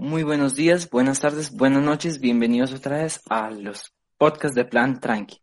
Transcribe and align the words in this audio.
Muy 0.00 0.22
buenos 0.22 0.54
días, 0.54 0.88
buenas 0.88 1.18
tardes, 1.18 1.52
buenas 1.52 1.82
noches, 1.82 2.20
bienvenidos 2.20 2.72
otra 2.72 2.98
vez 2.98 3.20
a 3.28 3.50
los 3.50 3.92
podcasts 4.16 4.54
de 4.54 4.64
Plan 4.64 5.00
Tranqui. 5.00 5.42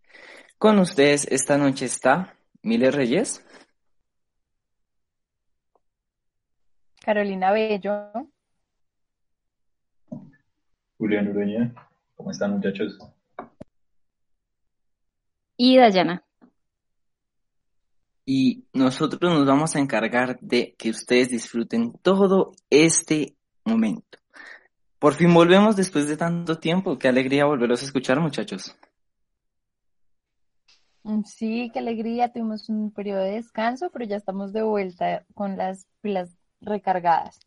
Con 0.58 0.80
ustedes 0.80 1.28
esta 1.30 1.58
noche 1.58 1.84
está 1.84 2.38
Mile 2.64 2.90
Reyes, 2.90 3.46
Carolina 7.04 7.52
Bello, 7.52 8.12
Julián 10.98 11.28
Ureña. 11.28 11.76
¿Cómo 12.16 12.32
están 12.32 12.52
muchachos? 12.52 12.98
Y 15.58 15.78
Dayana. 15.78 16.24
y 18.26 18.64
nosotros 18.72 19.34
nos 19.34 19.46
vamos 19.46 19.76
a 19.76 19.80
encargar 19.80 20.40
de 20.40 20.76
que 20.78 20.92
ustedes 20.92 21.28
disfruten 21.28 21.92
todo 22.02 22.54
este 22.70 23.36
momento. 23.66 24.25
Por 25.06 25.14
fin 25.14 25.32
volvemos 25.36 25.76
después 25.76 26.08
de 26.08 26.18
tanto 26.18 26.58
tiempo, 26.58 26.98
qué 26.98 27.08
alegría 27.08 27.46
volverlos 27.46 27.84
a 27.84 27.86
escuchar 27.86 28.20
muchachos. 28.20 28.76
Mm, 31.04 31.22
Sí, 31.26 31.70
qué 31.72 31.78
alegría, 31.78 32.34
tuvimos 32.34 32.70
un 32.70 32.92
periodo 32.92 33.20
de 33.20 33.34
descanso, 33.34 33.92
pero 33.94 34.06
ya 34.06 34.16
estamos 34.16 34.52
de 34.52 34.64
vuelta 34.64 35.24
con 35.36 35.58
las 35.58 35.86
pilas 36.02 36.36
recargadas. 36.60 37.40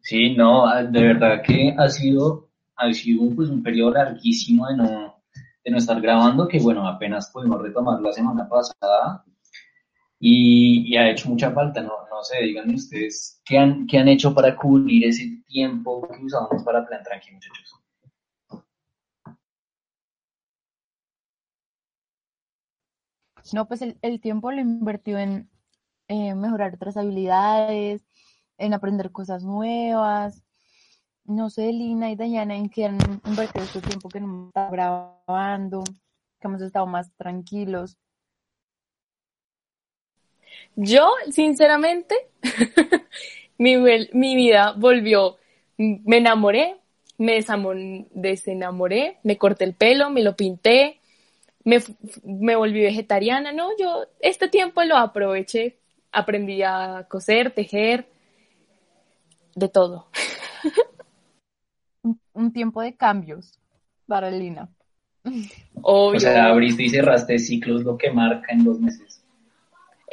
Sí, 0.00 0.34
no, 0.34 0.66
ah, 0.66 0.82
de 0.82 1.02
verdad 1.02 1.42
que 1.46 1.74
ha 1.76 1.90
sido, 1.90 2.48
ha 2.76 2.90
sido 2.94 3.36
pues, 3.36 3.50
un 3.50 3.62
periodo 3.62 3.90
larguísimo 3.90 4.66
de 4.68 4.76
no, 4.78 5.22
de 5.62 5.70
no 5.70 5.76
estar 5.76 6.00
grabando, 6.00 6.48
que 6.48 6.58
bueno, 6.58 6.88
apenas 6.88 7.30
pudimos 7.30 7.60
retomar 7.60 8.00
la 8.00 8.14
semana 8.14 8.48
pasada 8.48 9.26
y, 10.24 10.96
ha 10.96 11.10
hecho 11.10 11.28
mucha 11.28 11.50
falta, 11.50 11.82
no, 11.82 11.92
no 12.08 12.22
sé, 12.22 12.38
díganme 12.42 12.74
ustedes, 12.74 13.40
¿qué 13.44 13.58
han, 13.58 13.88
qué 13.88 13.98
han 13.98 14.06
hecho 14.06 14.32
para 14.32 14.54
cubrir 14.54 15.04
ese 15.04 15.42
tiempo 15.48 16.08
que 16.08 16.24
usábamos 16.24 16.62
para 16.62 16.86
Plan 16.86 17.02
Tranqui, 17.02 17.32
muchachos? 17.32 17.74
No, 23.52 23.66
pues 23.66 23.82
el, 23.82 24.20
tiempo 24.20 24.52
lo 24.52 24.60
invertió 24.60 25.18
en 25.18 25.50
eh, 26.06 26.36
mejorar 26.36 26.74
otras 26.74 26.96
habilidades, 26.96 28.06
en 28.58 28.74
aprender 28.74 29.10
cosas 29.10 29.42
nuevas. 29.42 30.44
No 31.24 31.50
sé, 31.50 31.72
Lina 31.72 32.12
y 32.12 32.16
Dayana, 32.16 32.54
en 32.54 32.68
qué 32.70 32.86
han 32.86 32.98
invertido 33.26 33.64
este 33.64 33.80
tiempo 33.80 34.08
que 34.08 34.20
no 34.20 34.26
hemos 34.26 34.48
estado 34.48 34.70
grabando, 34.70 35.82
que 36.40 36.46
hemos 36.46 36.62
estado 36.62 36.86
más 36.86 37.12
tranquilos. 37.16 37.98
Yo, 40.76 41.10
sinceramente, 41.30 42.14
mi, 43.58 43.76
mi 43.76 44.36
vida 44.36 44.74
volvió, 44.76 45.36
me 45.76 46.18
enamoré, 46.18 46.76
me 47.18 47.44
desenamoré, 48.14 49.18
me 49.22 49.38
corté 49.38 49.64
el 49.64 49.74
pelo, 49.74 50.10
me 50.10 50.22
lo 50.22 50.34
pinté, 50.34 51.00
me, 51.64 51.80
me 52.24 52.56
volví 52.56 52.82
vegetariana, 52.82 53.52
¿no? 53.52 53.70
Yo 53.78 54.06
este 54.20 54.48
tiempo 54.48 54.82
lo 54.82 54.96
aproveché, 54.96 55.78
aprendí 56.10 56.62
a 56.62 57.06
coser, 57.08 57.52
tejer, 57.52 58.08
de 59.54 59.68
todo. 59.68 60.08
Un, 62.04 62.18
un 62.32 62.52
tiempo 62.52 62.82
de 62.82 62.96
cambios 62.96 63.60
para 64.06 64.28
Lina. 64.28 64.68
O 65.82 66.18
sea, 66.18 66.46
abriste 66.46 66.82
y 66.82 66.88
cerraste 66.88 67.38
ciclos, 67.38 67.84
lo 67.84 67.96
que 67.96 68.10
marca 68.10 68.52
en 68.52 68.64
dos 68.64 68.80
meses. 68.80 69.21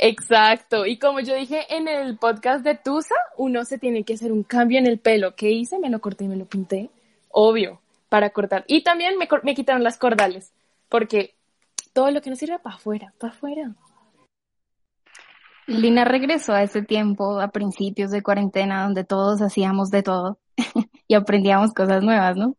Exacto. 0.02 0.86
Y 0.86 0.98
como 0.98 1.20
yo 1.20 1.36
dije 1.36 1.66
en 1.76 1.90
el 1.90 2.18
podcast 2.18 2.64
de 2.64 2.76
Tusa, 2.76 3.16
uno 3.38 3.66
se 3.66 3.78
tiene 3.78 4.06
que 4.06 4.14
hacer 4.14 4.32
un 4.32 4.44
cambio 4.44 4.80
en 4.80 4.88
el 4.88 4.98
pelo. 4.98 5.36
¿Qué 5.36 5.52
hice? 5.52 5.78
Me 5.78 5.90
lo 5.90 6.00
corté 6.00 6.24
y 6.24 6.30
me 6.30 6.38
lo 6.38 6.46
pinté. 6.46 6.90
Obvio, 7.30 7.82
para 8.08 8.30
cortar. 8.30 8.64
Y 8.68 8.82
también 8.84 9.18
me, 9.18 9.28
me 9.44 9.56
quitaron 9.56 9.84
las 9.84 9.98
cordales, 9.98 10.54
porque 10.88 11.36
todo 11.92 12.12
lo 12.12 12.22
que 12.22 12.30
no 12.30 12.38
sirve 12.38 12.60
para 12.60 12.78
afuera, 12.78 13.14
para 13.20 13.34
afuera. 13.34 13.76
Lina 15.68 16.06
regresó 16.06 16.54
a 16.54 16.64
ese 16.64 16.82
tiempo, 16.82 17.42
a 17.42 17.50
principios 17.50 18.10
de 18.10 18.24
cuarentena, 18.24 18.84
donde 18.84 19.04
todos 19.04 19.42
hacíamos 19.42 19.92
de 19.92 20.02
todo 20.02 20.40
y 21.10 21.14
aprendíamos 21.14 21.74
cosas 21.74 22.04
nuevas, 22.04 22.38
¿no? 22.38 22.56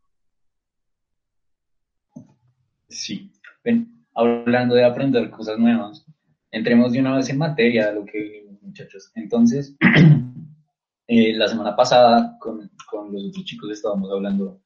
Sí. 2.89 3.33
Ven, 3.65 4.05
hablando 4.15 4.75
de 4.75 4.85
aprender 4.85 5.31
cosas 5.31 5.59
nuevas, 5.59 6.05
entremos 6.51 6.93
de 6.93 7.01
una 7.01 7.17
vez 7.17 7.29
en 7.31 7.39
materia, 7.39 7.93
lo 7.93 8.05
que 8.05 8.19
vivimos, 8.19 8.63
muchachos. 8.63 9.11
Entonces, 9.15 9.77
eh, 11.07 11.35
la 11.35 11.49
semana 11.49 11.77
pasada 11.77 12.37
con, 12.39 12.71
con 12.91 13.13
los 13.13 13.27
otros 13.27 13.45
chicos 13.45 13.71
estábamos 13.71 14.11
hablando 14.11 14.63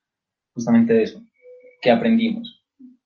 justamente 0.53 0.95
de 0.95 1.03
eso. 1.03 1.23
¿Qué 1.81 1.91
aprendimos? 1.91 2.65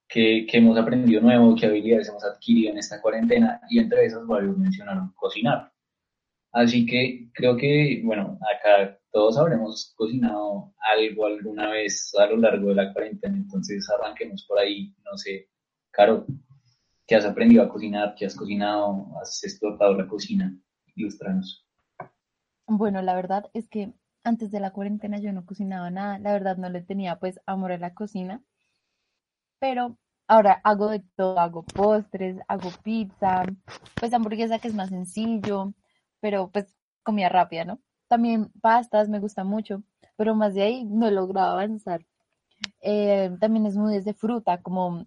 ¿Qué, 0.09 0.47
qué 0.51 0.59
hemos 0.59 0.79
aprendido 0.79 1.21
nuevo? 1.21 1.55
¿Qué 1.55 1.67
habilidades 1.67 2.09
hemos 2.09 2.25
adquirido 2.25 2.73
en 2.73 2.79
esta 2.79 3.01
cuarentena? 3.01 3.61
Y 3.69 3.79
entre 3.79 4.07
esas 4.07 4.27
varios 4.27 4.57
mencionaron 4.57 5.13
cocinar. 5.15 5.73
Así 6.53 6.87
que 6.87 7.29
creo 7.35 7.57
que, 7.57 8.01
bueno, 8.05 8.39
acá 8.41 8.99
todos 9.13 9.37
habremos 9.37 9.93
cocinado 9.97 10.73
algo 10.81 11.27
alguna 11.27 11.71
vez 11.71 12.13
a 12.19 12.27
lo 12.27 12.37
largo 12.39 12.69
de 12.69 12.75
la 12.75 12.93
cuarentena, 12.93 13.37
entonces 13.37 13.87
arranquemos 13.91 14.45
por 14.47 14.59
ahí, 14.59 14.95
no 15.05 15.17
sé, 15.17 15.49
Caro, 15.91 16.27
¿qué 17.09 17.17
has 17.17 17.25
aprendido 17.25 17.63
a 17.63 17.69
cocinar? 17.71 18.15
¿Qué 18.15 18.27
has 18.27 18.37
cocinado? 18.37 19.09
¿Has 19.21 19.43
explotado 19.43 19.95
la 19.95 20.07
cocina? 20.07 20.55
Ilustranos. 20.95 21.67
Bueno, 22.67 23.01
la 23.01 23.15
verdad 23.15 23.47
es 23.55 23.67
que 23.69 23.95
antes 24.23 24.51
de 24.51 24.61
la 24.61 24.73
cuarentena 24.73 25.19
yo 25.19 25.33
no 25.33 25.47
cocinaba 25.47 25.91
nada, 25.91 26.19
la 26.19 26.33
verdad 26.33 26.59
no 26.59 26.69
le 26.69 26.83
tenía 26.83 27.19
pues 27.19 27.41
amor 27.47 27.73
a 27.73 27.79
la 27.79 27.95
cocina, 27.95 28.43
pero 29.59 29.97
ahora 30.27 30.61
hago 30.63 30.91
de 30.91 31.03
todo, 31.17 31.41
hago 31.41 31.63
postres, 31.63 32.37
hago 32.47 32.71
pizza, 32.83 33.43
pues 33.99 34.13
hamburguesa 34.13 34.59
que 34.59 34.69
es 34.69 34.75
más 34.75 34.91
sencillo, 34.91 35.73
pero 36.21 36.51
pues 36.51 36.77
comida 37.03 37.31
rápida, 37.31 37.65
¿no? 37.65 37.81
También 38.07 38.51
pastas 38.61 39.09
me 39.09 39.19
gusta 39.19 39.45
mucho, 39.45 39.83
pero 40.17 40.35
más 40.35 40.53
de 40.53 40.63
ahí 40.63 40.85
no 40.85 41.09
he 41.09 41.11
logrado 41.11 41.53
avanzar. 41.53 42.05
Eh, 42.83 43.31
también 43.41 43.71
smoothies 43.73 44.05
de 44.05 44.13
fruta, 44.13 44.61
como 44.61 45.07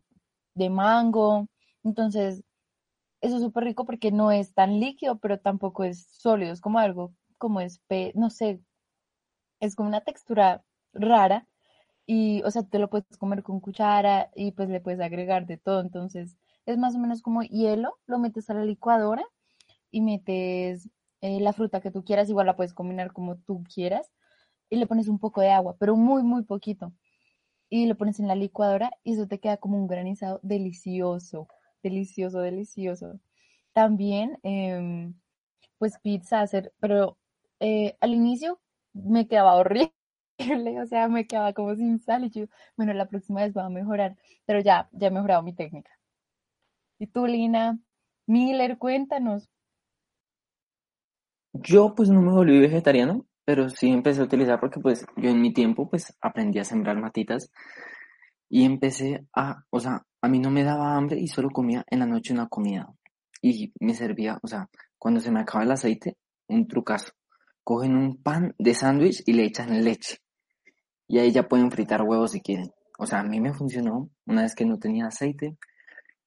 de 0.56 0.70
mango, 0.72 1.48
entonces 1.84 2.44
eso 3.22 3.38
es 3.38 3.44
súper 3.44 3.66
rico 3.66 3.86
porque 3.86 4.12
no 4.12 4.32
es 4.32 4.54
tan 4.54 4.80
líquido, 4.80 5.20
pero 5.20 5.40
tampoco 5.40 5.84
es 5.84 6.08
sólido, 6.12 6.54
es 6.54 6.62
como 6.62 6.80
algo, 6.80 7.14
como 7.38 7.62
espe, 7.62 8.12
no 8.16 8.30
sé, 8.30 8.62
es 9.60 9.76
como 9.76 9.90
una 9.90 10.02
textura 10.02 10.64
rara 10.94 11.48
y, 12.06 12.42
o 12.44 12.52
sea, 12.52 12.64
te 12.64 12.80
lo 12.80 12.90
puedes 12.90 13.18
comer 13.18 13.44
con 13.44 13.60
cuchara 13.60 14.32
y 14.36 14.52
pues 14.52 14.70
le 14.70 14.82
puedes 14.82 15.00
agregar 15.02 15.46
de 15.46 15.58
todo, 15.58 15.82
entonces 15.82 16.38
es 16.66 16.78
más 16.78 16.96
o 16.96 17.00
menos 17.00 17.22
como 17.22 17.44
hielo, 17.44 17.98
lo 18.08 18.20
metes 18.20 18.50
a 18.50 18.54
la 18.56 18.66
licuadora 18.66 19.24
y 19.92 20.02
metes 20.02 20.90
eh, 21.22 21.40
la 21.42 21.54
fruta 21.54 21.82
que 21.82 21.92
tú 21.92 22.04
quieras, 22.04 22.30
igual 22.30 22.48
la 22.48 22.56
puedes 22.56 22.74
combinar 22.74 23.14
como 23.14 23.38
tú 23.38 23.64
quieras 23.74 24.12
y 24.70 24.78
le 24.78 24.88
pones 24.88 25.08
un 25.08 25.20
poco 25.20 25.42
de 25.42 25.52
agua, 25.52 25.76
pero 25.80 25.96
muy, 25.96 26.24
muy 26.24 26.44
poquito. 26.44 26.94
Y 27.70 27.88
lo 27.88 27.98
pones 27.98 28.20
en 28.20 28.28
la 28.28 28.36
licuadora 28.36 28.92
y 29.04 29.14
eso 29.14 29.28
te 29.28 29.40
queda 29.40 29.58
como 29.58 29.78
un 29.78 29.88
granizado 29.88 30.40
delicioso, 30.44 31.48
delicioso, 31.82 32.40
delicioso. 32.40 33.20
También, 33.74 34.38
em, 34.44 35.14
pues 35.78 36.00
pizza 36.00 36.42
hacer, 36.42 36.74
pero 36.80 37.18
eh, 37.60 37.98
al 38.02 38.14
inicio 38.14 38.60
me 38.94 39.28
quedaba 39.28 39.56
horrible, 39.56 39.94
o 40.84 40.86
sea, 40.88 41.08
me 41.08 41.28
quedaba 41.28 41.54
como 41.54 41.76
sin 41.76 42.00
sal 42.00 42.26
y 42.26 42.30
yo, 42.32 42.46
bueno, 42.78 42.94
la 42.94 43.08
próxima 43.08 43.42
vez 43.42 43.54
voy 43.54 43.64
a 43.64 43.70
mejorar, 43.70 44.18
pero 44.46 44.60
ya, 44.62 44.90
ya 44.94 45.08
he 45.08 45.12
mejorado 45.12 45.44
mi 45.44 45.54
técnica. 45.54 45.92
¿Y 47.00 47.08
tú, 47.08 47.26
Lina? 47.26 47.80
Miller, 48.28 48.78
cuéntanos. 48.78 49.50
Yo 51.54 51.96
pues 51.96 52.10
no 52.10 52.22
me 52.22 52.32
volví 52.32 52.60
vegetariano, 52.60 53.26
pero 53.44 53.70
sí 53.70 53.90
empecé 53.90 54.22
a 54.22 54.26
utilizar 54.26 54.60
porque 54.60 54.80
pues 54.80 55.06
yo 55.18 55.30
en 55.30 55.42
mi 55.42 55.54
tiempo 55.54 55.90
pues 55.90 56.16
aprendí 56.22 56.60
a 56.60 56.64
sembrar 56.64 56.98
matitas 56.98 57.52
y 58.50 58.66
empecé 58.66 59.26
a, 59.34 59.64
o 59.70 59.80
sea, 59.80 60.06
a 60.22 60.28
mí 60.28 60.40
no 60.40 60.52
me 60.52 60.64
daba 60.64 60.96
hambre 60.96 61.20
y 61.20 61.28
solo 61.28 61.50
comía 61.50 61.84
en 61.88 62.00
la 62.00 62.06
noche 62.06 62.34
una 62.34 62.48
comida 62.48 62.94
y 63.42 63.74
me 63.80 63.94
servía, 63.96 64.40
o 64.44 64.48
sea, 64.48 64.70
cuando 64.98 65.20
se 65.20 65.32
me 65.32 65.42
acaba 65.42 65.64
el 65.64 65.72
aceite, 65.72 66.18
un 66.48 66.68
trucazo. 66.68 67.12
Cogen 67.64 67.96
un 67.96 68.22
pan 68.22 68.56
de 68.58 68.74
sándwich 68.74 69.24
y 69.26 69.34
le 69.34 69.46
echan 69.46 69.84
leche 69.84 70.18
y 71.08 71.20
ahí 71.20 71.32
ya 71.32 71.48
pueden 71.48 71.72
fritar 71.72 72.04
huevos 72.04 72.32
si 72.32 72.42
quieren. 72.42 72.72
O 72.98 73.06
sea, 73.06 73.20
a 73.20 73.24
mí 73.24 73.42
me 73.42 73.54
funcionó 73.54 74.10
una 74.26 74.44
vez 74.44 74.56
que 74.56 74.66
no 74.66 74.80
tenía 74.80 75.08
aceite 75.08 75.58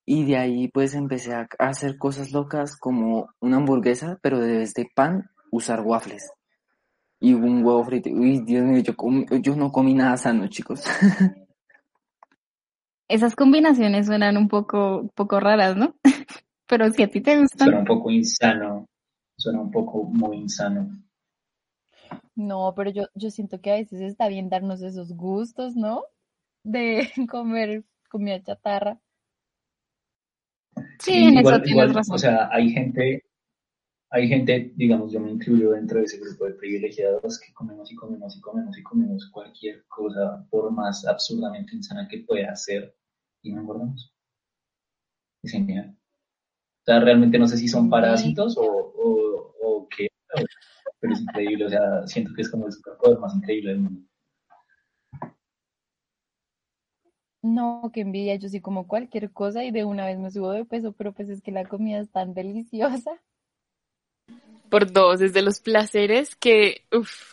y 0.05 0.27
de 0.27 0.37
ahí 0.37 0.69
pues 0.69 0.95
empecé 0.95 1.33
a 1.35 1.49
hacer 1.59 1.97
cosas 1.97 2.33
locas 2.33 2.77
como 2.77 3.31
una 3.41 3.57
hamburguesa, 3.57 4.19
pero 4.23 4.39
de 4.41 4.59
vez 4.59 4.75
de 4.75 4.87
pan 4.95 5.31
usar 5.51 5.81
waffles 5.81 6.31
y 7.19 7.33
un 7.33 7.65
huevo 7.65 7.83
frito. 7.85 8.11
Uy, 8.11 8.41
Dios 8.45 8.65
mío, 8.65 8.83
yo, 8.83 9.37
yo 9.39 9.57
no 9.57 9.73
comí 9.73 9.95
nada 9.95 10.17
sano, 10.17 10.47
chicos. 10.49 10.85
Esas 13.09 13.35
combinaciones 13.35 14.07
suenan 14.07 14.37
un 14.37 14.49
poco, 14.49 15.11
poco 15.15 15.41
raras, 15.41 15.75
¿no? 15.77 15.97
Pero 16.69 16.91
si 16.91 17.03
a 17.03 17.09
ti 17.11 17.21
te 17.23 17.39
Suena 17.59 17.79
gustan, 17.79 17.79
un 17.81 17.85
poco 17.87 18.11
insano. 18.13 18.87
suena 19.39 19.61
un 19.61 19.71
poco 19.71 20.03
muy 20.05 20.39
insano. 20.39 20.89
No, 22.37 22.75
pero 22.77 22.91
yo, 22.91 23.05
yo 23.15 23.31
siento 23.31 23.61
que 23.61 23.71
a 23.73 23.75
veces 23.77 24.01
está 24.01 24.29
bien 24.29 24.49
darnos 24.49 24.83
esos 24.83 25.13
gustos, 25.17 25.77
¿no? 25.77 26.05
De 26.65 27.11
comer 27.31 27.85
comida 28.11 28.43
chatarra. 28.43 29.01
Sí, 30.99 31.13
en 31.29 31.39
eso 31.39 31.39
igual, 31.39 31.63
tienes 31.63 31.93
igual, 31.93 31.93
razón. 31.93 32.15
o 32.15 32.19
sea, 32.19 32.49
hay 32.53 32.71
gente, 32.71 33.25
hay 34.15 34.29
gente, 34.29 34.73
digamos, 34.77 35.11
yo 35.11 35.19
me 35.19 35.33
incluyo 35.33 35.73
dentro 35.73 35.99
de 35.99 36.05
ese 36.05 36.21
grupo 36.21 36.45
de 36.45 36.53
privilegiados 36.53 37.41
que 37.41 37.53
comemos 37.53 37.91
y 37.91 37.97
comemos 37.97 38.37
y 38.37 38.41
comemos 38.41 38.79
y 38.79 38.83
comemos 38.85 39.29
cualquier 39.33 39.85
cosa, 39.89 40.47
por 40.51 40.71
más 40.71 41.05
absurdamente 41.05 41.75
insana 41.75 42.07
que 42.07 42.19
pueda 42.19 42.55
ser, 42.55 42.97
y 43.43 43.53
no 43.53 43.63
engordamos. 43.63 44.15
Es 45.43 45.51
genial. 45.51 45.99
O 45.99 46.85
sea, 46.85 47.01
realmente 47.01 47.41
no 47.41 47.49
sé 47.49 47.57
si 47.57 47.67
son 47.67 47.91
parásitos 47.91 48.57
o, 48.57 48.63
o, 48.63 49.55
o 49.61 49.89
qué, 49.89 50.07
pero, 50.33 50.47
pero 51.01 51.13
es 51.13 51.21
increíble, 51.21 51.65
o 51.65 51.69
sea, 51.69 52.07
siento 52.07 52.33
que 52.37 52.43
es 52.43 52.51
como 52.53 52.67
el 52.67 52.73
superpoder 52.73 53.19
más 53.19 53.35
increíble 53.35 53.73
del 53.73 53.81
mundo. 53.81 54.09
No, 57.43 57.91
qué 57.93 58.03
envidia, 58.03 58.37
yo 58.37 58.49
sí 58.49 58.61
como 58.61 58.87
cualquier 58.87 59.33
cosa 59.33 59.65
y 59.65 59.73
de 59.73 59.85
una 59.85 60.07
vez 60.07 60.21
me 60.21 60.31
subo 60.31 60.53
de 60.53 60.65
peso, 60.65 60.93
pero 60.93 61.13
pues 61.13 61.29
es 61.31 61.43
que 61.43 61.51
la 61.51 61.67
comida 61.67 61.99
es 61.99 62.13
tan 62.13 62.33
deliciosa. 62.33 63.21
Por 64.75 64.91
dos, 64.91 65.21
es 65.21 65.33
de 65.33 65.43
los 65.43 65.61
placeres 65.61 66.35
que, 66.35 66.83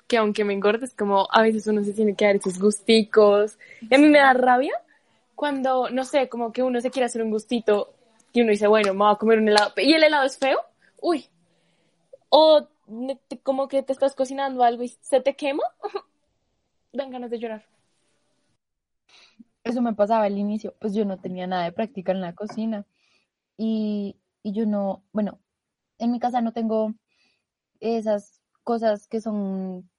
que 0.06 0.18
aunque 0.18 0.44
me 0.44 0.54
engordes, 0.54 0.94
como 0.94 1.28
a 1.32 1.42
veces 1.42 1.66
uno 1.66 1.84
se 1.84 1.92
tiene 1.92 2.14
que 2.14 2.26
dar 2.26 2.36
esos 2.36 2.60
gusticos. 2.60 3.58
Y 3.82 3.96
a 3.96 3.98
mí 3.98 4.10
me 4.10 4.20
da 4.20 4.32
rabia 4.34 4.76
cuando, 5.34 5.90
no 5.90 6.04
sé, 6.04 6.30
como 6.30 6.52
que 6.52 6.62
uno 6.62 6.80
se 6.82 6.92
quiere 6.92 7.08
hacer 7.08 7.24
un 7.24 7.32
gustito 7.32 7.96
y 8.32 8.42
uno 8.42 8.52
dice, 8.52 8.68
bueno, 8.68 8.94
me 8.94 9.00
voy 9.00 9.12
a 9.12 9.18
comer 9.18 9.40
un 9.40 9.50
helado. 9.50 9.72
Y 9.78 9.92
el 9.92 10.04
helado 10.04 10.24
es 10.24 10.38
feo, 10.38 10.60
uy. 11.02 11.26
O 12.30 12.68
como 13.42 13.68
que 13.68 13.82
te 13.82 13.92
estás 13.92 14.14
cocinando 14.14 14.64
algo 14.64 14.84
y 14.84 14.90
se 14.90 15.20
te 15.20 15.36
quema, 15.36 15.64
dan 16.94 17.10
ganas 17.10 17.32
de 17.32 17.40
llorar. 17.40 17.66
Eso 19.64 19.82
me 19.82 19.96
pasaba 19.96 20.26
al 20.26 20.38
inicio, 20.38 20.76
pues 20.78 20.94
yo 20.94 21.06
no 21.06 21.18
tenía 21.18 21.48
nada 21.48 21.64
de 21.64 21.72
práctica 21.72 22.12
en 22.12 22.22
la 22.22 22.36
cocina 22.36 22.86
y, 23.58 24.16
y 24.44 24.54
yo 24.54 24.68
no, 24.68 25.02
bueno, 25.12 25.40
en 25.98 26.12
mi 26.12 26.20
casa 26.20 26.40
no 26.42 26.54
tengo 26.54 26.94
esas 27.82 28.42
cosas 28.64 29.08
que 29.08 29.22
son 29.22 29.90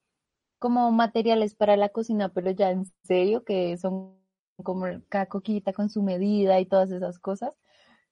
como 0.59 0.93
materiales 0.93 1.55
para 1.55 1.77
la 1.77 1.91
cocina, 1.91 2.31
pero 2.31 2.51
ya 2.53 2.71
en 2.71 2.87
serio, 3.05 3.45
que 3.45 3.77
son 3.79 4.17
como 4.65 4.87
cada 5.09 5.27
coquita 5.27 5.73
con 5.73 5.91
su 5.91 6.03
medida 6.03 6.61
y 6.61 6.67
todas 6.67 6.91
esas 6.93 7.19
cosas. 7.19 7.57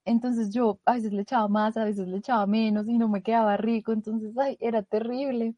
Entonces 0.05 0.53
yo 0.55 0.81
a 0.87 0.95
veces 0.95 1.13
le 1.13 1.23
echaba 1.23 1.49
más, 1.49 1.77
a 1.77 1.85
veces 1.85 2.09
le 2.09 2.19
echaba 2.19 2.47
menos 2.47 2.89
y 2.89 2.99
no 2.99 3.09
me 3.09 3.23
quedaba 3.23 3.57
rico, 3.59 3.93
entonces, 3.93 4.37
ay, 4.39 4.57
era 4.61 4.83
terrible. 4.83 5.57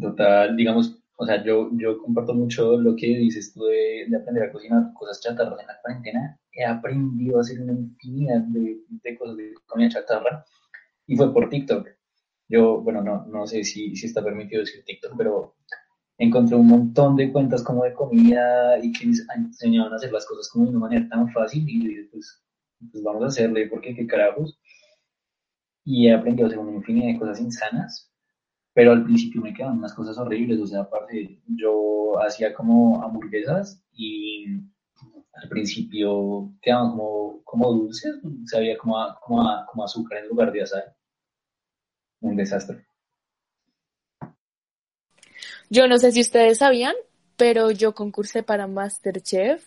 Total, 0.00 0.56
digamos, 0.56 0.98
o 1.16 1.26
sea, 1.26 1.42
yo, 1.44 1.70
yo 1.74 1.98
comparto 1.98 2.34
mucho 2.34 2.76
lo 2.78 2.96
que 2.96 3.06
dices 3.06 3.52
tú 3.54 3.64
de, 3.66 4.06
de 4.08 4.16
aprender 4.16 4.44
a 4.44 4.52
cocinar 4.52 4.92
cosas 4.94 5.20
chatarras 5.20 5.60
en 5.60 5.66
la 5.68 5.80
cuarentena. 5.82 6.38
He 6.52 6.64
aprendido 6.64 7.38
a 7.38 7.40
hacer 7.42 7.60
una 7.60 7.72
infinidad 7.72 8.40
de, 8.48 8.78
de 8.88 9.18
cosas 9.18 9.36
de 9.36 9.54
comida 9.66 9.90
chatarra 9.90 10.44
y 11.06 11.16
fue 11.16 11.32
por 11.32 11.48
TikTok. 11.48 11.88
Yo, 12.48 12.80
bueno, 12.82 13.02
no, 13.02 13.26
no 13.26 13.46
sé 13.46 13.64
si, 13.64 13.96
si 13.96 14.06
está 14.06 14.22
permitido 14.24 14.60
decir 14.62 14.84
TikTok, 14.84 15.14
pero 15.16 15.56
encontré 16.18 16.56
un 16.56 16.66
montón 16.68 17.16
de 17.16 17.32
cuentas 17.32 17.62
como 17.62 17.84
de 17.84 17.94
comida 17.94 18.78
y 18.82 18.92
que 18.92 19.06
ens- 19.06 19.26
enseñaban 19.36 19.92
a 19.92 19.96
hacer 19.96 20.12
las 20.12 20.26
cosas 20.26 20.48
como 20.50 20.64
de 20.66 20.70
una 20.72 20.80
manera 20.80 21.08
tan 21.08 21.30
fácil 21.32 21.68
y 21.68 21.82
yo 21.84 21.88
dije, 21.90 22.08
pues, 22.12 22.42
pues 22.92 23.04
vamos 23.04 23.24
a 23.24 23.28
hacerle, 23.28 23.68
porque 23.68 23.94
qué 23.96 24.06
carajos. 24.06 24.58
Y 25.84 26.08
he 26.08 26.12
aprendido 26.14 26.46
a 26.46 26.48
hacer 26.48 26.58
una 26.58 26.72
infinidad 26.76 27.12
de 27.12 27.18
cosas 27.18 27.40
insanas 27.40 28.10
pero 28.74 28.92
al 28.92 29.04
principio 29.04 29.42
me 29.42 29.54
quedaban 29.54 29.78
unas 29.78 29.94
cosas 29.94 30.18
horribles, 30.18 30.60
o 30.60 30.66
sea, 30.66 30.82
aparte 30.82 31.40
yo 31.48 32.18
hacía 32.22 32.54
como 32.54 33.02
hamburguesas 33.02 33.84
y 33.92 34.46
al 35.42 35.48
principio 35.48 36.52
quedaban 36.62 36.90
como, 36.90 37.42
como 37.44 37.72
dulces, 37.72 38.16
sabía 38.46 38.76
como, 38.78 38.98
a- 38.98 39.18
como, 39.20 39.48
a- 39.48 39.66
como 39.66 39.84
azúcar 39.84 40.18
en 40.18 40.28
lugar 40.28 40.52
de 40.52 40.62
azar. 40.62 40.94
Un 42.20 42.36
desastre. 42.36 42.86
Yo 45.70 45.88
no 45.88 45.98
sé 45.98 46.12
si 46.12 46.20
ustedes 46.20 46.58
sabían, 46.58 46.94
pero 47.36 47.70
yo 47.70 47.94
concursé 47.94 48.42
para 48.42 48.66
Masterchef 48.66 49.66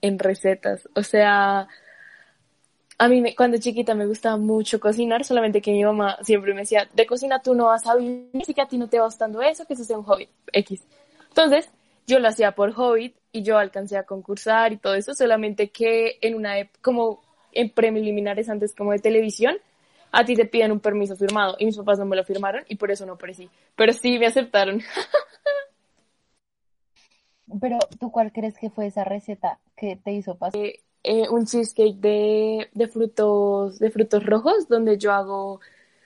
en 0.00 0.18
recetas. 0.18 0.88
O 0.94 1.02
sea, 1.02 1.68
a 2.98 3.08
mí 3.08 3.20
me- 3.20 3.34
cuando 3.34 3.58
chiquita 3.58 3.94
me 3.94 4.06
gustaba 4.06 4.36
mucho 4.36 4.80
cocinar, 4.80 5.24
solamente 5.24 5.60
que 5.60 5.72
mi 5.72 5.84
mamá 5.84 6.16
siempre 6.22 6.54
me 6.54 6.60
decía, 6.60 6.88
de 6.92 7.06
cocina 7.06 7.40
tú 7.42 7.54
no 7.54 7.66
vas 7.66 7.86
a 7.86 7.96
vivir, 7.96 8.30
así 8.42 8.54
que 8.54 8.62
a 8.62 8.68
ti 8.68 8.78
no 8.78 8.88
te 8.88 8.98
va 8.98 9.06
gustando 9.06 9.42
eso, 9.42 9.64
que 9.66 9.74
eso 9.74 9.84
sea 9.84 9.98
un 9.98 10.04
hobby, 10.04 10.28
X. 10.52 10.82
Entonces, 11.28 11.68
yo 12.06 12.18
lo 12.18 12.28
hacía 12.28 12.52
por 12.52 12.72
hobby 12.72 13.14
y 13.32 13.42
yo 13.42 13.58
alcancé 13.58 13.96
a 13.96 14.04
concursar 14.04 14.72
y 14.72 14.76
todo 14.76 14.94
eso, 14.94 15.14
solamente 15.14 15.70
que 15.70 16.18
en 16.20 16.34
una, 16.34 16.54
como 16.82 17.22
en 17.52 17.70
preliminares 17.70 18.48
antes 18.48 18.74
como 18.74 18.92
de 18.92 18.98
televisión, 18.98 19.56
a 20.12 20.24
ti 20.24 20.34
te 20.34 20.46
piden 20.46 20.72
un 20.72 20.80
permiso 20.80 21.16
firmado 21.16 21.56
y 21.58 21.66
mis 21.66 21.76
papás 21.76 21.98
no 21.98 22.06
me 22.06 22.16
lo 22.16 22.24
firmaron 22.24 22.64
y 22.68 22.76
por 22.76 22.90
eso 22.90 23.04
no 23.06 23.14
aparecí. 23.14 23.48
Pero 23.74 23.92
sí 23.92 24.18
me 24.18 24.26
aceptaron. 24.26 24.80
Pero, 27.60 27.78
¿tú 28.00 28.10
cuál 28.10 28.32
crees 28.32 28.56
que 28.56 28.70
fue 28.70 28.86
esa 28.86 29.04
receta 29.04 29.58
que 29.76 29.96
te 29.96 30.12
hizo 30.12 30.34
pasar? 30.36 30.60
eh, 31.04 31.28
un 31.28 31.46
cheesecake 31.46 31.96
de, 32.00 32.70
de 32.72 32.88
frutos, 32.88 33.78
de 33.78 33.90
frutos 33.90 34.24
rojos, 34.24 34.68
donde 34.68 34.98
yo 34.98 35.12
hago, 35.12 35.60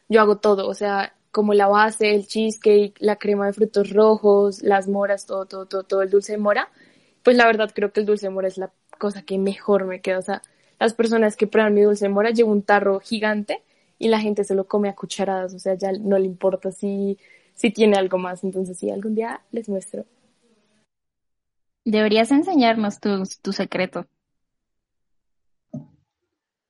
yo 0.08 0.20
hago 0.20 0.38
todo, 0.38 0.68
o 0.68 0.74
sea, 0.74 1.14
como 1.30 1.54
la 1.54 1.68
base, 1.68 2.14
el 2.14 2.26
cheesecake, 2.26 2.94
la 3.00 3.16
crema 3.16 3.46
de 3.46 3.52
frutos 3.52 3.90
rojos, 3.90 4.62
las 4.62 4.88
moras, 4.88 5.26
todo, 5.26 5.46
todo, 5.46 5.66
todo, 5.66 5.82
todo 5.84 6.02
el 6.02 6.10
dulce 6.10 6.32
de 6.32 6.38
mora. 6.38 6.70
Pues 7.22 7.36
la 7.36 7.46
verdad 7.46 7.70
creo 7.74 7.92
que 7.92 8.00
el 8.00 8.06
dulce 8.06 8.26
de 8.26 8.30
mora 8.30 8.48
es 8.48 8.58
la 8.58 8.72
cosa 8.98 9.22
que 9.22 9.38
mejor 9.38 9.86
me 9.86 10.00
queda. 10.00 10.18
O 10.18 10.22
sea, 10.22 10.42
las 10.78 10.94
personas 10.94 11.36
que 11.36 11.46
prueban 11.46 11.74
mi 11.74 11.82
dulce 11.82 12.06
de 12.06 12.10
mora 12.10 12.30
llevo 12.30 12.52
un 12.52 12.62
tarro 12.62 13.00
gigante 13.00 13.62
y 13.98 14.08
la 14.08 14.20
gente 14.20 14.44
se 14.44 14.54
lo 14.54 14.66
come 14.66 14.88
a 14.88 14.94
cucharadas, 14.94 15.54
o 15.54 15.58
sea, 15.58 15.74
ya 15.74 15.92
no 15.92 16.18
le 16.18 16.26
importa 16.26 16.70
si, 16.70 17.18
si 17.54 17.70
tiene 17.70 17.96
algo 17.96 18.18
más. 18.18 18.44
Entonces, 18.44 18.78
sí, 18.78 18.90
algún 18.90 19.14
día 19.14 19.40
les 19.50 19.68
muestro. 19.68 20.06
Deberías 21.84 22.30
enseñarnos 22.30 23.00
tu, 23.00 23.22
tu 23.42 23.52
secreto. 23.52 24.06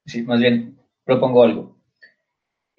Sí, 0.06 0.22
más 0.22 0.40
bien, 0.40 0.78
propongo 1.04 1.42
algo. 1.42 1.77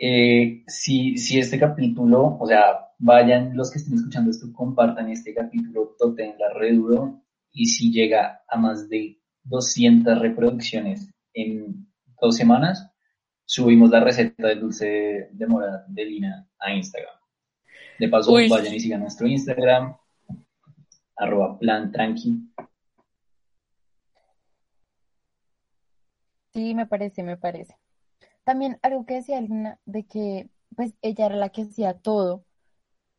Eh, 0.01 0.63
si, 0.65 1.17
si 1.17 1.39
este 1.39 1.59
capítulo, 1.59 2.37
o 2.39 2.47
sea, 2.47 2.87
vayan 2.99 3.55
los 3.55 3.69
que 3.69 3.79
estén 3.79 3.95
escuchando 3.95 4.31
esto, 4.31 4.47
compartan 4.53 5.09
este 5.09 5.33
capítulo, 5.33 5.95
toten 5.99 6.35
la 6.39 6.53
red 6.53 6.75
duro, 6.75 7.21
y 7.51 7.65
si 7.65 7.91
llega 7.91 8.41
a 8.47 8.57
más 8.57 8.87
de 8.87 9.19
200 9.43 10.19
reproducciones 10.19 11.09
en 11.33 11.85
dos 12.21 12.37
semanas, 12.37 12.89
subimos 13.43 13.89
la 13.89 13.99
receta 13.99 14.47
del 14.47 14.61
dulce 14.61 15.29
de 15.31 15.47
mora 15.47 15.83
de 15.87 16.05
Lina 16.05 16.47
a 16.59 16.73
Instagram. 16.73 17.15
De 17.99 18.07
paso, 18.07 18.31
Uy. 18.31 18.47
vayan 18.47 18.73
y 18.73 18.79
sigan 18.79 19.01
nuestro 19.01 19.27
Instagram, 19.27 19.97
arroba 21.17 21.59
plan 21.59 21.91
tranqui. 21.91 22.39
Sí, 26.53 26.73
me 26.73 26.85
parece, 26.87 27.23
me 27.23 27.35
parece. 27.35 27.75
También 28.49 28.79
algo 28.81 29.05
que 29.05 29.13
decía 29.13 29.39
Lina, 29.41 29.79
de 29.85 30.05
que 30.07 30.49
pues 30.75 30.95
ella 31.03 31.27
era 31.27 31.35
la 31.35 31.49
que 31.49 31.61
hacía 31.61 31.93
todo. 31.93 32.43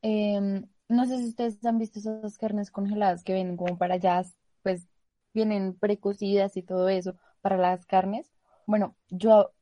Em, 0.03 0.67
no 0.89 1.07
sé 1.07 1.19
si 1.19 1.29
ustedes 1.29 1.65
han 1.65 1.79
visto 1.79 2.01
esas 2.01 2.37
carnes 2.37 2.73
congeladas 2.73 3.23
que 3.23 3.35
vienen 3.35 3.57
como 3.57 3.79
para 3.79 3.95
allá, 3.95 4.25
pues 4.65 4.89
vienen 5.33 5.75
precocidas 5.79 6.57
y 6.57 6.63
todo 6.65 6.89
eso 6.89 7.15
para 7.43 7.57
las 7.59 7.87
carnes. 7.87 8.33
Bueno, 8.67 8.97
yo 9.09 9.53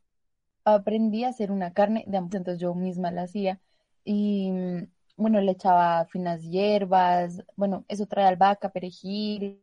aprendí 0.64 1.24
a 1.24 1.28
hacer 1.30 1.52
una 1.52 1.74
carne 1.74 2.04
de 2.08 2.16
ambos, 2.16 2.36
entonces 2.36 2.62
yo 2.62 2.74
misma 2.74 3.10
la 3.10 3.24
hacía 3.24 3.60
y 4.04 4.50
mm, 4.52 4.90
bueno, 5.18 5.40
le 5.42 5.52
echaba 5.52 6.06
finas 6.06 6.44
hierbas, 6.44 7.44
bueno, 7.56 7.84
eso 7.88 8.06
trae 8.06 8.26
albahaca, 8.26 8.70
perejil, 8.70 9.62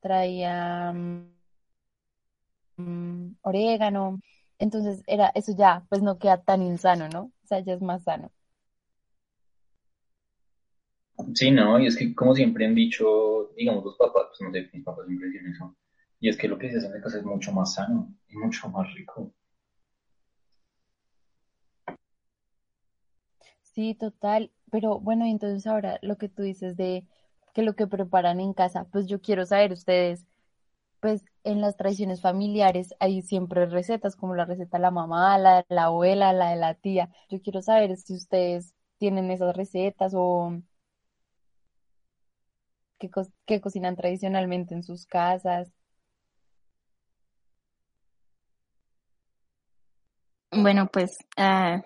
traía 0.00 0.92
mm, 0.92 1.28
mm, 2.76 3.36
orégano, 3.42 4.20
entonces 4.58 5.02
era 5.06 5.28
eso 5.34 5.52
ya, 5.56 5.84
pues 5.88 6.02
no 6.02 6.18
queda 6.18 6.42
tan 6.42 6.62
insano, 6.62 7.08
¿no? 7.08 7.32
O 7.44 7.46
sea, 7.46 7.60
ya 7.60 7.74
es 7.74 7.82
más 7.82 8.04
sano. 8.04 8.32
Sí, 11.34 11.50
no, 11.50 11.78
y 11.80 11.86
es 11.86 11.96
que 11.96 12.14
como 12.14 12.34
siempre 12.34 12.66
han 12.66 12.74
dicho, 12.74 13.50
digamos 13.56 13.84
los 13.84 13.96
papás, 13.96 14.24
pues 14.28 14.40
no 14.42 14.52
sé, 14.52 14.70
mis 14.72 14.84
papás 14.84 15.06
siempre 15.06 15.28
dicen 15.28 15.46
eso, 15.52 15.76
y 16.20 16.28
es 16.28 16.36
que 16.36 16.48
lo 16.48 16.58
que 16.58 16.70
se 16.70 16.78
hace 16.78 16.86
en 16.86 16.94
la 16.94 17.00
casa 17.02 17.18
es 17.18 17.24
mucho 17.24 17.52
más 17.52 17.74
sano 17.74 18.14
y 18.28 18.36
mucho 18.36 18.68
más 18.68 18.92
rico. 18.94 19.32
Sí, 23.62 23.94
total, 23.94 24.52
pero 24.70 25.00
bueno, 25.00 25.24
entonces 25.26 25.66
ahora 25.66 25.98
lo 26.02 26.16
que 26.16 26.28
tú 26.28 26.42
dices 26.42 26.76
de 26.76 27.04
que 27.54 27.62
lo 27.62 27.74
que 27.74 27.86
preparan 27.88 28.40
en 28.40 28.52
casa, 28.54 28.84
pues 28.92 29.06
yo 29.06 29.20
quiero 29.20 29.46
saber 29.46 29.72
ustedes, 29.72 30.26
pues 31.04 31.22
en 31.42 31.60
las 31.60 31.76
tradiciones 31.76 32.22
familiares 32.22 32.94
hay 32.98 33.20
siempre 33.20 33.66
recetas, 33.66 34.16
como 34.16 34.34
la 34.34 34.46
receta 34.46 34.78
de 34.78 34.82
la 34.82 34.90
mamá, 34.90 35.36
la 35.36 35.56
de 35.56 35.64
la 35.68 35.84
abuela, 35.84 36.32
la 36.32 36.48
de 36.48 36.56
la 36.56 36.72
tía. 36.72 37.10
Yo 37.28 37.42
quiero 37.42 37.60
saber 37.60 37.94
si 37.98 38.14
ustedes 38.14 38.74
tienen 38.96 39.30
esas 39.30 39.54
recetas 39.54 40.14
o 40.16 40.62
qué, 42.98 43.10
qué 43.44 43.60
cocinan 43.60 43.96
tradicionalmente 43.96 44.74
en 44.74 44.82
sus 44.82 45.04
casas. 45.04 45.70
Bueno, 50.52 50.88
pues 50.90 51.18
ah, 51.36 51.82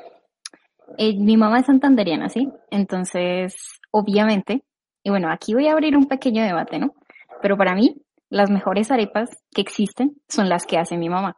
eh, 0.96 1.16
mi 1.18 1.36
mamá 1.36 1.58
es 1.58 1.66
santanderiana, 1.66 2.28
¿sí? 2.28 2.52
Entonces, 2.70 3.56
obviamente, 3.90 4.62
y 5.02 5.10
bueno, 5.10 5.28
aquí 5.28 5.54
voy 5.54 5.66
a 5.66 5.72
abrir 5.72 5.96
un 5.96 6.06
pequeño 6.06 6.44
debate, 6.44 6.78
¿no? 6.78 6.94
Pero 7.42 7.56
para 7.56 7.74
mí, 7.74 8.00
las 8.30 8.50
mejores 8.50 8.90
arepas 8.90 9.30
que 9.54 9.60
existen 9.60 10.20
son 10.28 10.48
las 10.48 10.66
que 10.66 10.78
hace 10.78 10.96
mi 10.96 11.08
mamá, 11.08 11.36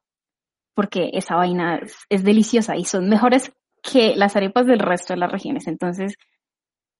porque 0.75 1.11
esa 1.13 1.37
vaina 1.37 1.79
es, 1.79 1.97
es 2.09 2.25
deliciosa 2.25 2.77
y 2.77 2.85
son 2.85 3.09
mejores 3.09 3.53
que 3.83 4.15
las 4.17 4.37
arepas 4.37 4.67
del 4.67 4.79
resto 4.79 5.15
de 5.15 5.21
las 5.21 5.33
regiones. 5.33 5.67
Entonces, 5.67 6.17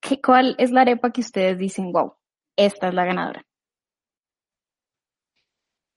¿qué, 0.01 0.21
¿cuál 0.21 0.55
es 0.59 0.71
la 0.71 0.83
arepa 0.83 1.11
que 1.11 1.21
ustedes 1.21 1.59
dicen, 1.59 1.93
wow, 1.93 2.15
esta 2.57 2.89
es 2.89 2.95
la 2.95 3.05
ganadora? 3.05 3.45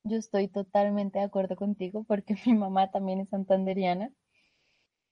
Yo 0.06 0.18
estoy 0.18 0.50
totalmente 0.50 1.20
de 1.20 1.26
acuerdo 1.26 1.56
contigo 1.56 2.04
porque 2.04 2.36
mi 2.46 2.54
mamá 2.54 2.92
también 2.92 3.22
es 3.22 3.30
santanderiana 3.30 4.12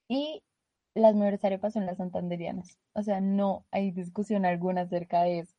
y 0.09 0.43
las 0.93 1.15
mejores 1.15 1.43
arepas 1.45 1.73
son 1.73 1.85
las 1.85 1.97
santanderianas. 1.97 2.77
O 2.93 3.01
sea, 3.01 3.21
no 3.21 3.65
hay 3.71 3.91
discusión 3.91 4.45
alguna 4.45 4.81
acerca 4.81 5.23
de 5.23 5.39
eso. 5.39 5.55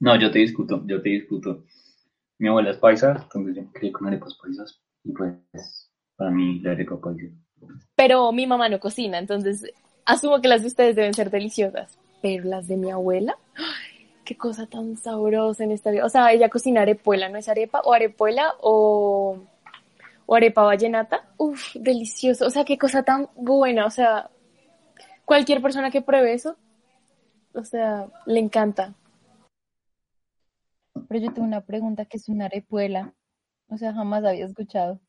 No, 0.00 0.18
yo 0.20 0.30
te 0.30 0.40
discuto, 0.40 0.84
yo 0.86 1.00
te 1.00 1.08
discuto. 1.08 1.64
Mi 2.38 2.48
abuela 2.48 2.70
es 2.70 2.76
paisa, 2.76 3.20
entonces 3.22 3.56
yo 3.56 3.62
me 3.62 3.72
crié 3.72 3.92
con 3.92 4.06
arepas 4.06 4.38
paisas 4.40 4.80
y 5.04 5.12
pues 5.12 5.90
para 6.16 6.30
mí 6.30 6.60
la 6.60 6.72
arepa 6.72 7.00
paisa. 7.00 7.26
Pero 7.96 8.30
mi 8.32 8.46
mamá 8.46 8.68
no 8.68 8.78
cocina, 8.78 9.18
entonces 9.18 9.72
asumo 10.04 10.40
que 10.40 10.48
las 10.48 10.62
de 10.62 10.68
ustedes 10.68 10.96
deben 10.96 11.14
ser 11.14 11.30
deliciosas. 11.30 11.98
Pero 12.20 12.44
las 12.44 12.66
de 12.66 12.76
mi 12.76 12.90
abuela, 12.90 13.36
¡ay! 13.56 13.98
qué 14.28 14.36
cosa 14.36 14.66
tan 14.66 14.98
sabrosa 14.98 15.64
en 15.64 15.72
esta 15.72 15.90
vida. 15.90 16.04
O 16.04 16.10
sea, 16.10 16.30
ella 16.32 16.50
cocina 16.50 16.82
arepuela, 16.82 17.30
¿no 17.30 17.38
es 17.38 17.48
arepa? 17.48 17.80
O 17.80 17.94
arepuela 17.94 18.54
o, 18.60 19.38
o 20.26 20.34
arepa 20.34 20.64
vallenata. 20.64 21.24
Uf, 21.38 21.74
delicioso. 21.74 22.46
O 22.46 22.50
sea, 22.50 22.66
qué 22.66 22.76
cosa 22.76 23.02
tan 23.02 23.28
buena. 23.36 23.86
O 23.86 23.90
sea, 23.90 24.28
cualquier 25.24 25.62
persona 25.62 25.90
que 25.90 26.02
pruebe 26.02 26.34
eso, 26.34 26.56
o 27.54 27.64
sea, 27.64 28.06
le 28.26 28.38
encanta. 28.38 28.92
Pero 31.08 31.24
yo 31.24 31.32
tengo 31.32 31.46
una 31.46 31.60
pregunta 31.60 32.04
que 32.04 32.16
es 32.16 32.28
una 32.28 32.46
arepuela. 32.46 33.14
O 33.68 33.76
sea, 33.76 33.92
jamás 33.92 34.24
había 34.24 34.46
escuchado. 34.46 35.00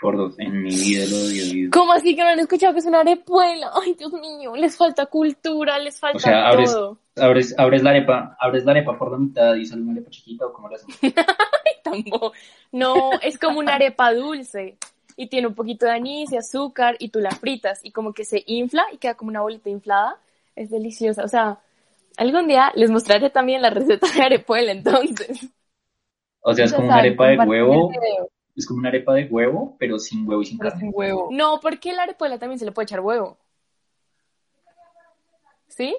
Por 0.00 0.16
dos, 0.16 0.38
en 0.38 0.62
mi 0.62 0.70
vida 0.70 1.04
lo 1.08 1.16
había 1.16 1.42
oído. 1.42 1.70
¿Cómo 1.72 1.92
así 1.92 2.16
que 2.16 2.22
no 2.22 2.28
han 2.28 2.40
escuchado 2.40 2.72
que 2.72 2.80
es 2.80 2.86
una 2.86 3.00
arepuela? 3.00 3.70
Ay, 3.74 3.94
Dios 3.94 4.12
mío, 4.12 4.56
les 4.56 4.76
falta 4.76 5.06
cultura, 5.06 5.78
les 5.78 5.98
falta 5.98 6.16
O 6.16 6.20
sea, 6.20 6.48
abres, 6.48 6.72
todo. 6.72 6.98
abres, 7.16 7.54
abres 7.58 7.82
la 7.82 7.90
arepa, 7.90 8.36
abres 8.40 8.64
la 8.64 8.72
arepa 8.72 8.98
por 8.98 9.12
la 9.12 9.18
mitad 9.18 9.54
y 9.54 9.66
sale 9.66 9.82
una 9.82 9.92
arepa 9.92 10.10
chiquita 10.10 10.46
o 10.46 10.52
como 10.52 10.68
la 10.68 10.76
hacen. 10.76 11.14
No, 12.72 13.12
es 13.22 13.38
como 13.38 13.58
una 13.60 13.74
arepa 13.74 14.12
dulce 14.12 14.78
y 15.16 15.28
tiene 15.28 15.46
un 15.46 15.54
poquito 15.54 15.86
de 15.86 15.92
anís 15.92 16.32
y 16.32 16.36
azúcar 16.36 16.96
y 16.98 17.10
tú 17.10 17.20
la 17.20 17.30
fritas 17.30 17.80
y 17.84 17.92
como 17.92 18.12
que 18.12 18.24
se 18.24 18.42
infla 18.46 18.84
y 18.92 18.96
queda 18.96 19.14
como 19.14 19.30
una 19.30 19.42
bolita 19.42 19.70
inflada. 19.70 20.18
Es 20.56 20.70
deliciosa. 20.70 21.24
O 21.24 21.28
sea, 21.28 21.60
algún 22.16 22.48
día 22.48 22.72
les 22.74 22.90
mostraré 22.90 23.30
también 23.30 23.62
la 23.62 23.70
receta 23.70 24.06
de 24.14 24.22
arepuela 24.22 24.72
entonces. 24.72 25.48
O 26.40 26.54
sea, 26.54 26.66
es 26.66 26.72
como 26.72 26.88
una 26.88 26.98
arepa 26.98 27.28
de 27.28 27.38
huevo, 27.38 27.90
es 28.54 28.66
como 28.66 28.80
una 28.80 28.88
arepa 28.90 29.14
de 29.14 29.24
huevo, 29.24 29.76
pero 29.78 29.98
sin 29.98 30.28
huevo 30.28 30.42
y 30.42 30.46
sin 30.46 30.58
pero 30.58 30.70
carne. 30.70 30.86
sin 30.86 30.92
huevo. 30.94 31.28
No, 31.30 31.58
porque 31.60 31.92
la 31.92 32.02
arepuela 32.02 32.38
también 32.38 32.58
se 32.58 32.64
le 32.64 32.72
puede 32.72 32.84
echar 32.84 33.00
huevo. 33.00 33.38
¿Sí? 35.68 35.96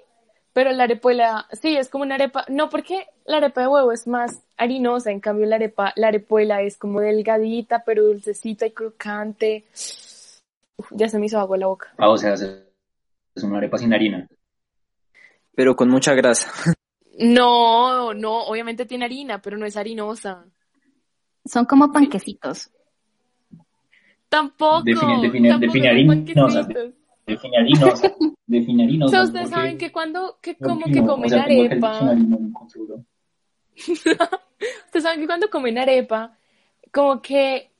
Pero 0.53 0.71
la 0.71 0.83
arepuela, 0.83 1.47
sí, 1.51 1.75
es 1.75 1.89
como 1.89 2.03
una 2.03 2.15
arepa. 2.15 2.45
No, 2.47 2.69
porque 2.69 3.07
la 3.25 3.37
arepa 3.37 3.61
de 3.61 3.67
huevo 3.67 3.91
es 3.91 4.07
más 4.07 4.41
harinosa, 4.55 5.11
en 5.11 5.19
cambio 5.19 5.45
la 5.47 5.57
arepa, 5.57 5.91
la 5.95 6.07
arepuela 6.07 6.61
es 6.61 6.77
como 6.77 7.01
delgadita, 7.01 7.83
pero 7.83 8.03
dulcecita 8.03 8.65
y 8.65 8.71
crocante. 8.71 9.65
Uf, 10.77 10.91
ya 10.91 11.09
se 11.09 11.19
me 11.19 11.25
hizo 11.25 11.39
agua 11.39 11.57
en 11.57 11.61
la 11.61 11.67
boca. 11.67 11.93
Ah, 11.97 12.09
o 12.09 12.17
sea, 12.17 12.35
es 12.35 12.65
es 13.35 13.43
una 13.43 13.57
arepa 13.57 13.77
sin 13.77 13.93
harina. 13.93 14.27
Pero 15.55 15.75
con 15.75 15.89
mucha 15.89 16.13
grasa. 16.13 16.49
No, 17.17 18.13
no, 18.13 18.43
obviamente 18.43 18.85
tiene 18.85 19.05
harina, 19.05 19.41
pero 19.41 19.57
no 19.57 19.65
es 19.65 19.77
harinosa. 19.77 20.43
Son 21.45 21.63
como 21.63 21.89
panquecitos. 21.93 22.71
Tampoco. 24.27 24.83
Define- 24.83 25.21
define- 25.21 25.47
tampoco 25.49 25.65
define 25.73 25.87
harinosa. 25.91 26.67
Define 27.25 27.57
harinosa. 27.57 28.11
Define 28.45 28.83
O 28.83 28.85
harinosa. 28.85 29.11
sea, 29.11 29.23
ustedes 29.23 29.43
porque- 29.45 29.55
saben 29.55 29.77
que 29.77 29.91
cuando, 29.93 30.39
que 30.41 30.57
como 30.57 30.85
que 30.87 31.05
comen 31.05 31.25
o 31.27 31.29
sea, 31.29 31.43
arepa, 31.43 32.01
ustedes 33.77 35.03
saben 35.03 35.19
que 35.21 35.25
cuando 35.27 35.49
comen 35.49 35.77
arepa, 35.77 36.37
como 36.91 37.21
que, 37.21 37.71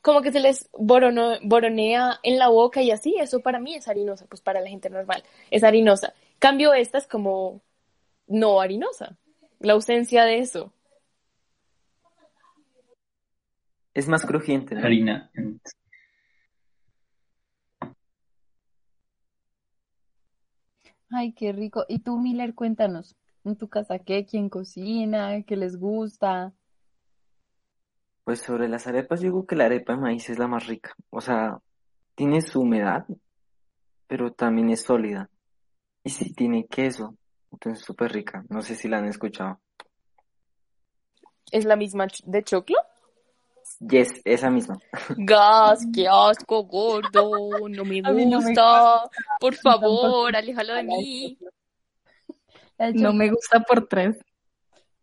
como 0.00 0.22
que 0.22 0.32
se 0.32 0.40
les 0.40 0.70
borono- 0.72 1.38
boronea 1.42 2.18
en 2.22 2.38
la 2.38 2.48
boca 2.48 2.80
y 2.82 2.90
así, 2.90 3.14
eso 3.18 3.40
para 3.40 3.58
mí 3.60 3.74
es 3.74 3.88
harinosa, 3.88 4.26
pues 4.26 4.40
para 4.40 4.60
la 4.62 4.68
gente 4.70 4.88
normal, 4.90 5.22
es 5.50 5.62
harinosa. 5.64 6.14
Cambio 6.38 6.72
esta 6.72 6.98
es 6.98 7.06
como 7.06 7.62
no 8.26 8.60
harinosa, 8.60 9.18
la 9.58 9.72
ausencia 9.72 10.24
de 10.24 10.38
eso. 10.38 10.72
Es 13.94 14.06
más 14.06 14.24
crujiente, 14.24 14.76
¿no? 14.76 14.84
Harina. 14.84 15.30
Ay, 21.10 21.32
qué 21.32 21.52
rico. 21.52 21.84
Y 21.88 22.00
tú, 22.00 22.18
Miller, 22.18 22.54
cuéntanos, 22.54 23.16
en 23.44 23.56
tu 23.56 23.68
casa, 23.68 23.98
¿qué? 23.98 24.24
¿Quién 24.26 24.48
cocina? 24.48 25.42
¿Qué 25.42 25.56
les 25.56 25.76
gusta? 25.76 26.52
Pues 28.24 28.40
sobre 28.40 28.68
las 28.68 28.86
arepas, 28.86 29.20
yo 29.20 29.28
digo 29.28 29.46
que 29.46 29.56
la 29.56 29.64
arepa 29.64 29.94
de 29.94 30.00
maíz 30.00 30.28
es 30.28 30.38
la 30.38 30.46
más 30.46 30.66
rica. 30.66 30.94
O 31.10 31.20
sea, 31.20 31.58
tiene 32.14 32.42
su 32.42 32.60
humedad, 32.60 33.06
pero 34.06 34.32
también 34.32 34.70
es 34.70 34.82
sólida. 34.82 35.30
Y 36.04 36.10
sí 36.10 36.32
tiene 36.32 36.66
queso, 36.66 37.16
entonces 37.52 37.84
súper 37.84 38.12
rica. 38.12 38.44
No 38.48 38.62
sé 38.62 38.74
si 38.74 38.88
la 38.88 38.98
han 38.98 39.06
escuchado. 39.06 39.60
¿Es 41.50 41.64
la 41.64 41.76
misma 41.76 42.06
de 42.24 42.42
choclo? 42.42 42.76
Yes, 43.80 44.20
esa 44.24 44.50
misma. 44.50 44.78
Gas, 45.16 45.86
qué 45.94 46.08
asco, 46.08 46.64
gordo, 46.64 47.68
no 47.68 47.84
me 47.84 48.00
no 48.02 48.12
gusta, 48.12 49.02
por 49.38 49.54
favor, 49.54 50.34
aléjalo 50.34 50.74
de 50.74 50.82
mí. 50.82 51.38
No 52.94 53.12
me 53.12 53.30
gusta 53.30 53.60
por 53.60 53.86
tres. 53.86 54.18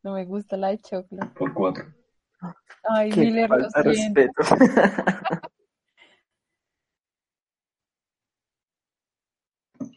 no 0.02 0.14
me 0.14 0.26
gusta 0.26 0.58
la 0.58 0.70
de 0.70 0.80
choclo. 0.80 1.20
Por 1.34 1.54
cuatro. 1.54 1.86
Ay, 2.84 3.10
Qué 3.10 3.22
Miller, 3.22 3.50
respeto. 3.50 4.42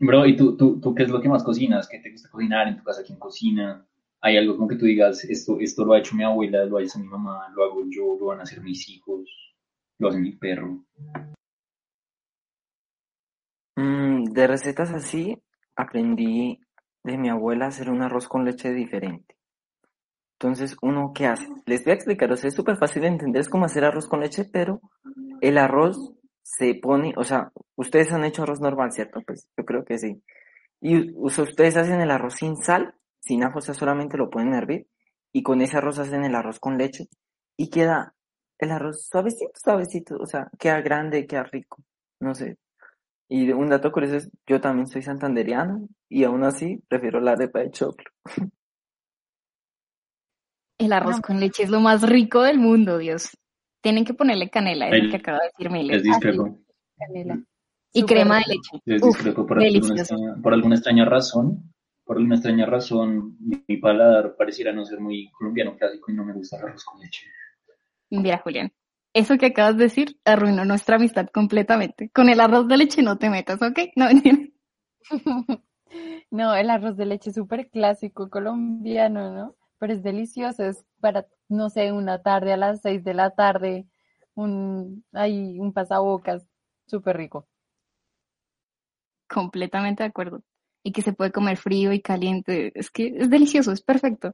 Bro, 0.01 0.27
¿y 0.27 0.37
tú, 0.37 0.57
tú, 0.57 0.81
tú 0.81 0.95
qué 0.95 1.03
es 1.03 1.09
lo 1.09 1.21
que 1.21 1.29
más 1.29 1.43
cocinas? 1.43 1.89
¿Qué 1.89 1.99
te 1.99 2.11
gusta 2.11 2.29
cocinar 2.31 2.69
en 2.69 2.77
tu 2.77 2.85
casa? 2.85 3.03
¿Quién 3.05 3.19
cocina? 3.19 3.85
¿Hay 4.21 4.37
algo 4.37 4.57
como 4.57 4.69
que 4.69 4.77
tú 4.77 4.87
digas, 4.87 5.25
esto, 5.25 5.59
esto 5.61 5.85
lo 5.85 5.93
ha 5.93 5.99
hecho 5.99 6.15
mi 6.15 6.25
abuela, 6.25 6.65
lo 6.65 6.77
ha 6.77 6.83
hecho 6.83 6.99
mi 6.99 7.07
mamá, 7.07 7.49
lo 7.55 7.65
hago 7.65 7.83
yo, 7.89 8.17
lo 8.19 8.27
van 8.27 8.41
a 8.41 8.43
hacer 8.43 8.61
mis 8.61 8.89
hijos, 8.89 9.29
lo 9.99 10.09
hace 10.09 10.19
mi 10.19 10.33
perro? 10.33 10.85
Mm, 13.77 14.25
de 14.25 14.47
recetas 14.47 14.93
así, 14.93 15.37
aprendí 15.77 16.61
de 17.05 17.19
mi 17.19 17.29
abuela 17.29 17.67
a 17.67 17.69
hacer 17.69 17.91
un 17.91 18.03
arroz 18.03 18.29
con 18.29 18.45
leche 18.45 18.73
diferente. 18.73 19.37
Entonces, 20.41 20.77
¿uno 20.83 21.13
qué 21.15 21.27
hace? 21.27 21.49
Les 21.67 21.85
voy 21.85 21.93
a 21.93 21.95
explicar, 21.95 22.31
o 22.31 22.37
sea, 22.37 22.49
es 22.49 22.55
súper 22.55 22.77
fácil 22.77 23.03
de 23.03 23.09
entender, 23.09 23.41
es 23.41 23.49
como 23.49 23.65
hacer 23.65 23.85
arroz 23.85 24.09
con 24.09 24.21
leche, 24.21 24.45
pero 24.45 24.81
el 25.41 25.59
arroz 25.59 26.15
se 26.51 26.75
pone, 26.77 27.13
o 27.17 27.25
sea, 27.25 27.53
ustedes 27.77 28.11
han 28.13 28.25
hecho 28.25 28.43
arroz 28.43 28.61
normal, 28.61 28.91
¿cierto? 28.93 29.21
Pues 29.27 29.47
yo 29.57 29.65
creo 29.65 29.85
que 29.85 29.99
sí. 29.99 30.23
Y 30.81 31.13
u- 31.13 31.27
o 31.27 31.31
sea, 31.31 31.45
ustedes 31.45 31.77
hacen 31.77 32.01
el 32.01 32.11
arroz 32.11 32.35
sin 32.37 32.57
sal, 32.57 32.95
sin 33.21 33.45
ajo, 33.45 33.59
o 33.59 33.63
sea, 33.63 33.75
solamente 33.75 34.17
lo 34.17 34.31
pueden 34.31 34.55
hervir, 34.55 34.87
y 35.33 35.43
con 35.43 35.61
ese 35.61 35.77
arroz 35.77 35.99
hacen 35.99 36.25
el 36.25 36.35
arroz 36.35 36.59
con 36.59 36.79
leche, 36.79 37.09
y 37.57 37.69
queda 37.69 38.15
el 38.59 38.71
arroz 38.71 39.07
suavecito, 39.09 39.51
suavecito, 39.55 40.17
o 40.17 40.27
sea, 40.27 40.49
queda 40.59 40.81
grande, 40.81 41.27
queda 41.27 41.45
rico, 41.45 41.83
no 42.21 42.35
sé. 42.35 42.57
Y 43.29 43.51
un 43.53 43.69
dato 43.69 43.93
curioso 43.93 44.17
es, 44.17 44.31
yo 44.47 44.61
también 44.61 44.87
soy 44.87 45.03
santanderiano, 45.03 45.87
y 46.09 46.25
aún 46.25 46.45
así 46.45 46.83
prefiero 46.89 47.21
la 47.21 47.33
arepa 47.33 47.59
de 47.61 47.71
choclo. 47.71 48.11
El 50.79 50.93
arroz 50.93 51.21
con 51.21 51.41
leche 51.41 51.65
es 51.65 51.71
lo 51.71 51.81
más 51.81 52.09
rico 52.09 52.43
del 52.43 52.59
mundo, 52.59 52.99
Dios. 52.99 53.37
Tienen 53.81 54.05
que 54.05 54.15
ponerle 54.15 54.51
canela, 54.51 54.87
es 54.89 54.99
lo 54.99 55.05
El- 55.05 55.11
que 55.11 55.17
acaba 55.17 55.39
de 55.39 55.47
decir 55.47 55.71
Miller. 55.71 55.97
Es 55.97 56.03
discrepo. 56.03 56.59
Canela. 56.97 57.39
Y 57.93 58.01
Súper 58.01 58.17
crema 58.17 58.39
de 58.39 58.45
leche. 58.49 58.83
Es 58.85 59.03
Uf, 59.03 59.09
discrepo 59.17 59.47
por 59.47 59.59
alguna, 59.59 59.67
delicioso. 59.73 60.01
extraña, 60.15 60.43
por 60.43 60.53
alguna 60.53 60.75
extraña 60.75 61.05
razón. 61.05 61.73
Por 62.05 62.17
alguna 62.17 62.35
extraña 62.37 62.65
razón, 62.67 63.37
mi 63.41 63.77
paladar 63.77 64.35
pareciera 64.37 64.73
no 64.73 64.85
ser 64.85 64.99
muy 65.01 65.31
colombiano 65.33 65.77
clásico 65.77 66.11
y 66.11 66.15
no 66.15 66.25
me 66.25 66.33
gusta 66.33 66.57
el 66.57 66.65
arroz 66.65 66.85
con 66.85 66.99
leche. 67.01 67.27
Mira, 68.11 68.39
Julián, 68.39 68.73
eso 69.13 69.37
que 69.37 69.47
acabas 69.47 69.77
de 69.77 69.85
decir 69.85 70.19
arruinó 70.25 70.65
nuestra 70.65 70.97
amistad 70.97 71.27
completamente. 71.33 72.11
Con 72.15 72.31
el 72.31 72.41
arroz 72.41 72.67
de 72.67 72.79
leche 72.79 73.03
no 73.03 73.19
te 73.19 73.29
metas, 73.29 73.61
¿ok? 73.61 73.79
No, 73.97 74.07
mentira. 74.07 74.39
No, 76.31 76.55
el 76.55 76.71
arroz 76.71 76.97
de 76.97 77.07
leche 77.07 77.31
es 77.31 77.37
súper 77.37 77.69
clásico 77.71 78.29
colombiano, 78.29 79.33
¿no? 79.35 79.57
Pero 79.79 79.93
es 79.95 80.03
delicioso, 80.03 80.65
es 80.65 80.85
para, 81.01 81.27
no 81.49 81.71
sé, 81.71 81.93
una 81.93 82.23
tarde 82.23 82.53
a 82.53 82.57
las 82.57 82.81
seis 82.83 83.05
de 83.05 83.15
la 83.15 83.31
tarde, 83.31 83.87
un, 84.35 85.05
ahí, 85.13 85.59
un 85.59 85.73
pasabocas, 85.73 86.47
súper 86.87 87.17
rico. 87.17 87.49
completamente 89.29 90.03
de 90.03 90.09
acuerdo. 90.09 90.43
Y 90.83 90.93
que 90.93 91.03
se 91.03 91.13
puede 91.13 91.33
comer 91.33 91.57
frío 91.57 91.93
y 91.93 92.01
caliente. 92.01 92.73
Es 92.75 92.91
que 92.91 93.09
es 93.17 93.31
delicioso, 93.31 93.73
es 93.73 93.83
perfecto. 93.83 94.33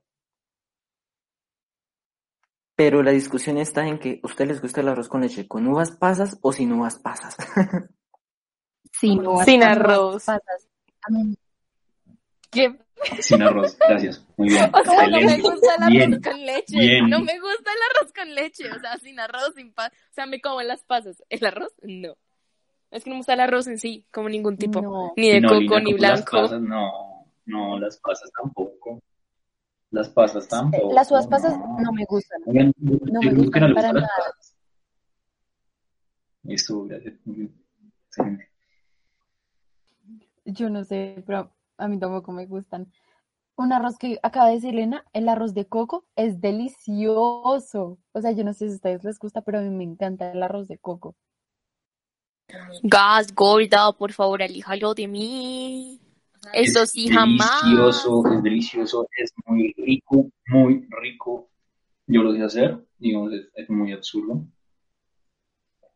Pero 2.77 3.03
la 3.03 3.13
discusión 3.13 3.59
está 3.59 3.87
en 3.87 3.99
que 3.99 4.21
a 4.23 4.27
ustedes 4.27 4.51
les 4.51 4.63
gusta 4.63 4.81
el 4.81 4.89
arroz 4.89 5.09
con 5.09 5.21
leche 5.21 5.47
con 5.47 5.67
uvas 5.67 5.93
pasas 5.93 6.39
o 6.43 6.53
sin 6.53 6.73
uvas 6.73 6.99
pasas. 6.99 7.37
Sin 8.93 9.27
uvas 9.27 9.49
arroz. 9.49 10.25
pasas. 10.25 10.69
¿Qué? 12.51 12.79
Sin 13.21 13.43
arroz, 13.43 13.77
gracias. 13.79 14.25
Muy 14.37 14.49
bien. 14.49 14.71
O 14.73 14.83
sea, 14.85 15.07
no 15.09 15.21
me 15.21 15.39
gusta 15.41 15.75
el 15.77 15.83
arroz 15.83 15.91
Bien. 15.91 16.23
con 16.23 16.47
leche. 16.47 16.79
bien. 16.79 17.11
No 17.11 17.21
me 17.21 17.39
gusta 17.41 17.71
el 17.73 17.79
arroz 18.01 18.13
con 18.15 18.35
leche. 18.35 18.71
O 18.71 18.79
sea, 18.81 18.97
sin 18.99 19.21
arroz, 19.21 19.53
sin 19.57 19.73
pan. 19.73 19.91
O 19.93 20.15
sea, 20.15 20.27
me 20.27 20.41
como 20.41 20.63
las 20.63 20.83
pasas. 20.85 21.23
¿El 21.29 21.45
arroz? 21.45 21.73
No. 21.83 22.15
Es 22.91 23.05
que 23.05 23.11
no 23.11 23.15
me 23.17 23.21
gusta 23.21 23.35
el 23.35 23.41
arroz 23.41 23.67
en 23.67 23.79
sí, 23.79 24.07
como 24.13 24.29
ningún 24.29 24.57
tipo. 24.57 24.81
No. 24.81 25.13
Ni 25.17 25.29
de 25.31 25.41
No, 25.41 25.49
coco, 25.49 25.61
Lina, 25.61 25.81
ni 25.81 25.93
con 25.93 26.01
las 26.01 26.25
blanco. 26.25 26.31
pasas, 26.43 26.61
no, 26.61 27.27
no, 27.47 27.79
las 27.81 27.99
pasas 27.99 28.31
tampoco. 28.41 29.03
Las 29.91 30.09
pasas 30.09 30.49
tampoco. 30.49 30.93
Las 30.95 31.11
uvas 31.11 31.27
pasas 31.27 31.59
no. 31.59 31.77
no 31.81 31.93
me 31.93 32.05
gustan. 32.09 32.41
Oigan, 32.47 32.73
No 32.79 33.21
me 33.21 33.33
gustan 33.35 33.75
para 33.75 33.93
las 33.93 34.03
nada. 34.03 34.09
pasas. 34.17 34.57
Estuvo, 36.45 36.87
gracias. 36.87 37.15
Excelente. 38.09 38.49
Yo 40.47 40.69
no 40.71 40.85
sé, 40.85 41.23
pero 41.27 41.51
a 41.79 41.89
mí 41.89 41.99
tampoco 41.99 42.33
me 42.33 42.47
gustan. 42.47 42.91
Un 43.57 43.73
arroz 43.73 43.99
que 43.99 44.19
acaba 44.23 44.49
de 44.49 44.55
decir 44.55 44.75
Elena, 44.75 45.05
el 45.13 45.29
arroz 45.29 45.55
de 45.55 45.67
coco 45.67 46.05
es 46.17 46.41
delicioso. 46.41 47.99
O 48.13 48.21
sea, 48.21 48.33
yo 48.33 48.45
no 48.45 48.53
sé 48.53 48.67
si 48.67 48.73
a 48.73 48.77
ustedes 48.77 49.05
les 49.05 49.19
gusta, 49.19 49.43
pero 49.43 49.59
a 49.59 49.63
mí 49.63 49.71
me 49.71 49.85
encanta 49.85 50.33
el 50.33 50.43
arroz 50.43 50.67
de 50.67 50.79
coco. 50.79 51.15
Gas, 52.83 53.35
gorda, 53.35 53.93
por 53.93 54.13
favor, 54.13 54.43
alíjalo 54.43 54.95
de 54.95 55.09
mí. 55.09 56.01
Eso 56.53 56.83
Es 56.83 56.91
sí, 56.91 57.09
jamás. 57.09 57.63
Delicioso, 57.63 58.23
es 58.33 58.43
delicioso, 58.43 59.09
es 59.17 59.33
muy 59.47 59.73
rico, 59.77 60.31
muy 60.49 60.87
rico. 61.01 61.49
Yo 62.07 62.23
lo 62.23 62.35
sé 62.35 62.43
hacer, 62.43 62.85
digamos, 62.99 63.33
es, 63.33 63.49
es 63.55 63.71
muy 63.71 63.93
absurdo. 63.93 64.45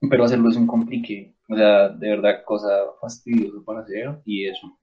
Pero 0.01 0.25
hacerlo 0.25 0.49
es 0.51 0.57
un 0.57 0.67
complique. 0.67 1.35
O 1.49 1.57
sea, 1.57 1.89
de 1.89 2.09
verdad, 2.11 2.45
cosa 2.45 2.69
fastidiosa 3.01 3.59
para 3.65 3.81
hacer 3.81 4.21
y 4.25 4.47
eso. 4.47 4.79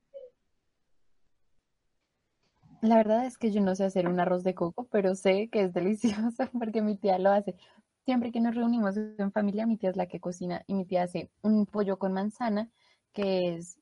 La 2.86 2.98
verdad 2.98 3.26
es 3.26 3.40
que 3.40 3.52
yo 3.52 3.62
no 3.62 3.74
sé 3.76 3.84
hacer 3.84 4.08
un 4.08 4.20
arroz 4.20 4.44
de 4.44 4.54
coco, 4.54 4.88
pero 4.92 5.16
sé 5.16 5.50
que 5.50 5.64
es 5.64 5.74
delicioso 5.74 6.44
porque 6.54 6.84
mi 6.84 6.96
tía 6.96 7.18
lo 7.18 7.32
hace. 7.32 7.56
Siempre 8.06 8.32
que 8.32 8.40
nos 8.40 8.54
reunimos 8.54 8.96
en 8.98 9.32
familia, 9.32 9.66
mi 9.66 9.78
tía 9.78 9.90
es 9.90 9.96
la 9.96 10.06
que 10.06 10.20
cocina 10.20 10.64
y 10.68 10.76
mi 10.76 10.86
tía 10.86 11.04
hace 11.04 11.32
un 11.42 11.66
pollo 11.66 11.98
con 11.98 12.14
manzana, 12.14 12.70
que 13.12 13.56
es, 13.56 13.80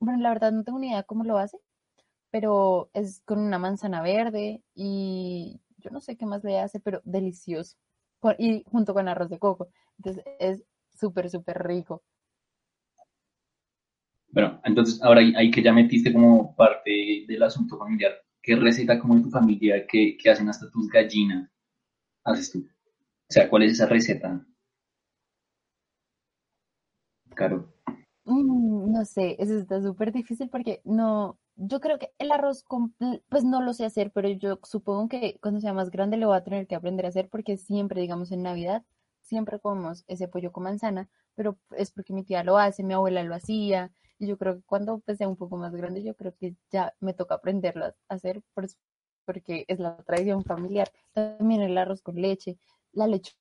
bueno, 0.00 0.22
la 0.22 0.30
verdad 0.30 0.52
no 0.52 0.64
tengo 0.64 0.78
ni 0.78 0.88
idea 0.88 1.02
cómo 1.02 1.24
lo 1.24 1.36
hace, 1.36 1.58
pero 2.30 2.88
es 2.94 3.20
con 3.26 3.40
una 3.40 3.58
manzana 3.58 4.00
verde 4.00 4.62
y 4.74 5.60
yo 5.76 5.90
no 5.90 6.00
sé 6.00 6.16
qué 6.16 6.24
más 6.24 6.42
le 6.42 6.58
hace, 6.58 6.80
pero 6.80 7.02
delicioso. 7.04 7.76
Y 8.38 8.64
junto 8.70 8.94
con 8.94 9.06
arroz 9.06 9.28
de 9.28 9.38
coco. 9.38 9.68
Entonces 9.98 10.24
es 10.38 10.64
súper, 10.98 11.28
súper 11.28 11.62
rico. 11.62 12.02
Bueno, 14.30 14.60
entonces 14.64 15.02
ahora 15.02 15.20
ahí 15.36 15.50
que 15.50 15.62
ya 15.62 15.72
metiste 15.72 16.12
como 16.12 16.56
parte 16.56 17.24
del 17.28 17.42
asunto 17.42 17.78
familiar, 17.78 18.12
¿qué 18.46 18.54
receta 18.54 18.98
como 19.00 19.16
en 19.16 19.24
tu 19.24 19.30
familia 19.30 19.86
que, 19.86 20.16
que 20.16 20.30
hacen 20.30 20.48
hasta 20.48 20.70
tus 20.70 20.88
gallinas 20.88 21.50
haces 22.24 22.52
tú? 22.52 22.60
O 22.60 23.32
sea, 23.32 23.50
¿cuál 23.50 23.64
es 23.64 23.72
esa 23.72 23.86
receta? 23.86 24.46
Claro. 27.34 27.74
Mm, 28.24 28.92
no 28.92 29.04
sé, 29.04 29.36
eso 29.40 29.58
está 29.58 29.82
súper 29.82 30.12
difícil 30.12 30.48
porque 30.48 30.80
no, 30.84 31.38
yo 31.56 31.80
creo 31.80 31.98
que 31.98 32.12
el 32.18 32.30
arroz, 32.30 32.64
pues 33.28 33.44
no 33.44 33.60
lo 33.62 33.72
sé 33.74 33.84
hacer, 33.84 34.12
pero 34.12 34.28
yo 34.28 34.60
supongo 34.62 35.08
que 35.08 35.38
cuando 35.42 35.60
sea 35.60 35.74
más 35.74 35.90
grande 35.90 36.16
lo 36.16 36.28
voy 36.28 36.36
a 36.36 36.44
tener 36.44 36.68
que 36.68 36.76
aprender 36.76 37.04
a 37.04 37.08
hacer 37.08 37.28
porque 37.28 37.56
siempre, 37.56 38.00
digamos, 38.00 38.30
en 38.30 38.42
Navidad, 38.44 38.84
siempre 39.22 39.58
comemos 39.58 40.04
ese 40.06 40.28
pollo 40.28 40.52
con 40.52 40.64
manzana, 40.64 41.08
pero 41.34 41.58
es 41.76 41.90
porque 41.90 42.12
mi 42.12 42.22
tía 42.22 42.44
lo 42.44 42.58
hace, 42.58 42.84
mi 42.84 42.94
abuela 42.94 43.24
lo 43.24 43.34
hacía, 43.34 43.90
yo 44.18 44.38
creo 44.38 44.56
que 44.56 44.62
cuando 44.62 44.98
pues, 45.00 45.18
sea 45.18 45.28
un 45.28 45.36
poco 45.36 45.56
más 45.56 45.72
grande, 45.74 46.02
yo 46.02 46.14
creo 46.14 46.34
que 46.38 46.54
ya 46.70 46.94
me 47.00 47.14
toca 47.14 47.34
aprenderlo 47.36 47.86
a 47.86 47.94
hacer 48.08 48.42
por- 48.54 48.66
porque 49.24 49.64
es 49.68 49.78
la 49.80 49.96
tradición 50.04 50.44
familiar. 50.44 50.90
También 51.12 51.62
el 51.62 51.76
arroz 51.76 52.02
con 52.02 52.14
leche, 52.16 52.58
la 52.92 53.06
lechona 53.06 53.36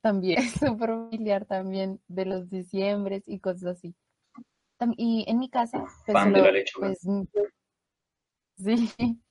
también 0.00 0.38
es 0.40 0.52
súper 0.80 0.90
familiar 0.90 1.44
también 1.44 2.00
de 2.08 2.24
los 2.24 2.48
diciembres 2.48 3.22
y 3.26 3.38
cosas 3.40 3.76
así. 3.78 3.94
Y 4.96 5.24
en 5.28 5.38
mi 5.38 5.50
casa, 5.50 5.84
pues, 6.06 6.14
Pan 6.14 6.32
de 6.32 6.40
la 6.40 6.50
lechona. 6.52 6.86
pues, 6.88 7.00
sí, 8.56 8.74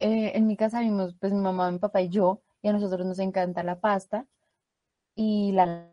eh, 0.00 0.32
en 0.34 0.46
mi 0.46 0.56
casa 0.56 0.80
vimos 0.80 1.14
pues 1.20 1.32
mi 1.32 1.40
mamá, 1.40 1.70
mi 1.70 1.78
papá 1.78 2.00
y 2.00 2.08
yo, 2.08 2.42
y 2.62 2.68
a 2.68 2.72
nosotros 2.72 3.06
nos 3.06 3.18
encanta 3.18 3.62
la 3.62 3.80
pasta 3.80 4.26
y 5.14 5.52
la. 5.52 5.90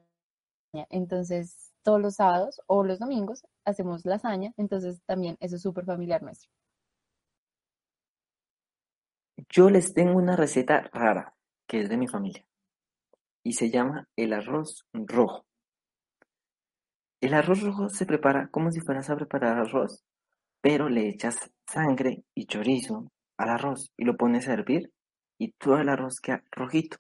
Entonces, 0.90 1.67
todos 1.88 2.02
los 2.02 2.16
sábados 2.16 2.60
o 2.68 2.84
los 2.84 3.00
domingos 3.00 3.46
hacemos 3.64 4.04
lasaña, 4.04 4.52
entonces 4.58 5.02
también 5.06 5.38
eso 5.40 5.56
es 5.56 5.62
súper 5.62 5.86
familiar 5.86 6.22
nuestro. 6.22 6.52
Yo 9.48 9.70
les 9.70 9.94
tengo 9.94 10.18
una 10.18 10.36
receta 10.36 10.82
rara 10.92 11.34
que 11.66 11.80
es 11.80 11.88
de 11.88 11.96
mi 11.96 12.10
familia 12.10 12.46
y 13.42 13.54
se 13.54 13.70
llama 13.70 14.06
el 14.18 14.34
arroz 14.34 14.86
rojo. 14.92 15.46
El 17.22 17.34
arroz 17.34 17.62
rojo 17.62 17.88
se 17.88 18.06
prepara 18.06 18.50
como 18.50 18.70
si 18.70 18.82
fueras 18.82 19.10
a 19.10 19.16
preparar 19.16 19.58
arroz, 19.58 20.04
pero 20.60 20.90
le 20.90 21.08
echas 21.08 21.38
sangre 21.66 22.26
y 22.36 22.48
chorizo 22.48 23.14
al 23.38 23.50
arroz 23.50 23.94
y 23.96 24.04
lo 24.04 24.18
pones 24.18 24.50
a 24.50 24.54
hervir 24.56 24.92
y 25.40 25.54
todo 25.54 25.78
el 25.78 25.88
arroz 25.88 26.20
queda 26.20 26.44
rojito. 26.52 26.98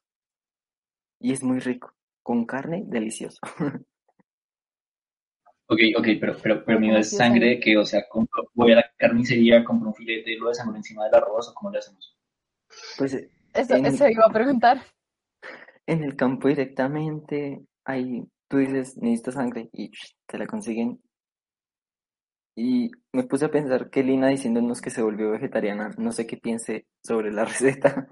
Y 1.19 1.34
es 1.34 1.43
muy 1.43 1.60
rico, 1.60 1.91
con 2.23 2.45
carne 2.45 2.84
delicioso. 2.86 3.41
Ok, 5.70 5.80
ok, 5.98 6.08
pero, 6.20 6.36
pero, 6.42 6.64
pero 6.66 6.80
mi 6.80 6.88
¿Cómo 6.88 6.98
es 6.98 7.10
sangre 7.16 7.60
que, 7.60 7.78
o 7.78 7.86
sea, 7.86 8.02
compro- 8.10 8.50
voy 8.54 8.72
a 8.74 8.78
la 8.78 8.92
carnicería, 8.98 9.64
compro 9.64 9.90
un 9.90 9.96
filete, 9.96 10.36
lo 10.38 10.50
de 10.50 10.56
sangre 10.56 10.78
encima 10.78 11.06
del 11.06 11.16
arroz, 11.16 11.50
o 11.50 11.54
cómo 11.54 11.72
le 11.72 11.80
hacemos. 11.80 12.16
Pues 12.98 13.14
eh, 13.14 13.30
Eso, 13.54 13.76
eso 13.76 14.08
iba 14.10 14.26
a 14.26 14.34
preguntar. 14.34 14.82
en 15.88 16.04
el 16.04 16.16
campo 16.16 16.48
directamente, 16.50 17.66
ahí 17.86 18.24
tú 18.48 18.58
dices, 18.58 18.98
necesito 18.98 19.32
sangre 19.32 19.70
y 19.74 19.92
te 20.28 20.38
la 20.38 20.46
consiguen. 20.48 21.02
Y 22.58 22.92
me 23.14 23.24
puse 23.24 23.46
a 23.46 23.52
pensar 23.52 23.90
que 23.90 24.04
Lina 24.04 24.28
diciéndonos 24.28 24.82
que 24.82 24.90
se 24.90 25.02
volvió 25.02 25.32
vegetariana, 25.32 25.96
no 25.98 26.12
sé 26.12 26.28
qué 26.28 26.36
piense 26.36 26.86
sobre 27.02 27.32
la 27.32 27.46
receta. 27.46 28.10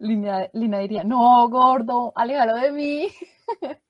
Lina, 0.00 0.48
Lina 0.52 0.78
diría, 0.78 1.02
no, 1.04 1.48
gordo, 1.48 2.12
aléjalo 2.14 2.54
de 2.56 2.72
mí. 2.72 3.08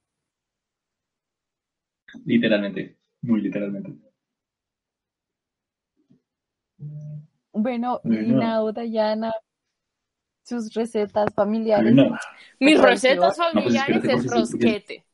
Literalmente, 2.25 2.97
muy 3.23 3.40
literalmente. 3.42 3.92
Bueno, 7.53 8.01
Bueno. 8.05 8.21
Lina 8.23 8.62
o 8.62 8.73
Dayana, 8.73 9.33
sus 10.44 10.73
recetas 10.75 11.35
familiares. 11.35 11.92
No, 11.92 12.16
Mis 12.61 12.81
recetas 12.81 13.37
No, 13.38 13.44
pues 13.44 13.53
familiares 13.53 14.05
es 14.05 14.23
sí, 14.23 14.29
porque- 14.29 14.38
rosquete. 14.40 15.05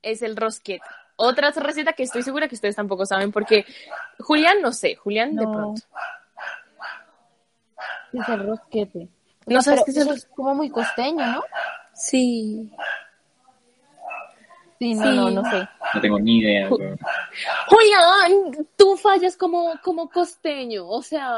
Es 0.00 0.22
el 0.22 0.36
rosquete. 0.36 0.84
Otra 1.16 1.50
receta 1.50 1.92
que 1.92 2.04
estoy 2.04 2.22
segura 2.22 2.46
que 2.46 2.54
ustedes 2.54 2.76
tampoco 2.76 3.04
saben 3.04 3.32
porque 3.32 3.64
Julián 4.20 4.62
no 4.62 4.70
sé, 4.72 4.94
Julián 4.94 5.34
de 5.34 5.42
pronto. 5.42 5.82
Es 8.12 8.28
el 8.28 8.46
rosquete. 8.46 9.08
No 9.54 9.62
sabes 9.62 9.82
pero 9.86 9.96
el 9.96 10.02
eso 10.08 10.14
es 10.14 10.24
como 10.34 10.54
muy 10.54 10.70
costeño, 10.70 11.24
¿no? 11.26 11.42
Sí. 11.94 12.72
Sí, 14.78 14.94
no, 14.94 15.02
Sí. 15.10 15.16
no, 15.16 15.30
no 15.30 15.50
sé. 15.50 15.68
no 15.94 16.00
tengo 16.00 16.20
ni 16.20 16.38
idea. 16.38 16.68
Weón. 16.70 16.98
Julián, 17.66 18.66
tú 18.76 18.96
fallas 18.96 19.36
como, 19.36 19.74
como 19.82 20.08
costeño, 20.08 20.86
o 20.86 21.02
sea, 21.02 21.32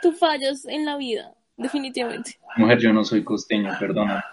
tú 0.00 0.12
fallas 0.12 0.64
en 0.66 0.84
la 0.86 0.96
vida, 0.96 1.34
definitivamente. 1.56 2.38
Mujer, 2.56 2.78
yo 2.78 2.92
no 2.92 3.02
soy 3.04 3.24
costeño, 3.24 3.76
perdona. 3.80 4.24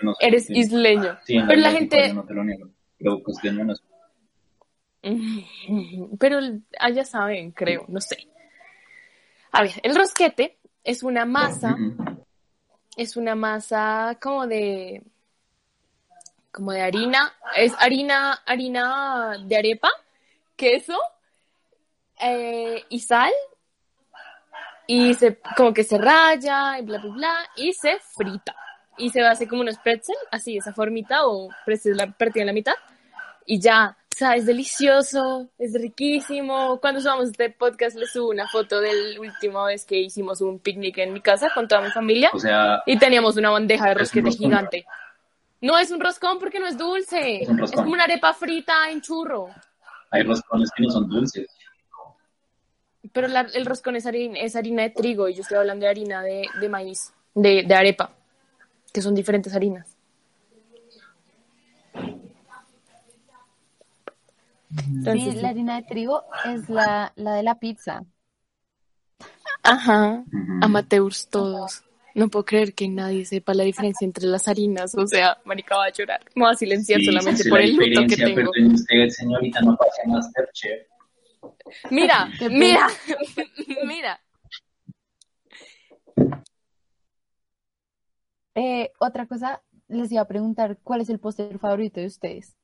Yo 0.00 0.04
no 0.06 0.14
soy 0.14 0.28
Eres 0.28 0.42
costeño. 0.42 0.60
isleño. 0.60 1.18
Sí, 1.24 1.36
en 1.36 1.46
pero 1.46 1.60
la 1.62 1.70
gente, 1.70 2.08
yo 2.08 2.14
no 2.14 2.24
te 2.24 2.34
lo 2.34 2.44
niego. 2.44 2.68
Pero 2.98 3.22
costeño 3.22 3.64
no 3.64 3.74
soy. 3.74 3.86
pero 6.18 6.40
allá 6.78 7.04
saben, 7.04 7.52
creo, 7.52 7.84
no 7.88 8.00
sé. 8.00 8.28
A 9.52 9.62
ver, 9.62 9.72
el 9.82 9.94
rosquete 9.96 10.57
es 10.84 11.02
una 11.02 11.24
masa, 11.24 11.76
es 12.96 13.16
una 13.16 13.34
masa 13.34 14.16
como 14.20 14.46
de, 14.46 15.02
como 16.50 16.72
de 16.72 16.82
harina, 16.82 17.32
es 17.56 17.72
harina, 17.78 18.34
harina 18.46 19.36
de 19.44 19.56
arepa, 19.56 19.90
queso 20.56 20.98
eh, 22.20 22.84
y 22.88 23.00
sal 23.00 23.32
y 24.86 25.14
se 25.14 25.38
como 25.56 25.72
que 25.72 25.84
se 25.84 25.98
raya 25.98 26.78
y 26.78 26.82
bla 26.82 26.98
bla 26.98 27.12
bla 27.12 27.34
y 27.56 27.72
se 27.72 27.98
frita. 28.16 28.56
Y 28.96 29.10
se 29.10 29.20
hace 29.20 29.46
como 29.46 29.60
unos 29.60 29.78
pretzel 29.78 30.16
así 30.32 30.56
esa 30.56 30.72
formita 30.72 31.26
o 31.26 31.50
pretzel 31.64 31.96
la 31.96 32.10
partida 32.10 32.42
en 32.42 32.46
la 32.48 32.52
mitad 32.52 32.74
y 33.46 33.60
ya 33.60 33.96
sea 34.18 34.34
es 34.34 34.46
delicioso 34.46 35.48
es 35.58 35.72
riquísimo 35.74 36.78
cuando 36.80 37.00
subamos 37.00 37.28
este 37.28 37.50
podcast 37.50 37.96
les 37.96 38.10
subo 38.12 38.30
una 38.30 38.48
foto 38.48 38.80
de 38.80 38.92
la 38.92 39.20
última 39.20 39.64
vez 39.66 39.84
que 39.84 39.96
hicimos 39.98 40.40
un 40.40 40.58
picnic 40.58 40.98
en 40.98 41.12
mi 41.12 41.20
casa 41.20 41.50
con 41.54 41.68
toda 41.68 41.80
mi 41.82 41.90
familia 41.90 42.30
O 42.32 42.38
sea, 42.38 42.82
y 42.86 42.98
teníamos 42.98 43.36
una 43.36 43.50
bandeja 43.50 43.88
de 43.88 43.94
rosquete 43.94 44.30
gigante 44.32 44.84
no 45.60 45.78
es 45.78 45.90
un 45.90 46.00
roscón 46.00 46.38
porque 46.38 46.58
no 46.60 46.66
es 46.66 46.76
dulce 46.78 47.42
Es 47.42 47.48
un 47.48 47.54
es 47.56 47.60
roscón. 47.60 47.84
como 47.84 47.92
una 47.94 48.04
arepa 48.04 48.34
frita 48.34 48.90
en 48.90 49.00
churro 49.00 49.48
hay 50.10 50.22
roscones 50.22 50.70
que 50.74 50.82
no 50.84 50.90
son 50.90 51.06
dulces. 51.08 51.46
Pero 53.12 53.28
la- 53.28 53.46
el 53.52 53.66
roscón 53.66 53.94
es 53.96 54.06
harina, 54.06 54.38
es 54.40 54.56
harina 54.56 54.82
de 54.82 54.90
trigo 54.90 55.28
y 55.28 55.34
yo 55.34 55.42
estoy 55.42 55.58
hablando 55.58 55.84
de 55.84 55.90
harina 55.90 56.22
de, 56.22 56.46
de 56.60 56.68
maíz, 56.70 57.12
de, 57.34 57.62
de 57.62 57.74
arepa, 57.74 58.10
que 58.92 59.02
son 59.02 59.14
diferentes 59.14 59.54
harinas. 59.54 59.97
Entonces, 64.76 65.34
Sí, 65.34 65.40
la 65.40 65.48
harina 65.48 65.76
de 65.76 65.82
trigo 65.82 66.24
es 66.46 66.68
la, 66.68 67.12
la 67.16 67.34
de 67.34 67.42
la 67.42 67.58
pizza. 67.58 68.04
Ajá, 69.62 70.24
amateurs 70.62 71.28
todos. 71.28 71.82
No 72.14 72.28
puedo 72.28 72.44
creer 72.44 72.74
que 72.74 72.88
nadie 72.88 73.24
sepa 73.24 73.54
la 73.54 73.64
diferencia 73.64 74.04
entre 74.04 74.26
las 74.26 74.48
harinas. 74.48 74.94
O 74.96 75.06
sea, 75.06 75.38
marica 75.44 75.76
va 75.76 75.84
a 75.84 75.92
llorar. 75.92 76.20
Me 76.34 76.44
va 76.44 76.50
a 76.50 76.54
silenciar 76.54 77.00
Sí, 77.00 77.06
solamente 77.06 77.48
por 77.48 77.60
el 77.60 77.76
luto 77.76 78.06
que 78.08 78.16
tengo. 78.16 78.50
Pero 78.52 78.68
usted, 78.72 79.08
señorita, 79.10 79.60
no 79.60 79.76
pase 79.76 80.02
a 80.04 80.08
Masterchef. 80.08 80.86
Mira, 81.90 82.28
mira, 82.50 82.88
mira. 83.86 84.20
Eh, 88.54 88.90
otra 88.98 89.26
cosa, 89.26 89.62
les 89.86 90.10
iba 90.10 90.22
a 90.22 90.26
preguntar, 90.28 90.78
¿cuál 90.82 91.00
es 91.00 91.10
el 91.10 91.20
postre 91.20 91.56
favorito 91.58 92.00
de 92.00 92.06
ustedes? 92.06 92.56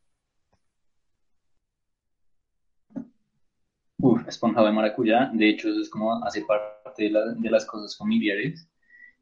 Uf, 4.25 4.29
esponjado 4.29 4.67
de 4.67 4.73
maracuyá. 4.73 5.31
De 5.33 5.49
hecho, 5.51 5.69
eso 5.71 5.81
es 5.81 5.91
como 5.91 6.25
hace 6.25 6.43
parte 6.45 7.05
de, 7.05 7.11
la- 7.11 7.33
de 7.35 7.51
las 7.51 7.67
cosas 7.67 7.97
familiares. 7.97 8.69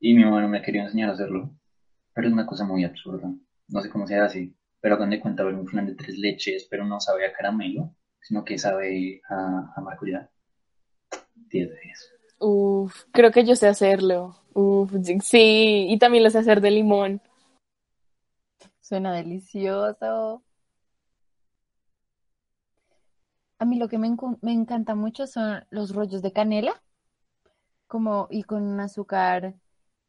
Y 0.01 0.15
mi 0.15 0.25
mamá 0.25 0.41
no 0.43 0.49
me 0.49 0.59
ha 0.59 0.63
querido 0.63 0.85
enseñar 0.85 1.11
a 1.11 1.13
hacerlo. 1.15 1.51
Pero 2.15 2.29
es 2.29 2.33
una 2.35 2.47
cosa 2.47 2.65
muy 2.65 2.85
absurda. 2.85 3.33
No 3.69 3.81
sé 3.83 3.91
cómo 3.91 4.07
se 4.07 4.19
hace. 4.19 4.53
Pero 4.81 4.97
hagan 4.97 5.11
de 5.11 5.21
cuenta 5.21 5.45
ver 5.45 5.55
un 5.55 5.67
flan 5.69 5.87
de 5.87 5.95
tres 5.95 6.19
leches, 6.19 6.67
pero 6.71 6.85
no 6.87 7.01
sabe 7.01 7.27
a 7.27 7.33
caramelo, 7.33 7.95
sino 8.21 8.45
que 8.45 8.59
sabe 8.59 9.23
a, 9.29 9.73
a 9.77 9.81
maracuyá. 9.83 10.31
10 11.51 11.69
de 11.71 11.77
10. 11.81 12.13
Uf, 12.39 13.05
creo 13.13 13.31
que 13.31 13.45
yo 13.45 13.57
sé 13.57 13.69
hacerlo. 13.69 14.37
Uf, 14.55 14.93
sí, 15.23 15.87
y 15.89 15.99
también 15.99 16.25
lo 16.25 16.31
sé 16.31 16.39
hacer 16.39 16.61
de 16.61 16.71
limón. 16.71 17.23
Suena 18.81 19.15
delicioso. 19.15 20.43
A 23.63 23.65
mí 23.65 23.79
lo 23.79 23.87
que 23.87 23.97
me, 23.97 24.09
encanta 24.09 24.97
mucho 24.97 25.29
son 25.29 25.65
los 25.71 25.95
rollos 25.95 26.21
de 26.21 26.33
canela, 26.33 26.83
como 27.87 28.27
y 28.29 28.43
con 28.43 28.65
un 28.65 28.81
azúcar 28.81 29.55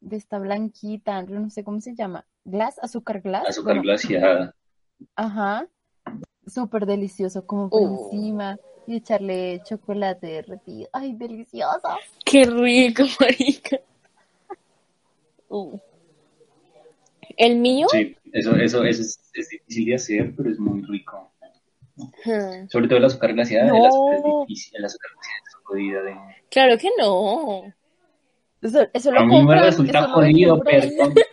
de 0.00 0.16
esta 0.16 0.40
blanquita, 0.40 1.24
yo 1.24 1.38
no 1.38 1.50
sé 1.50 1.62
cómo 1.62 1.80
se 1.80 1.94
llama, 1.94 2.26
glass, 2.44 2.80
azúcar 2.82 3.20
glass. 3.20 3.50
Azúcar 3.50 3.74
Bueno, 3.74 3.82
glaciada. 3.82 4.56
Ajá, 5.14 5.68
súper 6.48 6.84
delicioso, 6.84 7.46
como 7.46 7.70
por 7.70 7.82
Oh. 7.82 8.10
encima 8.10 8.58
y 8.88 8.96
echarle 8.96 9.62
chocolate 9.64 10.26
derretido. 10.26 10.88
Ay, 10.92 11.14
delicioso. 11.14 11.90
Qué 12.24 12.46
rico, 12.46 13.04
marica. 13.20 13.78
Uf. 15.48 15.80
El 17.36 17.60
mío, 17.60 17.86
Sí, 17.92 18.16
eso, 18.32 18.56
eso, 18.56 18.82
eso 18.82 19.02
es, 19.02 19.20
es 19.32 19.48
difícil 19.48 19.84
de 19.84 19.94
hacer, 19.94 20.34
pero 20.36 20.50
es 20.50 20.58
muy 20.58 20.82
rico. 20.82 21.33
Hmm, 21.96 22.68
Sobre 22.68 22.88
todo 22.88 22.98
el 22.98 23.04
azúcar 23.04 23.32
glaciada. 23.34 23.66
El 23.66 23.72
No. 23.72 23.86
azúcar 23.86 24.16
es 24.16 24.24
difícil. 24.48 24.76
El 24.76 24.84
azúcar 24.84 25.10
glaciada 25.12 25.38
es 25.46 25.54
jodida 25.64 26.02
de... 26.02 26.16
claro 26.50 26.78
que 26.78 26.90
no. 26.98 27.72
Eso, 28.62 28.86
eso 28.92 29.12
lo 29.12 29.20
A 29.20 29.24
mí 29.24 29.28
me 29.28 29.38
compran, 29.38 29.64
resulta 29.64 29.98
eso 30.00 30.08
jodido, 30.08 30.60
perdón. 30.60 31.14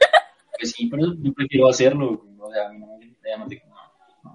Pues 0.60 0.74
sí, 0.74 0.88
pero 0.88 1.16
yo 1.18 1.34
prefiero 1.34 1.70
hacerlo. 1.70 2.24
O 2.38 2.52
sea, 2.52 2.68
a 2.68 2.70
mí 2.72 2.78
no 2.78 2.86
me 2.86 3.12
no, 3.38 3.48
no. 4.24 4.32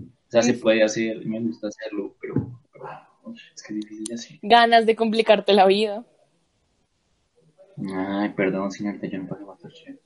O 0.00 0.30
sea, 0.30 0.42
se 0.42 0.54
puede 0.54 0.84
hacer, 0.84 1.24
me 1.26 1.40
gusta 1.40 1.68
hacerlo, 1.68 2.14
pero, 2.20 2.34
pero 2.72 2.86
es 3.34 3.62
que 3.62 3.72
es 3.74 3.80
difícil 3.80 4.04
de 4.04 4.14
hacer. 4.14 4.38
Ganas 4.42 4.86
de 4.86 4.94
complicarte 4.94 5.52
la 5.54 5.66
vida. 5.66 6.04
Ay, 7.96 8.28
perdón, 8.30 8.70
señorita, 8.70 9.06
yo 9.06 9.18
no 9.18 9.28
pasé 9.28 9.44
Masterchef. 9.44 9.96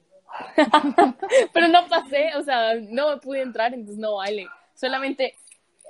Pero 1.52 1.68
no 1.68 1.86
pasé, 1.88 2.30
o 2.36 2.42
sea, 2.42 2.74
no 2.74 3.20
pude 3.20 3.42
entrar, 3.42 3.74
entonces 3.74 3.98
no 3.98 4.16
vale. 4.16 4.46
Solamente 4.74 5.36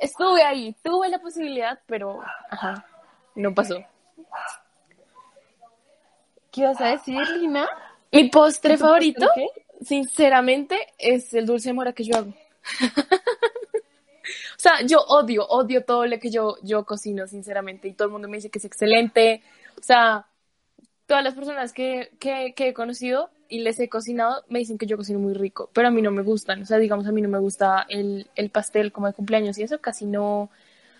estuve 0.00 0.42
ahí, 0.42 0.74
tuve 0.82 1.08
la 1.08 1.18
posibilidad, 1.20 1.80
pero, 1.86 2.20
ajá, 2.50 2.84
no 3.34 3.54
pasó. 3.54 3.76
¿Qué 6.50 6.62
ibas 6.62 6.80
a 6.80 6.88
decir, 6.88 7.26
Lina? 7.38 7.68
Mi 8.12 8.28
postre 8.28 8.74
¿Tu 8.74 8.78
postre 8.78 8.78
favorito, 8.78 9.26
sinceramente, 9.80 10.78
es 10.98 11.32
el 11.32 11.46
dulce 11.46 11.70
de 11.70 11.72
mora 11.72 11.92
que 11.92 12.04
yo 12.04 12.16
hago. 12.16 12.34
O 14.24 14.60
sea, 14.62 14.80
yo 14.86 15.00
odio, 15.00 15.44
odio 15.48 15.84
todo 15.84 16.06
lo 16.06 16.20
que 16.20 16.30
yo, 16.30 16.56
yo 16.62 16.86
cocino, 16.86 17.26
sinceramente, 17.26 17.88
y 17.88 17.94
todo 17.94 18.06
el 18.06 18.12
mundo 18.12 18.28
me 18.28 18.36
dice 18.36 18.48
que 18.48 18.60
es 18.60 18.64
excelente. 18.64 19.42
O 19.76 19.82
sea, 19.82 20.26
todas 21.06 21.24
las 21.24 21.34
personas 21.34 21.72
que, 21.72 22.12
que, 22.20 22.54
que 22.54 22.68
he 22.68 22.72
conocido 22.72 23.30
y 23.52 23.58
les 23.60 23.78
he 23.80 23.88
cocinado 23.90 24.44
me 24.48 24.60
dicen 24.60 24.78
que 24.78 24.86
yo 24.86 24.96
cocino 24.96 25.18
muy 25.18 25.34
rico, 25.34 25.68
pero 25.74 25.88
a 25.88 25.90
mí 25.90 26.00
no 26.00 26.10
me 26.10 26.22
gustan. 26.22 26.62
O 26.62 26.64
sea, 26.64 26.78
digamos, 26.78 27.06
a 27.06 27.12
mí 27.12 27.20
no 27.20 27.28
me 27.28 27.38
gusta 27.38 27.84
el, 27.86 28.26
el 28.34 28.48
pastel 28.48 28.92
como 28.92 29.08
de 29.08 29.12
cumpleaños 29.12 29.58
y 29.58 29.62
eso 29.62 29.78
casi 29.78 30.06
no. 30.06 30.50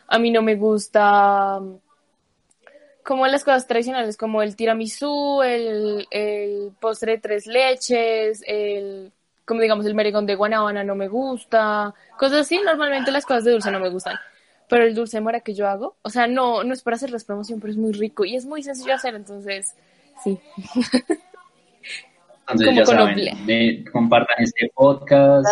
A 0.07 0.19
mí 0.19 0.31
no 0.31 0.43
me 0.43 0.55
gusta 0.57 1.61
mm, 1.61 1.77
como 3.03 3.27
las 3.27 3.43
cosas 3.43 3.67
tradicionales, 3.67 4.19
como 4.19 4.43
el 4.43 4.55
tiramisú, 4.55 5.41
el, 5.43 6.07
el 6.11 6.73
postre 6.79 7.13
de 7.13 7.19
tres 7.19 7.47
leches, 7.47 8.45
el, 8.47 9.13
como 9.47 9.63
digamos, 9.63 9.87
el 9.87 9.95
merengón 9.95 10.27
de 10.27 10.35
guanábana 10.35 10.85
no 10.85 10.95
me 10.95 11.09
gusta, 11.09 11.95
cosas 12.19 12.43
así, 12.43 12.61
normalmente 12.63 13.11
las 13.11 13.25
cosas 13.25 13.45
de 13.45 13.53
dulce 13.53 13.71
no 13.71 13.81
me 13.81 13.89
gustan. 13.89 14.19
Pero 14.69 14.85
el 14.85 14.95
dulce 14.95 15.17
de 15.17 15.23
mora 15.23 15.41
que 15.41 15.55
yo 15.55 15.67
hago, 15.69 15.97
o 16.03 16.11
sea, 16.11 16.27
no, 16.27 16.65
no 16.65 16.75
es 16.75 16.83
para 16.83 16.97
hacerles 16.97 17.25
promoción, 17.25 17.61
pero 17.61 17.73
es 17.73 17.79
muy 17.79 17.93
rico 17.93 18.27
y 18.27 18.37
es 18.37 18.45
muy 18.45 18.63
sencillo 18.63 18.95
hacer, 18.95 19.15
entonces, 19.15 19.75
sí. 20.23 20.39
Entonces, 22.49 22.67
Como 22.67 22.79
ya 22.81 22.85
con 22.85 22.97
saben, 22.97 23.85
compartan 23.93 24.37
este 24.43 24.71
podcast, 24.75 25.47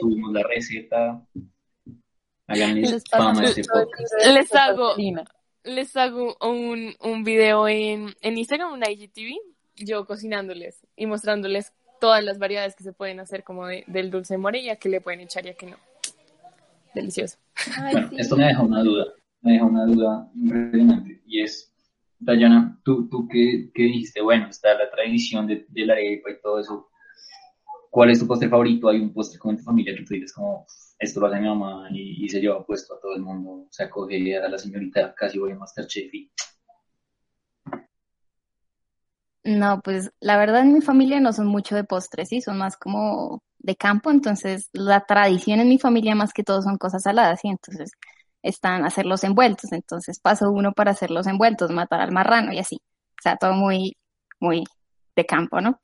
subimos 0.00 0.32
la 0.32 0.42
receta, 0.42 1.22
háganles 2.46 2.90
Les 2.92 3.04
fama 3.10 3.44
este 3.44 3.62
podcast. 3.64 4.12
Les 4.24 4.34
recetas 4.34 4.68
hago-. 4.68 4.94
Les 5.64 5.96
hago 5.96 6.36
un, 6.42 6.94
un 7.00 7.24
video 7.24 7.66
en, 7.68 8.14
en 8.20 8.36
Instagram, 8.38 8.72
un 8.74 8.82
IGTV, 8.84 9.34
yo 9.76 10.04
cocinándoles 10.06 10.86
y 10.96 11.06
mostrándoles 11.06 11.72
todas 12.00 12.22
las 12.22 12.38
variedades 12.38 12.74
que 12.76 12.84
se 12.84 12.92
pueden 12.92 13.18
hacer 13.20 13.42
como 13.44 13.66
de- 13.66 13.84
del 13.86 14.10
dulce 14.10 14.34
de 14.34 14.38
mora 14.38 14.58
y 14.58 14.68
a 14.68 14.76
que 14.76 14.90
le 14.90 15.00
pueden 15.00 15.20
echar 15.20 15.46
y 15.46 15.48
a 15.48 15.54
que 15.54 15.66
no. 15.66 15.76
Delicioso. 16.94 17.38
Ay, 17.80 17.92
Bueno, 17.92 18.08
sí. 18.10 18.16
esto 18.18 18.36
me 18.36 18.44
deja 18.44 18.62
una 18.62 18.82
duda, 18.82 19.06
me 19.40 19.52
deja 19.52 19.64
una 19.64 19.86
duda 19.86 20.28
impresionante 20.36 21.22
y 21.26 21.40
es, 21.42 21.72
Dayana, 22.24 22.80
tú, 22.84 23.08
tú 23.08 23.28
que, 23.28 23.70
dijiste, 23.74 24.20
bueno, 24.22 24.48
está 24.48 24.74
la 24.74 24.90
tradición 24.90 25.46
de, 25.46 25.66
de 25.68 25.86
la 25.86 25.94
arepa 25.94 26.30
y 26.30 26.40
todo 26.40 26.58
eso, 26.60 26.90
¿cuál 27.90 28.10
es 28.10 28.20
tu 28.20 28.26
postre 28.26 28.48
favorito? 28.48 28.88
¿Hay 28.88 29.00
un 29.00 29.12
postre 29.12 29.38
como 29.38 29.52
en 29.52 29.58
tu 29.58 29.64
familia 29.64 29.94
que 29.94 30.04
tú 30.04 30.14
dices 30.14 30.32
como, 30.32 30.66
esto 30.98 31.20
lo 31.20 31.26
hace 31.26 31.40
mi 31.40 31.48
mamá 31.48 31.88
y, 31.90 32.24
y 32.24 32.28
se 32.28 32.40
lleva 32.40 32.64
puesto 32.64 32.94
a 32.94 33.00
todo 33.00 33.14
el 33.14 33.22
mundo, 33.22 33.66
se 33.70 33.84
acoge 33.84 34.36
a 34.36 34.48
la 34.48 34.58
señorita, 34.58 35.14
casi 35.14 35.38
voy 35.38 35.52
a 35.52 35.56
Masterchef 35.56 36.12
y 36.14 36.30
No, 39.44 39.82
pues 39.82 40.10
la 40.20 40.38
verdad 40.38 40.62
en 40.62 40.72
mi 40.72 40.80
familia 40.80 41.20
no 41.20 41.32
son 41.34 41.46
mucho 41.46 41.76
de 41.76 41.84
postres, 41.84 42.30
sí, 42.30 42.40
son 42.40 42.56
más 42.56 42.78
como 42.78 43.42
de 43.58 43.76
campo, 43.76 44.10
entonces 44.10 44.70
la 44.72 45.04
tradición 45.04 45.60
en 45.60 45.68
mi 45.68 45.78
familia 45.78 46.14
más 46.14 46.32
que 46.32 46.42
todo 46.44 46.62
son 46.62 46.78
cosas 46.78 47.02
saladas, 47.02 47.40
sí, 47.40 47.48
entonces 47.48 47.92
están 48.44 48.84
hacer 48.84 49.06
los 49.06 49.24
envueltos, 49.24 49.72
entonces 49.72 50.20
paso 50.20 50.50
uno 50.50 50.72
para 50.72 50.90
hacer 50.92 51.10
los 51.10 51.26
envueltos, 51.26 51.70
matar 51.70 52.00
al 52.00 52.12
marrano 52.12 52.52
y 52.52 52.58
así, 52.58 52.76
o 52.76 53.22
sea, 53.22 53.36
todo 53.36 53.54
muy, 53.54 53.96
muy 54.38 54.64
de 55.16 55.26
campo, 55.26 55.60
¿no? 55.60 55.80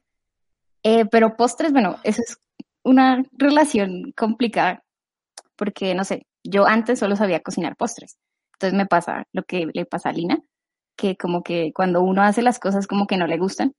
Eh, 0.82 1.06
pero 1.06 1.36
postres, 1.36 1.72
bueno, 1.72 1.96
eso 2.04 2.20
es 2.22 2.38
una 2.84 3.22
relación 3.32 4.12
complicada, 4.16 4.84
porque 5.56 5.94
no 5.94 6.04
sé, 6.04 6.26
yo 6.44 6.66
antes 6.66 6.98
solo 6.98 7.16
sabía 7.16 7.40
cocinar 7.40 7.76
postres, 7.76 8.18
entonces 8.54 8.76
me 8.76 8.86
pasa 8.86 9.24
lo 9.32 9.42
que 9.44 9.66
le 9.72 9.86
pasa 9.86 10.10
a 10.10 10.12
Lina, 10.12 10.38
que 10.96 11.16
como 11.16 11.42
que 11.42 11.72
cuando 11.74 12.02
uno 12.02 12.22
hace 12.22 12.42
las 12.42 12.58
cosas 12.58 12.86
como 12.86 13.06
que 13.06 13.16
no 13.16 13.26
le 13.26 13.38
gustan. 13.38 13.74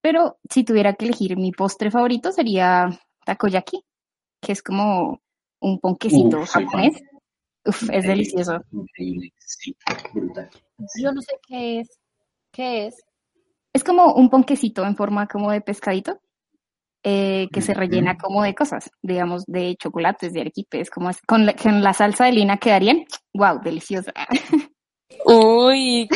Pero 0.00 0.38
si 0.50 0.64
tuviera 0.64 0.94
que 0.94 1.04
elegir 1.04 1.36
mi 1.36 1.52
postre 1.52 1.92
favorito 1.92 2.32
sería 2.32 2.90
takoyaki, 3.24 3.84
que 4.40 4.50
es 4.50 4.62
como 4.62 5.20
un 5.60 5.78
ponquecito 5.78 6.44
fan. 6.44 6.66
Uf, 7.64 7.88
es 7.90 8.06
delicioso. 8.06 8.60
Increíble, 8.72 9.32
sí, 9.38 9.76
brutal. 10.12 10.50
Yo 11.00 11.12
no 11.12 11.20
sé 11.22 11.32
qué 11.46 11.80
es. 11.80 11.98
¿Qué 12.50 12.86
es? 12.86 13.02
Es 13.72 13.84
como 13.84 14.14
un 14.14 14.28
ponquecito 14.28 14.84
en 14.84 14.96
forma 14.96 15.26
como 15.26 15.50
de 15.50 15.60
pescadito, 15.60 16.20
eh, 17.02 17.48
que 17.52 17.62
se 17.62 17.72
rellena 17.72 18.18
como 18.18 18.42
de 18.42 18.54
cosas, 18.54 18.90
digamos, 19.00 19.44
de 19.46 19.76
chocolates, 19.76 20.32
de 20.32 20.42
arequipes, 20.42 20.90
como 20.90 21.08
es, 21.08 21.20
con 21.22 21.46
la, 21.46 21.54
con 21.54 21.82
la 21.82 21.94
salsa 21.94 22.26
de 22.26 22.32
lina 22.32 22.58
quedarían, 22.58 23.04
wow, 23.32 23.60
deliciosa. 23.62 24.12
Uy, 25.24 26.08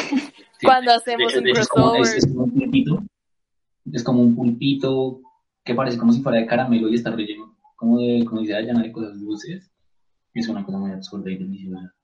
cuando 0.63 0.91
de- 0.91 0.97
hacemos 0.97 1.33
de 1.33 1.41
un 1.41 1.49
hecho, 1.49 1.61
es 1.61 1.69
como, 1.69 1.95
es, 1.95 2.11
crossover. 2.11 2.19
es 2.19 2.27
como 2.27 2.45
un 2.45 2.51
pulpito, 2.53 3.03
es 3.93 4.05
como 4.05 4.23
un 4.23 4.37
pulpito 4.37 5.21
que 5.65 5.75
parece 5.75 5.99
como 5.99 6.13
si 6.13 6.23
fuera 6.23 6.39
de 6.39 6.47
caramelo 6.47 6.89
y 6.89 6.95
está 6.97 7.11
relleno 7.11 7.57
como 7.77 7.99
de, 7.99 8.25
como 8.25 8.41
dice 8.41 8.55
de 8.55 8.93
cosas 8.93 9.21
dulces. 9.21 9.71
Es 10.37 10.49
una 10.49 10.63
cosa 10.63 10.77
muy 10.77 10.93
absurda 10.93 11.31
y 11.31 11.39
deliciosa. 11.39 11.95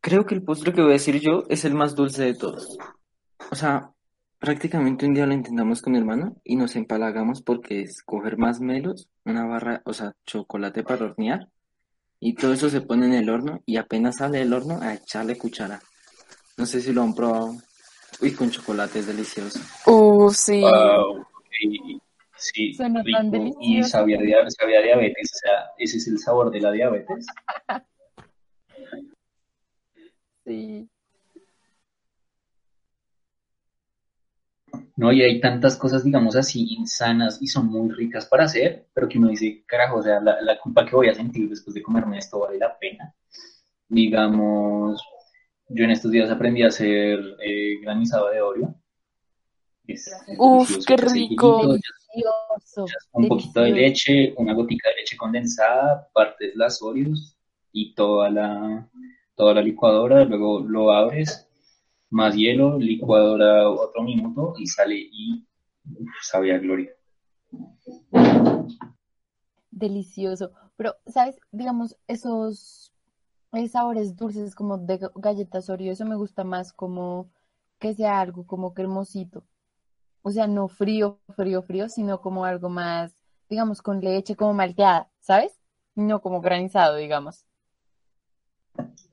Creo 0.00 0.26
que 0.26 0.34
el 0.34 0.42
postre 0.42 0.72
que 0.72 0.82
voy 0.82 0.90
a 0.90 0.94
decir 0.94 1.20
yo 1.20 1.44
es 1.48 1.64
el 1.64 1.74
más 1.74 1.94
dulce 1.94 2.24
de 2.24 2.34
todos. 2.34 2.76
O 3.52 3.54
sea, 3.54 3.92
prácticamente 4.40 5.06
un 5.06 5.14
día 5.14 5.26
lo 5.26 5.32
intentamos 5.32 5.80
con 5.80 5.92
mi 5.92 6.00
hermano 6.00 6.36
y 6.42 6.56
nos 6.56 6.74
empalagamos 6.74 7.40
porque 7.40 7.82
es 7.82 8.02
coger 8.02 8.36
más 8.36 8.60
melos, 8.60 9.08
una 9.24 9.46
barra, 9.46 9.80
o 9.84 9.92
sea, 9.92 10.16
chocolate 10.26 10.82
para 10.82 11.04
hornear 11.04 11.48
y 12.18 12.34
todo 12.34 12.52
eso 12.52 12.68
se 12.68 12.80
pone 12.80 13.06
en 13.06 13.14
el 13.14 13.30
horno 13.30 13.62
y 13.64 13.76
apenas 13.76 14.16
sale 14.16 14.38
del 14.38 14.52
horno 14.52 14.80
a 14.82 14.92
echarle 14.92 15.38
cuchara. 15.38 15.80
No 16.56 16.66
sé 16.66 16.80
si 16.80 16.92
lo 16.92 17.02
han 17.02 17.14
probado. 17.14 17.54
Uy, 18.20 18.32
con 18.32 18.50
chocolate 18.50 18.98
es 18.98 19.06
delicioso. 19.06 19.60
Uh, 19.86 20.30
sí. 20.30 20.60
Wow, 20.62 21.24
Sí, 22.52 22.74
Suena 22.74 23.02
rico. 23.02 23.18
tan 23.18 23.32
Y 23.60 23.82
sabía, 23.84 24.18
dia- 24.18 24.48
sabía 24.50 24.82
diabetes, 24.82 25.30
o 25.34 25.38
sea, 25.38 25.70
ese 25.78 25.96
es 25.96 26.08
el 26.08 26.18
sabor 26.18 26.50
de 26.50 26.60
la 26.60 26.72
diabetes. 26.72 27.26
Sí. 30.46 30.88
No, 34.96 35.12
y 35.12 35.22
hay 35.22 35.40
tantas 35.40 35.76
cosas, 35.76 36.04
digamos 36.04 36.36
así, 36.36 36.66
insanas 36.78 37.40
y 37.42 37.46
son 37.48 37.66
muy 37.66 37.90
ricas 37.90 38.26
para 38.26 38.44
hacer, 38.44 38.86
pero 38.94 39.08
que 39.08 39.18
uno 39.18 39.28
dice, 39.28 39.64
carajo, 39.66 39.98
o 39.98 40.02
sea, 40.02 40.20
la, 40.20 40.40
la 40.40 40.58
culpa 40.60 40.86
que 40.86 40.94
voy 40.94 41.08
a 41.08 41.14
sentir 41.14 41.48
después 41.48 41.74
de 41.74 41.82
comerme 41.82 42.18
esto 42.18 42.38
vale 42.40 42.58
la 42.58 42.78
pena. 42.78 43.12
Digamos, 43.88 45.00
yo 45.68 45.84
en 45.84 45.90
estos 45.90 46.10
días 46.12 46.30
aprendí 46.30 46.62
a 46.62 46.68
hacer 46.68 47.18
eh, 47.44 47.80
granizado 47.82 48.30
de 48.30 48.40
Oreo. 48.42 48.74
Es 49.86 50.10
Uf, 50.38 50.84
qué 50.86 50.96
rico. 50.96 51.76
Delicioso. 52.14 52.86
un 53.12 53.28
poquito 53.28 53.60
de 53.60 53.70
leche, 53.72 54.34
una 54.36 54.54
gotica 54.54 54.88
de 54.88 54.96
leche 54.96 55.16
condensada, 55.16 56.08
partes 56.12 56.54
las 56.56 56.80
Oreos 56.82 57.36
y 57.72 57.94
toda 57.94 58.30
la, 58.30 58.88
toda 59.34 59.54
la 59.54 59.62
licuadora, 59.62 60.24
luego 60.24 60.60
lo 60.60 60.92
abres, 60.92 61.48
más 62.10 62.34
hielo, 62.34 62.78
licuadora 62.78 63.68
otro 63.68 64.02
minuto 64.02 64.54
y 64.58 64.66
sale 64.66 64.96
y 64.96 65.44
uf, 65.98 66.08
sabe 66.22 66.54
a 66.54 66.58
gloria. 66.58 66.92
Delicioso. 69.70 70.52
Pero, 70.76 70.96
¿sabes? 71.06 71.36
Digamos, 71.50 71.96
esos 72.06 72.92
sabores 73.70 74.16
dulces 74.16 74.54
como 74.54 74.78
de 74.78 74.98
ga- 75.00 75.12
galletas 75.14 75.68
Oreo, 75.68 75.92
eso 75.92 76.04
me 76.04 76.16
gusta 76.16 76.42
más 76.44 76.72
como 76.72 77.30
que 77.78 77.94
sea 77.94 78.20
algo 78.20 78.46
como 78.46 78.72
cremosito. 78.74 79.44
O 80.26 80.30
sea, 80.30 80.46
no 80.46 80.68
frío, 80.68 81.20
frío, 81.36 81.62
frío, 81.62 81.88
sino 81.90 82.18
como 82.22 82.46
algo 82.46 82.70
más, 82.70 83.14
digamos, 83.50 83.82
con 83.82 84.00
leche 84.00 84.34
como 84.36 84.54
malteada, 84.54 85.10
¿sabes? 85.20 85.60
No 85.94 86.22
como 86.22 86.40
granizado, 86.40 86.96
digamos. 86.96 87.44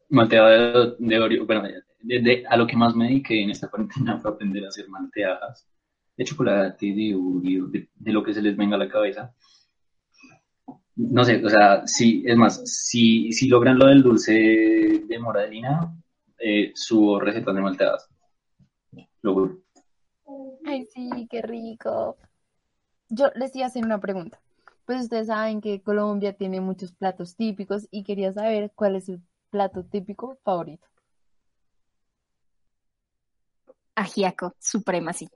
Malteada 0.08 0.50
de, 0.50 0.96
de 1.00 1.20
Oreo, 1.20 1.46
bueno, 1.46 1.64
de- 2.00 2.46
a 2.48 2.56
lo 2.56 2.66
que 2.66 2.78
más 2.78 2.96
me 2.96 3.10
dediqué 3.10 3.44
en 3.44 3.50
esta 3.50 3.68
cuarentena 3.70 4.18
fue 4.22 4.32
aprender 4.32 4.64
a 4.64 4.70
hacer 4.70 4.88
malteadas 4.88 5.68
de 6.16 6.24
chocolate, 6.24 6.86
de 6.94 7.14
Oreo, 7.14 7.68
de, 7.68 7.90
lo 8.14 8.24
que 8.24 8.34
se 8.34 8.42
les 8.42 8.56
venga 8.56 8.78
a 8.78 8.80
la 8.80 8.88
cabeza. 8.88 9.34
No 10.96 11.26
sé, 11.26 11.44
o 11.46 11.50
sea, 11.50 11.86
sí, 11.86 12.24
es 12.26 12.38
más, 12.38 12.62
si, 12.66 13.34
si 13.34 13.50
logran 13.50 13.78
lo 13.78 13.88
del 13.88 14.02
dulce 14.02 14.32
de 14.32 15.20
moradina, 15.20 15.94
eh, 16.40 16.72
subo 16.74 17.20
recetas 17.20 17.54
de 17.54 17.62
malteadas. 17.62 18.10
Lo. 19.22 19.61
Ay, 20.72 20.86
sí, 20.86 21.28
qué 21.30 21.42
rico. 21.42 22.16
Yo 23.10 23.28
les 23.36 23.54
iba 23.58 23.66
a 23.66 23.68
hacer 23.68 23.84
una 23.84 24.00
pregunta. 24.00 24.40
Pues 24.86 25.02
ustedes 25.02 25.28
saben 25.28 25.60
que 25.60 25.82
Colombia 25.82 26.32
tiene 26.32 26.62
muchos 26.62 26.94
platos 26.94 27.36
típicos 27.36 27.90
y 27.92 28.06
quería 28.06 28.32
saber 28.32 28.72
cuál 28.74 28.96
es 28.96 29.08
su 29.08 29.20
plato 29.50 29.84
típico 29.84 30.38
favorito. 30.46 30.88
Ajiaco, 33.96 34.56
suprema, 34.60 35.12
sí. 35.12 35.28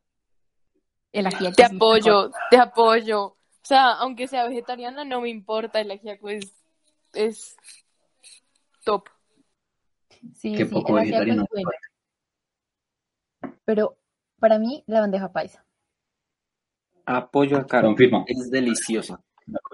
El 1.12 1.28
ajiaco 1.28 1.56
Te 1.58 1.63
es 1.63 1.71
mejor. 1.74 1.76
apoyo, 1.76 2.32
te 2.50 2.58
apoyo. 2.58 3.26
O 3.26 3.38
sea, 3.62 3.91
aunque 3.91 4.30
sea 4.30 4.48
vegetariana, 4.48 5.04
no 5.04 5.19
me 5.19 5.28
importa. 5.30 5.82
El 5.82 5.91
ajiaco 5.91 6.30
es, 6.30 6.54
es 7.12 7.58
top. 8.86 9.10
Sí, 10.34 10.56
Qué 10.56 10.65
sí, 10.65 10.74
poco 10.74 10.93
el 10.93 11.00
ajiaco 11.00 11.24
es 11.24 11.28
vegetariano. 11.28 11.48
bueno. 11.52 11.69
Pero 13.65 13.98
para 14.45 14.60
mí, 14.60 14.84
la 14.86 14.99
bandeja 14.99 15.31
paisa 15.31 15.65
Apoyo 17.08 17.58
a 17.58 17.65
Caro. 17.65 17.88
Confirmo. 17.88 18.25
Es 18.27 18.51
delicioso. 18.51 19.19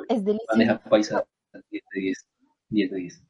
es 0.07 0.23
deliciosa. 0.23 0.53
Bandeja 0.53 0.79
paisa, 0.79 1.25
10 1.69 1.83
de 1.93 1.99
10. 1.99 2.27
10 2.69 2.91
de 2.91 2.97
10. 2.97 3.23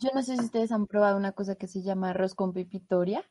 Yo 0.00 0.10
no 0.12 0.22
sé 0.22 0.36
si 0.36 0.44
ustedes 0.44 0.72
han 0.72 0.88
probado 0.88 1.16
una 1.16 1.30
cosa 1.30 1.54
que 1.54 1.68
se 1.68 1.82
llama 1.82 2.10
arroz 2.10 2.34
con 2.34 2.52
pepitoria. 2.52 3.24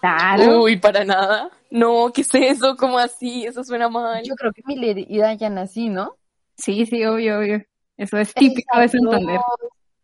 Claro. 0.00 0.64
Uy, 0.64 0.76
para 0.78 1.04
nada. 1.04 1.50
No, 1.70 2.10
¿qué 2.12 2.22
es 2.22 2.34
eso? 2.34 2.76
¿Cómo 2.76 2.98
así? 2.98 3.46
Eso 3.46 3.62
suena 3.62 3.88
mal. 3.88 4.24
Yo 4.24 4.34
creo 4.34 4.50
que 4.52 4.62
Miller 4.66 4.98
y 4.98 5.18
Dayana 5.18 5.68
sí, 5.68 5.88
¿no? 5.88 6.16
Sí, 6.56 6.84
sí, 6.84 7.04
obvio, 7.04 7.38
obvio. 7.38 7.64
Eso 7.96 8.18
es 8.18 8.34
típico 8.34 8.76
de 8.76 8.88
Santander. 8.88 9.40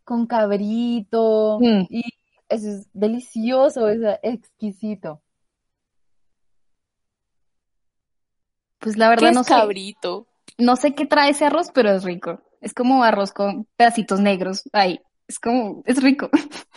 Con 0.05 0.29
cabrito. 0.29 1.59
Mm. 1.61 1.87
Y 1.91 2.18
eso 2.49 2.69
es 2.71 2.89
delicioso, 2.93 3.89
es 3.89 4.01
exquisito. 4.23 5.23
Pues 8.81 8.97
la 8.97 9.09
¿Qué 9.15 9.15
verdad 9.17 9.31
es 9.31 9.37
no 9.37 9.45
sé, 9.45 9.51
cabrito? 9.55 10.27
no 10.59 10.77
sé 10.77 10.95
qué 10.95 11.07
trae 11.07 11.31
ese 11.31 11.47
arroz, 11.47 11.71
pero 11.73 11.91
es 11.91 12.05
rico. 12.05 12.41
Es 12.61 12.75
como 12.75 13.05
arroz 13.05 13.33
con 13.33 13.67
pedacitos 13.77 14.21
negros. 14.21 14.65
Ay, 14.73 15.01
es 15.29 15.39
como, 15.39 15.83
es 15.87 16.03
rico. 16.03 16.31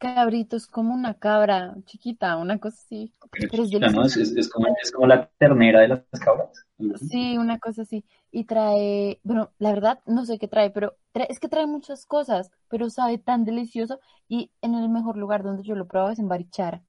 Cabrito 0.00 0.56
es 0.56 0.66
como 0.66 0.94
una 0.94 1.14
cabra 1.14 1.76
chiquita, 1.86 2.36
una 2.38 2.58
cosa 2.58 2.76
así. 2.84 3.12
Pero 3.30 3.46
es 3.46 3.52
chiquita, 3.52 3.90
¿no? 3.90 4.04
Es, 4.04 4.16
delicioso. 4.16 4.32
es, 4.32 4.36
es 4.36 4.48
como, 4.50 4.66
es 4.82 4.90
como 4.92 5.06
la 5.06 5.28
ternera 5.38 5.80
de 5.80 5.88
las 5.88 6.02
cabras. 6.24 6.66
Sí, 6.94 7.38
una 7.38 7.58
cosa 7.58 7.82
así. 7.82 8.04
Y 8.30 8.44
trae, 8.44 9.20
bueno, 9.24 9.52
la 9.58 9.72
verdad 9.72 10.00
no 10.06 10.24
sé 10.26 10.38
qué 10.38 10.48
trae, 10.48 10.70
pero 10.70 10.96
trae- 11.12 11.26
es 11.30 11.40
que 11.40 11.48
trae 11.48 11.66
muchas 11.66 12.06
cosas, 12.06 12.50
pero 12.68 12.90
sabe 12.90 13.18
tan 13.18 13.44
delicioso. 13.44 14.00
Y 14.28 14.50
en 14.62 14.74
el 14.74 14.88
mejor 14.88 15.16
lugar 15.16 15.42
donde 15.42 15.62
yo 15.62 15.74
lo 15.76 15.86
probaba 15.88 16.12
es 16.12 16.18
en 16.18 16.28
Barichara. 16.28 16.82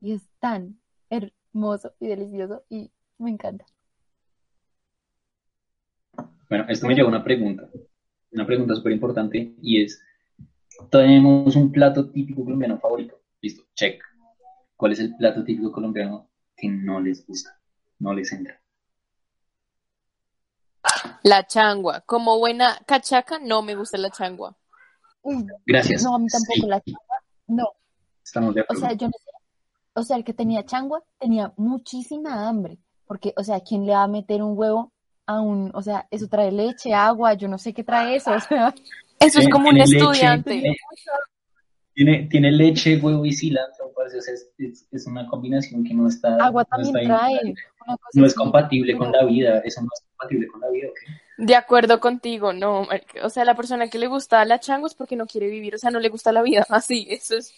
Y 0.00 0.12
es 0.14 0.28
tan 0.40 0.80
hermoso 1.10 1.94
y 2.00 2.08
delicioso 2.08 2.64
y 2.68 2.92
me 3.18 3.30
encanta. 3.30 3.66
Bueno, 6.48 6.66
esto 6.68 6.86
me 6.86 6.94
lleva 6.94 7.06
a 7.08 7.10
una 7.10 7.24
pregunta, 7.24 7.68
una 8.32 8.46
pregunta 8.46 8.74
súper 8.74 8.92
importante 8.92 9.54
y 9.62 9.82
es, 9.82 10.02
tenemos 10.90 11.56
un 11.56 11.70
plato 11.72 12.10
típico 12.10 12.44
colombiano 12.44 12.78
favorito. 12.78 13.20
Listo, 13.40 13.64
check. 13.74 14.02
¿Cuál 14.76 14.92
es 14.92 15.00
el 15.00 15.16
plato 15.16 15.44
típico 15.44 15.72
colombiano 15.72 16.28
que 16.56 16.68
no 16.68 17.00
les 17.00 17.26
gusta? 17.26 17.58
No 17.98 18.12
les 18.12 18.32
entra. 18.32 18.60
La 21.22 21.46
changua. 21.46 22.00
Como 22.00 22.38
buena 22.38 22.78
cachaca, 22.86 23.38
no 23.38 23.62
me 23.62 23.74
gusta 23.74 23.96
la 23.98 24.10
changua. 24.10 24.56
Gracias. 25.66 26.02
no, 26.02 26.16
a 26.16 26.18
mí 26.18 26.26
tampoco 26.26 26.54
Sí, 26.54 26.66
la 26.66 26.80
changua. 26.80 27.22
No, 27.46 27.68
estamos 28.24 28.54
de 28.54 28.60
o 28.62 28.64
acuerdo. 28.64 28.80
sea, 28.80 28.92
yo 28.94 29.06
no 29.06 29.12
sé. 29.12 29.30
O 29.94 30.02
sea, 30.02 30.16
el 30.16 30.24
que 30.24 30.34
tenía 30.34 30.64
changua 30.64 31.02
tenía 31.18 31.52
muchísima 31.56 32.48
hambre. 32.48 32.78
Porque, 33.06 33.34
o 33.36 33.44
sea, 33.44 33.60
¿quién 33.60 33.84
le 33.86 33.92
va 33.92 34.04
a 34.04 34.08
meter 34.08 34.42
un 34.42 34.56
huevo 34.58 34.92
a 35.26 35.40
un, 35.40 35.70
o 35.74 35.82
sea, 35.82 36.08
eso 36.10 36.28
trae 36.28 36.50
leche, 36.50 36.92
agua, 36.94 37.34
yo 37.34 37.46
no 37.48 37.58
sé 37.58 37.72
qué 37.72 37.84
trae 37.84 38.16
eso, 38.16 38.32
o 38.32 38.40
sea, 38.40 38.74
Eso 39.26 39.40
es 39.40 39.48
como 39.48 39.68
un 39.68 39.76
leche, 39.76 39.96
estudiante. 39.98 40.50
tiene- 40.60 40.76
Tiene, 41.94 42.26
tiene 42.30 42.50
leche, 42.52 42.96
huevo 42.96 43.24
y 43.26 43.32
cilantro, 43.34 43.92
o 43.94 44.08
sea, 44.08 44.18
es, 44.18 44.48
es- 44.56 44.88
es 44.90 45.06
una 45.06 45.26
combinación 45.26 45.84
que 45.84 45.92
no 45.92 46.08
está, 46.08 46.36
agua 46.42 46.62
no 46.62 46.68
también 46.76 46.96
está 46.96 47.18
trae, 47.18 47.40
bien. 47.42 47.54
una 47.86 47.96
cosa 47.98 48.20
No 48.20 48.26
es 48.26 48.34
compatible 48.34 48.96
con 48.96 49.12
la 49.12 49.24
vida, 49.26 49.58
eso 49.62 49.82
no 49.82 49.88
es 49.92 50.02
compatible 50.08 50.46
con 50.46 50.60
la 50.62 50.70
vida, 50.70 50.88
¿ok? 50.88 50.96
De 51.36 51.54
acuerdo 51.54 52.00
contigo, 52.00 52.54
no, 52.54 52.86
o 53.22 53.28
sea, 53.28 53.44
la 53.44 53.54
persona 53.54 53.88
que 53.88 53.98
le 53.98 54.06
gusta 54.06 54.42
la 54.46 54.58
changua 54.58 54.86
es 54.88 54.94
porque 54.94 55.16
no 55.16 55.26
quiere 55.26 55.48
vivir, 55.50 55.74
o 55.74 55.78
sea, 55.78 55.90
no 55.90 56.00
le 56.00 56.08
gusta 56.08 56.32
la 56.32 56.40
vida, 56.40 56.64
así, 56.70 57.06
eso 57.10 57.36
es, 57.36 57.52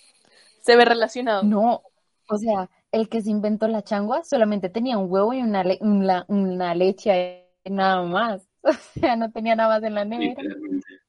se 0.62 0.74
ve 0.74 0.85
relacionado. 0.85 1.44
No, 1.44 1.83
o 2.29 2.37
sea, 2.37 2.68
el 2.90 3.09
que 3.09 3.22
se 3.22 3.31
inventó 3.31 3.68
la 3.68 3.83
changua 3.85 4.24
solamente 4.24 4.68
tenía 4.68 4.98
un 4.98 5.09
huevo 5.12 5.33
y 5.33 5.42
una, 5.42 5.62
le- 5.62 5.79
una, 5.81 6.24
una 6.27 6.74
leche 6.74 7.46
nada 7.64 8.03
más. 8.03 8.42
O 8.66 8.72
sea, 8.98 9.14
no 9.14 9.31
tenía 9.31 9.55
nada 9.55 9.74
más 9.77 9.83
en 9.83 9.94
la 9.94 10.07
nevera. 10.07 10.40
Literalmente, 10.40 10.77
literal. 10.77 11.03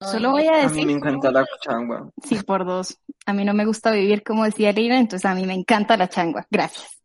Solo 0.00 0.30
voy 0.30 0.46
a 0.46 0.52
A 0.52 0.56
mí 0.56 0.62
decir, 0.62 0.86
me 0.86 0.92
encanta 0.92 1.30
la 1.30 1.46
changua. 1.60 2.10
sí, 2.22 2.36
por 2.42 2.64
dos. 2.64 2.98
A 3.24 3.32
mí 3.32 3.44
no 3.44 3.54
me 3.54 3.64
gusta 3.64 3.90
vivir 3.90 4.22
como 4.22 4.44
decía 4.44 4.72
Leila, 4.72 4.98
entonces 4.98 5.24
a 5.24 5.34
mí 5.34 5.46
me 5.46 5.54
encanta 5.54 5.96
la 5.96 6.08
changua. 6.08 6.46
Gracias. 6.50 7.00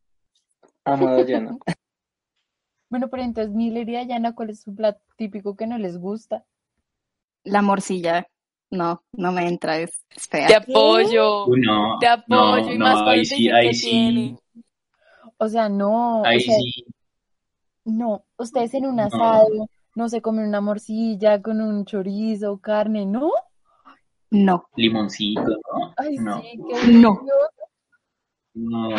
Amada 0.86 1.22
Yana. 1.26 1.58
Bueno, 2.90 3.08
pero 3.10 3.24
entonces, 3.24 3.56
Miller 3.56 3.88
y 3.88 3.94
Dayana, 3.94 4.36
¿cuál 4.36 4.50
es 4.50 4.64
su 4.64 4.76
plato 4.76 5.00
típico 5.16 5.56
que 5.56 5.66
no 5.66 5.78
les 5.78 5.98
gusta? 5.98 6.44
La 7.46 7.62
morcilla, 7.62 8.28
no, 8.70 9.02
no 9.14 9.32
me 9.32 9.48
entra, 9.48 9.78
es, 9.78 10.06
es 10.10 10.28
fea. 10.28 10.48
Te 10.48 10.56
apoyo, 10.56 11.46
Uy, 11.46 11.62
no, 11.62 11.98
te 12.02 12.08
apoyo, 12.08 12.66
no, 12.66 12.72
y 12.74 12.78
no, 12.78 12.84
más 12.86 13.00
con 13.00 13.08
ahí 13.08 13.24
sí, 13.24 13.50
ahí 13.50 13.70
que 13.70 13.74
sí, 13.76 13.90
tiene. 13.90 14.38
O 15.38 15.48
sea, 15.48 15.70
no, 15.70 16.22
o 16.22 16.26
ahí 16.26 16.42
sea, 16.42 16.58
sí, 16.58 16.86
no, 17.86 18.26
ustedes 18.38 18.74
en 18.74 18.88
un 18.88 18.98
No. 18.98 19.04
asado 19.04 19.70
no 19.96 20.10
se 20.10 20.22
comen 20.22 20.48
una 20.48 20.62
morcilla 20.62 21.42
con 21.42 21.62
un 21.62 21.86
chorizo, 21.86 22.60
carne, 22.60 23.06
¿no? 23.06 23.32
No, 24.30 24.66
limoncito, 24.76 25.42
¿no? 25.42 25.94
Ay, 25.98 26.18
No. 26.18 26.42
sí, 26.42 26.60
qué 26.70 26.92
No. 26.94 27.22
No. 28.54 28.90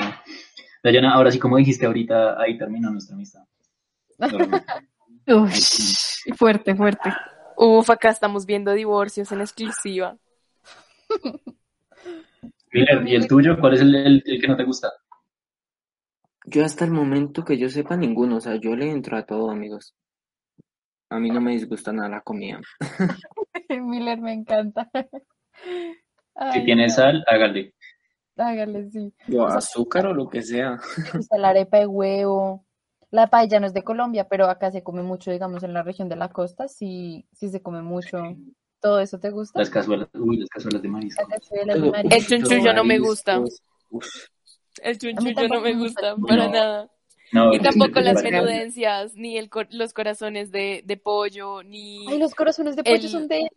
Dayana, 0.82 1.14
ahora 1.14 1.30
sí, 1.30 1.38
como 1.38 1.56
dijiste 1.56 1.86
ahorita, 1.86 2.40
ahí 2.40 2.58
termina 2.58 2.90
nuestra 2.90 3.14
amistad. 3.14 3.44
Fuerte, 6.36 6.74
fuerte. 6.74 7.12
Uf, 7.56 7.88
acá 7.90 8.10
estamos 8.10 8.44
viendo 8.44 8.72
divorcios 8.72 9.30
en 9.32 9.40
exclusiva. 9.40 10.16
Miller, 12.72 13.06
¿y 13.06 13.14
el 13.14 13.28
tuyo? 13.28 13.58
¿Cuál 13.60 13.74
es 13.74 13.80
el, 13.82 13.94
el- 13.94 14.22
el 14.24 14.40
que 14.40 14.48
no 14.48 14.56
te 14.56 14.64
gusta? 14.64 14.90
Yo 16.46 16.64
hasta 16.64 16.84
el 16.84 16.90
momento 16.90 17.44
que 17.44 17.56
yo 17.56 17.68
sepa 17.68 17.96
ninguno, 17.96 18.36
o 18.36 18.40
sea, 18.40 18.56
yo 18.56 18.74
le 18.74 18.90
entro 18.90 19.16
a 19.16 19.24
todo, 19.24 19.50
amigos. 19.50 19.94
A 21.12 21.18
mí 21.20 21.30
no 21.30 21.40
me 21.40 21.52
disgusta 21.52 21.92
nada 21.92 22.08
la 22.08 22.20
comida. 22.22 22.60
Miller 23.68 24.20
me 24.20 24.32
encanta. 24.32 24.90
Si 26.52 26.64
tiene 26.64 26.86
no, 26.86 26.92
sal, 26.94 27.22
hágale. 27.26 27.74
hágale, 28.36 28.90
sí. 28.90 29.12
O 29.36 29.48
sea, 29.48 29.58
azúcar 29.58 30.06
o 30.06 30.14
lo 30.14 30.28
que 30.28 30.42
sea. 30.42 30.80
la 31.36 31.48
arepa 31.50 31.78
de 31.78 31.86
huevo. 31.86 32.64
La 33.10 33.26
paella 33.26 33.60
no 33.60 33.66
es 33.66 33.74
de 33.74 33.82
Colombia, 33.82 34.26
pero 34.28 34.46
acá 34.46 34.70
se 34.70 34.82
come 34.82 35.02
mucho, 35.02 35.30
digamos, 35.30 35.62
en 35.64 35.74
la 35.74 35.82
región 35.82 36.08
de 36.08 36.16
la 36.16 36.30
costa, 36.30 36.66
sí, 36.66 37.26
sí 37.34 37.50
se 37.50 37.60
come 37.60 37.82
mucho. 37.82 38.22
¿Todo 38.80 39.00
eso 39.00 39.20
te 39.20 39.28
gusta? 39.30 39.58
Las 39.60 39.68
cazuelas, 39.68 40.08
uy, 40.14 40.38
las 40.38 40.48
cazuelas 40.48 40.80
de 40.80 40.88
marisco. 40.88 41.22
La 41.28 41.36
cazuela 41.36 41.74
de 41.74 41.90
marisco. 41.90 42.16
El 42.16 42.26
chunchullo 42.26 42.72
no 42.72 42.84
me 42.84 42.98
gusta. 42.98 43.38
uf. 43.90 44.06
El 44.82 44.98
chunchullo 44.98 45.46
no 45.48 45.60
me 45.60 45.74
gusta 45.74 46.12
gusta. 46.14 46.26
para 46.26 46.46
No. 46.46 46.52
nada. 46.52 46.90
No, 47.32 47.54
Y 47.54 47.60
tampoco 47.60 48.00
las 48.00 48.22
menudencias, 48.22 49.14
ni 49.14 49.38
el 49.38 49.48
cor- 49.48 49.68
los 49.70 49.92
corazones 49.94 50.50
de, 50.50 50.82
de 50.84 50.96
pollo, 50.96 51.62
ni 51.62 52.06
Ay, 52.08 52.18
los 52.18 52.34
corazones 52.34 52.76
de 52.76 52.84
pollo 52.84 52.94
el- 52.96 53.08
son 53.08 53.28
de... 53.28 53.48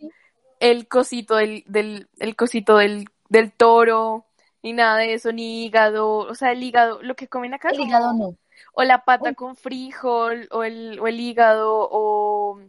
el 0.59 0.87
cosito 0.87 1.35
del, 1.35 1.63
del, 1.67 2.07
el 2.19 2.35
cosito 2.35 2.77
del, 2.77 3.05
del 3.29 3.51
toro, 3.51 4.25
ni 4.63 4.73
nada 4.73 4.97
de 4.97 5.13
eso, 5.13 5.31
ni 5.31 5.65
hígado, 5.65 6.17
o 6.19 6.35
sea, 6.35 6.51
el 6.51 6.63
hígado, 6.63 7.01
lo 7.01 7.15
que 7.15 7.27
comen 7.27 7.53
acá, 7.53 7.69
El 7.69 7.77
como- 7.77 7.89
hígado 7.89 8.13
no. 8.13 8.37
o 8.73 8.83
la 8.83 9.03
pata 9.03 9.29
Uy. 9.29 9.35
con 9.35 9.55
frijol, 9.55 10.47
o 10.51 10.63
el, 10.63 10.99
o 10.99 11.07
el 11.07 11.19
hígado, 11.19 11.87
o 11.91 12.59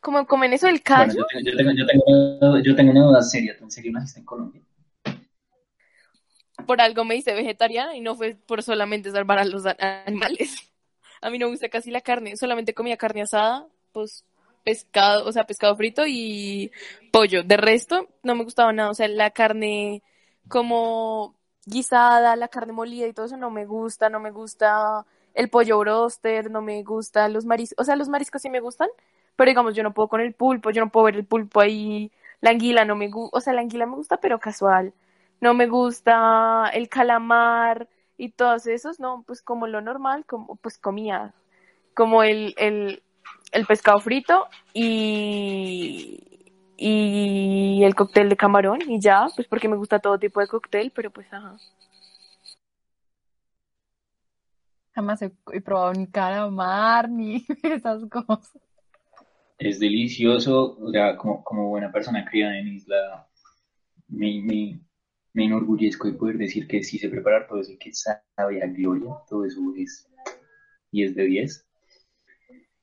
como 0.00 0.26
comen 0.26 0.52
eso, 0.52 0.68
el 0.68 0.82
Bueno, 0.86 1.12
callo, 1.12 1.26
yo 1.44 1.56
tengo, 1.56 1.70
yo, 1.72 1.86
tengo, 1.86 2.02
yo, 2.06 2.38
tengo, 2.40 2.58
yo 2.62 2.76
tengo 2.76 2.90
una 2.92 3.02
duda 3.04 3.22
seria. 3.22 3.56
¿Tú 3.56 3.64
en 3.64 3.70
serio 3.70 3.92
naciste 3.92 4.20
en 4.20 4.26
Colombia? 4.26 4.62
Por 6.68 6.82
algo 6.82 7.04
me 7.04 7.16
hice 7.16 7.32
vegetariana 7.32 7.96
y 7.96 8.00
no 8.00 8.14
fue 8.14 8.36
por 8.36 8.62
solamente 8.62 9.10
salvar 9.10 9.38
a 9.38 9.44
los 9.46 9.64
animales. 9.66 10.70
A 11.22 11.30
mí 11.30 11.38
no 11.38 11.46
me 11.46 11.52
gusta 11.52 11.68
casi 11.68 11.90
la 11.90 12.02
carne, 12.02 12.36
solamente 12.36 12.74
comía 12.74 12.96
carne 12.96 13.22
asada, 13.22 13.66
pues 13.90 14.24
pescado, 14.62 15.26
o 15.26 15.32
sea, 15.32 15.44
pescado 15.46 15.74
frito 15.74 16.04
y 16.06 16.70
pollo. 17.10 17.42
De 17.42 17.56
resto, 17.56 18.06
no 18.22 18.36
me 18.36 18.44
gustaba 18.44 18.72
nada, 18.72 18.90
o 18.90 18.94
sea, 18.94 19.08
la 19.08 19.30
carne 19.30 20.02
como 20.46 21.34
guisada, 21.66 22.36
la 22.36 22.48
carne 22.48 22.72
molida 22.72 23.08
y 23.08 23.12
todo 23.12 23.26
eso 23.26 23.36
no 23.36 23.50
me 23.50 23.64
gusta, 23.64 24.10
no 24.10 24.20
me 24.20 24.30
gusta 24.30 25.04
el 25.34 25.48
pollo 25.48 25.78
broster, 25.78 26.50
no 26.50 26.62
me 26.62 26.84
gusta 26.84 27.28
los 27.28 27.46
mariscos, 27.46 27.82
o 27.82 27.84
sea, 27.84 27.96
los 27.96 28.08
mariscos 28.08 28.42
sí 28.42 28.50
me 28.50 28.60
gustan, 28.60 28.88
pero 29.36 29.50
digamos, 29.50 29.74
yo 29.74 29.82
no 29.82 29.94
puedo 29.94 30.08
con 30.08 30.20
el 30.20 30.34
pulpo, 30.34 30.70
yo 30.70 30.82
no 30.84 30.90
puedo 30.90 31.06
ver 31.06 31.16
el 31.16 31.24
pulpo 31.24 31.60
ahí, 31.60 32.12
la 32.40 32.50
anguila 32.50 32.84
no 32.84 32.94
me 32.94 33.08
gusta, 33.08 33.38
o 33.38 33.40
sea, 33.40 33.54
la 33.54 33.62
anguila 33.62 33.86
me 33.86 33.96
gusta, 33.96 34.18
pero 34.18 34.38
casual. 34.38 34.92
No 35.40 35.54
me 35.54 35.66
gusta 35.66 36.70
el 36.72 36.88
calamar 36.88 37.88
y 38.16 38.30
todos 38.32 38.66
esos, 38.66 38.98
no, 38.98 39.22
pues 39.26 39.42
como 39.42 39.66
lo 39.66 39.80
normal, 39.80 40.24
como 40.26 40.56
pues 40.56 40.78
comía, 40.78 41.34
como 41.94 42.22
el, 42.22 42.54
el, 42.58 43.02
el 43.52 43.66
pescado 43.66 44.00
frito 44.00 44.46
y, 44.74 46.52
y 46.76 47.82
el 47.84 47.94
cóctel 47.94 48.28
de 48.28 48.36
camarón 48.36 48.80
y 48.88 49.00
ya, 49.00 49.28
pues 49.34 49.46
porque 49.46 49.68
me 49.68 49.76
gusta 49.76 50.00
todo 50.00 50.18
tipo 50.18 50.40
de 50.40 50.48
cóctel, 50.48 50.92
pero 50.94 51.10
pues 51.10 51.32
ajá. 51.32 51.56
Jamás 54.94 55.22
he, 55.22 55.32
he 55.52 55.60
probado 55.60 55.92
ni 55.92 56.08
calamar 56.08 57.08
ni 57.08 57.46
esas 57.62 58.04
cosas. 58.10 58.58
Es 59.58 59.78
delicioso, 59.78 60.76
o 60.80 60.90
sea, 60.90 61.16
como, 61.16 61.42
como 61.44 61.68
buena 61.68 61.90
persona 61.90 62.24
criada 62.24 62.58
en 62.58 62.68
isla, 62.68 63.28
me, 64.08 64.40
me, 64.42 64.80
me 65.32 65.44
enorgullezco 65.44 66.08
de 66.08 66.14
poder 66.14 66.38
decir 66.38 66.66
que 66.66 66.82
sí 66.82 66.98
sé 66.98 67.08
preparar 67.08 67.46
todo 67.46 67.60
eso 67.60 67.72
y 67.72 67.78
que 67.78 67.92
sabe 67.92 68.62
a 68.62 68.66
gloria, 68.66 69.14
todo 69.28 69.44
eso 69.44 69.60
es 69.76 70.08
10 70.92 71.14
de 71.14 71.24
10. 71.24 71.66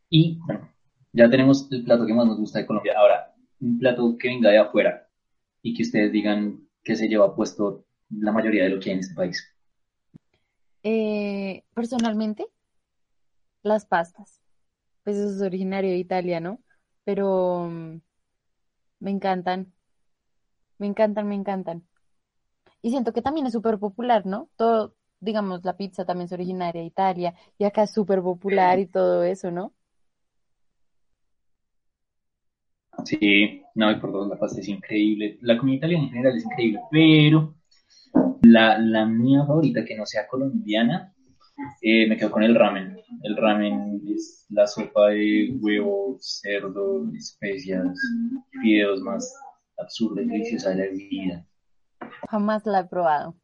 Y 0.10 0.40
bueno, 0.46 0.70
ya 1.12 1.30
tenemos 1.30 1.68
el 1.72 1.84
plato 1.84 2.06
que 2.06 2.14
más 2.14 2.28
nos 2.28 2.38
gusta 2.38 2.60
de 2.60 2.66
Colombia. 2.66 2.94
Ahora, 2.98 3.34
un 3.60 3.80
plato 3.80 4.18
que 4.18 4.28
venga 4.28 4.52
de 4.52 4.60
afuera 4.60 5.08
y 5.62 5.74
que 5.74 5.84
ustedes 5.84 6.12
digan 6.12 6.68
que 6.84 6.96
se 6.96 7.08
lleva 7.08 7.36
puesto 7.36 7.86
la 8.10 8.32
mayoría 8.32 8.64
de 8.64 8.70
lo 8.70 8.80
que 8.80 8.90
hay 8.90 8.94
en 8.94 9.00
este 9.00 9.16
país. 9.16 9.44
Eh, 10.84 11.64
personalmente, 11.74 12.46
las 13.64 13.86
pastas. 13.86 14.42
Pues 15.04 15.18
eso 15.18 15.36
es 15.36 15.42
originario 15.42 15.90
de 15.92 15.98
Italia, 15.98 16.40
¿no? 16.40 16.60
Pero 17.04 17.68
mm, 17.70 18.02
me 19.00 19.12
encantan. 19.12 19.74
Me 20.78 20.88
encantan, 20.88 21.28
me 21.28 21.36
encantan. 21.36 21.88
Y 22.86 22.92
siento 22.92 23.14
que 23.14 23.24
también 23.24 23.48
es 23.48 23.54
súper 23.54 23.80
popular, 23.80 24.28
¿no? 24.28 24.48
Todo, 24.58 24.94
digamos, 25.20 25.66
la 25.66 25.76
pizza 25.76 26.06
también 26.06 26.28
es 26.28 26.34
originaria 26.34 26.82
de 26.82 26.88
Italia 26.88 27.34
y 27.58 27.64
acá 27.64 27.82
es 27.82 27.92
súper 27.92 28.22
popular 28.22 28.78
y 28.78 28.86
todo 28.86 29.24
eso, 29.24 29.50
¿no? 29.50 29.74
Sí, 33.04 33.64
no, 33.74 33.90
y 33.90 33.96
por 34.00 34.12
dos, 34.12 34.28
la 34.30 34.38
pasta 34.38 34.62
es 34.62 34.68
increíble. 34.68 35.40
La 35.42 35.58
comida 35.58 35.78
italiana 35.78 36.04
en 36.04 36.10
general 36.12 36.38
es 36.38 36.46
increíble, 36.46 36.80
pero 36.92 37.56
la, 38.44 38.78
la 38.78 39.08
mía 39.08 39.44
favorita 39.48 39.84
que 39.84 39.96
no 39.96 40.06
sea 40.06 40.28
colombiana, 40.28 41.12
eh, 41.82 42.08
me 42.08 42.18
quedo 42.18 42.30
con 42.30 42.44
el 42.44 42.54
ramen. 42.54 43.00
El 43.24 43.36
ramen 43.36 44.00
es 44.08 44.46
la 44.50 44.68
sopa 44.68 45.08
de 45.10 45.58
huevo, 45.60 46.18
cerdo, 46.20 47.12
especias, 47.18 47.98
fideos 48.62 49.02
más 49.02 49.34
absurda 49.80 50.22
y 50.22 50.28
deliciosa 50.28 50.70
de 50.70 50.76
la 50.76 50.92
vida. 50.94 51.48
Jamás 52.30 52.66
la 52.66 52.80
he 52.80 52.86
probado. 52.86 53.36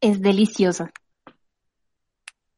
Es 0.00 0.20
deliciosa. 0.20 0.90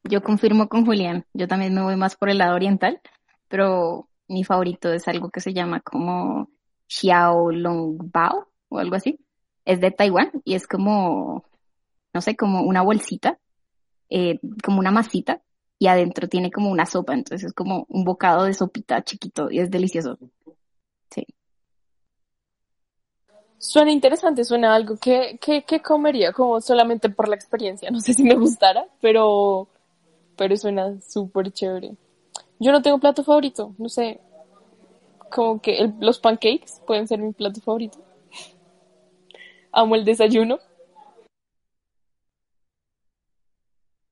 Yo 0.05 0.22
confirmo 0.22 0.68
con 0.68 0.85
Julián, 0.85 1.26
yo 1.33 1.46
también 1.46 1.74
me 1.74 1.83
voy 1.83 1.96
más 1.96 2.16
por 2.16 2.28
el 2.28 2.38
lado 2.38 2.57
oriental, 2.57 3.00
pero 3.48 4.09
mi 4.28 4.44
favorito 4.44 4.92
es 4.92 5.06
algo 5.06 5.31
que 5.31 5.40
se 5.40 5.52
llama 5.52 5.81
como 5.81 6.50
Xiaolongbao 6.88 8.48
o 8.69 8.79
algo 8.79 8.96
así. 8.96 9.19
Es 9.64 9.81
de 9.81 9.90
Taiwán 9.92 10.31
y 10.44 10.54
es 10.54 10.67
como, 10.67 11.44
no 12.12 12.21
sé, 12.21 12.37
como 12.37 12.62
una 12.62 12.83
bolsita, 12.83 13.38
eh, 14.10 14.40
como 14.64 14.81
una 14.81 14.90
masita 14.90 15.40
y 15.79 15.87
adentro 15.87 16.29
tiene 16.29 16.50
como 16.50 16.71
una 16.71 16.87
sopa, 16.87 17.14
entonces 17.14 17.48
es 17.48 17.52
como 17.54 17.87
un 17.88 18.04
bocado 18.04 18.44
de 18.44 18.54
sopita 18.54 19.02
chiquito 19.02 19.50
y 19.50 19.60
es 19.60 19.71
delicioso. 19.71 20.19
Sí. 21.10 21.27
Suena 23.65 23.92
interesante, 23.92 24.44
suena 24.44 24.75
algo 24.75 24.96
que, 24.96 25.38
que, 25.40 25.63
que 25.63 25.81
comería 25.81 26.33
como 26.33 26.60
solamente 26.60 27.08
por 27.08 27.29
la 27.29 27.37
experiencia. 27.37 27.90
No 27.92 28.00
sé 28.00 28.13
si 28.13 28.25
me 28.25 28.35
gustara, 28.35 28.85
pero, 29.00 29.69
pero 30.37 30.56
suena 30.56 31.00
súper 31.00 31.52
chévere. 31.52 31.92
Yo 32.58 32.73
no 32.73 32.83
tengo 32.83 32.98
plato 32.98 33.23
favorito, 33.23 33.73
no 33.79 33.88
sé, 33.88 34.21
como 35.31 35.60
que 35.60 35.92
los 36.00 36.19
pancakes 36.19 36.81
pueden 36.88 37.06
ser 37.06 37.21
mi 37.21 37.33
plato 37.33 37.60
favorito. 37.60 37.98
Amo 39.73 39.94
el 39.94 40.04
desayuno. 40.04 40.58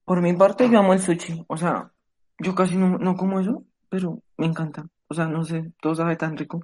Por 0.04 0.22
mi 0.22 0.32
parte, 0.32 0.70
yo 0.70 0.78
amo 0.78 0.92
el 0.92 1.00
sushi. 1.00 1.44
O 1.48 1.56
sea, 1.56 1.90
yo 2.38 2.54
casi 2.54 2.76
no, 2.76 2.98
no 2.98 3.16
como 3.16 3.40
eso, 3.40 3.64
pero 3.88 4.22
me 4.36 4.46
encanta. 4.46 4.86
O 5.08 5.14
sea, 5.14 5.26
no 5.26 5.44
sé, 5.44 5.72
todo 5.80 5.96
sabe 5.96 6.14
tan 6.14 6.36
rico. 6.36 6.62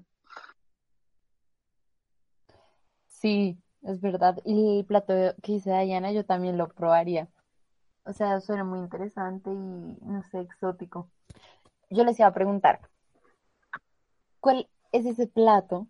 Sí, 3.20 3.58
es 3.82 4.00
verdad. 4.00 4.38
Y 4.44 4.78
el 4.80 4.84
plato 4.84 5.14
que 5.42 5.52
hice 5.52 5.70
Dayana, 5.70 6.12
yo 6.12 6.24
también 6.24 6.56
lo 6.58 6.68
probaría. 6.68 7.28
O 8.04 8.12
sea, 8.14 8.40
suena 8.40 8.64
muy 8.64 8.80
interesante 8.80 9.50
y, 9.52 9.56
no 9.56 10.22
sé, 10.30 10.40
exótico. 10.40 11.10
Yo 11.90 12.04
les 12.04 12.18
iba 12.20 12.28
a 12.28 12.34
preguntar, 12.34 12.80
¿cuál 14.40 14.68
es 14.92 15.06
ese 15.06 15.26
plato 15.26 15.88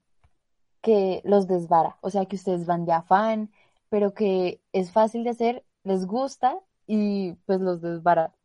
que 0.83 1.23
los 1.25 1.49
desvara? 1.49 1.99
O 2.03 2.11
sea, 2.11 2.27
que 2.27 2.37
ustedes 2.37 2.67
van 2.67 2.87
de 2.87 2.93
afán, 2.95 3.53
pero 3.91 4.15
que 4.15 4.63
es 4.73 4.93
fácil 4.93 5.25
de 5.25 5.33
hacer, 5.33 5.67
les 5.85 6.07
gusta 6.07 6.61
y 6.89 7.35
pues 7.47 7.61
los 7.63 7.83
desvara. 7.83 8.36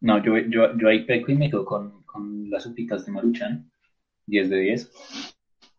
No, 0.00 0.22
yo, 0.22 0.38
yo, 0.38 0.76
yo 0.78 0.88
ahí 0.88 1.04
peco 1.04 1.30
y 1.30 1.36
me 1.36 1.50
quedo 1.50 1.64
con, 1.64 2.02
con 2.04 2.48
las 2.50 2.62
sopitas 2.64 3.04
de 3.04 3.12
Maruchan, 3.12 3.70
10 4.26 4.48
de 4.48 4.56
10. 4.56 4.92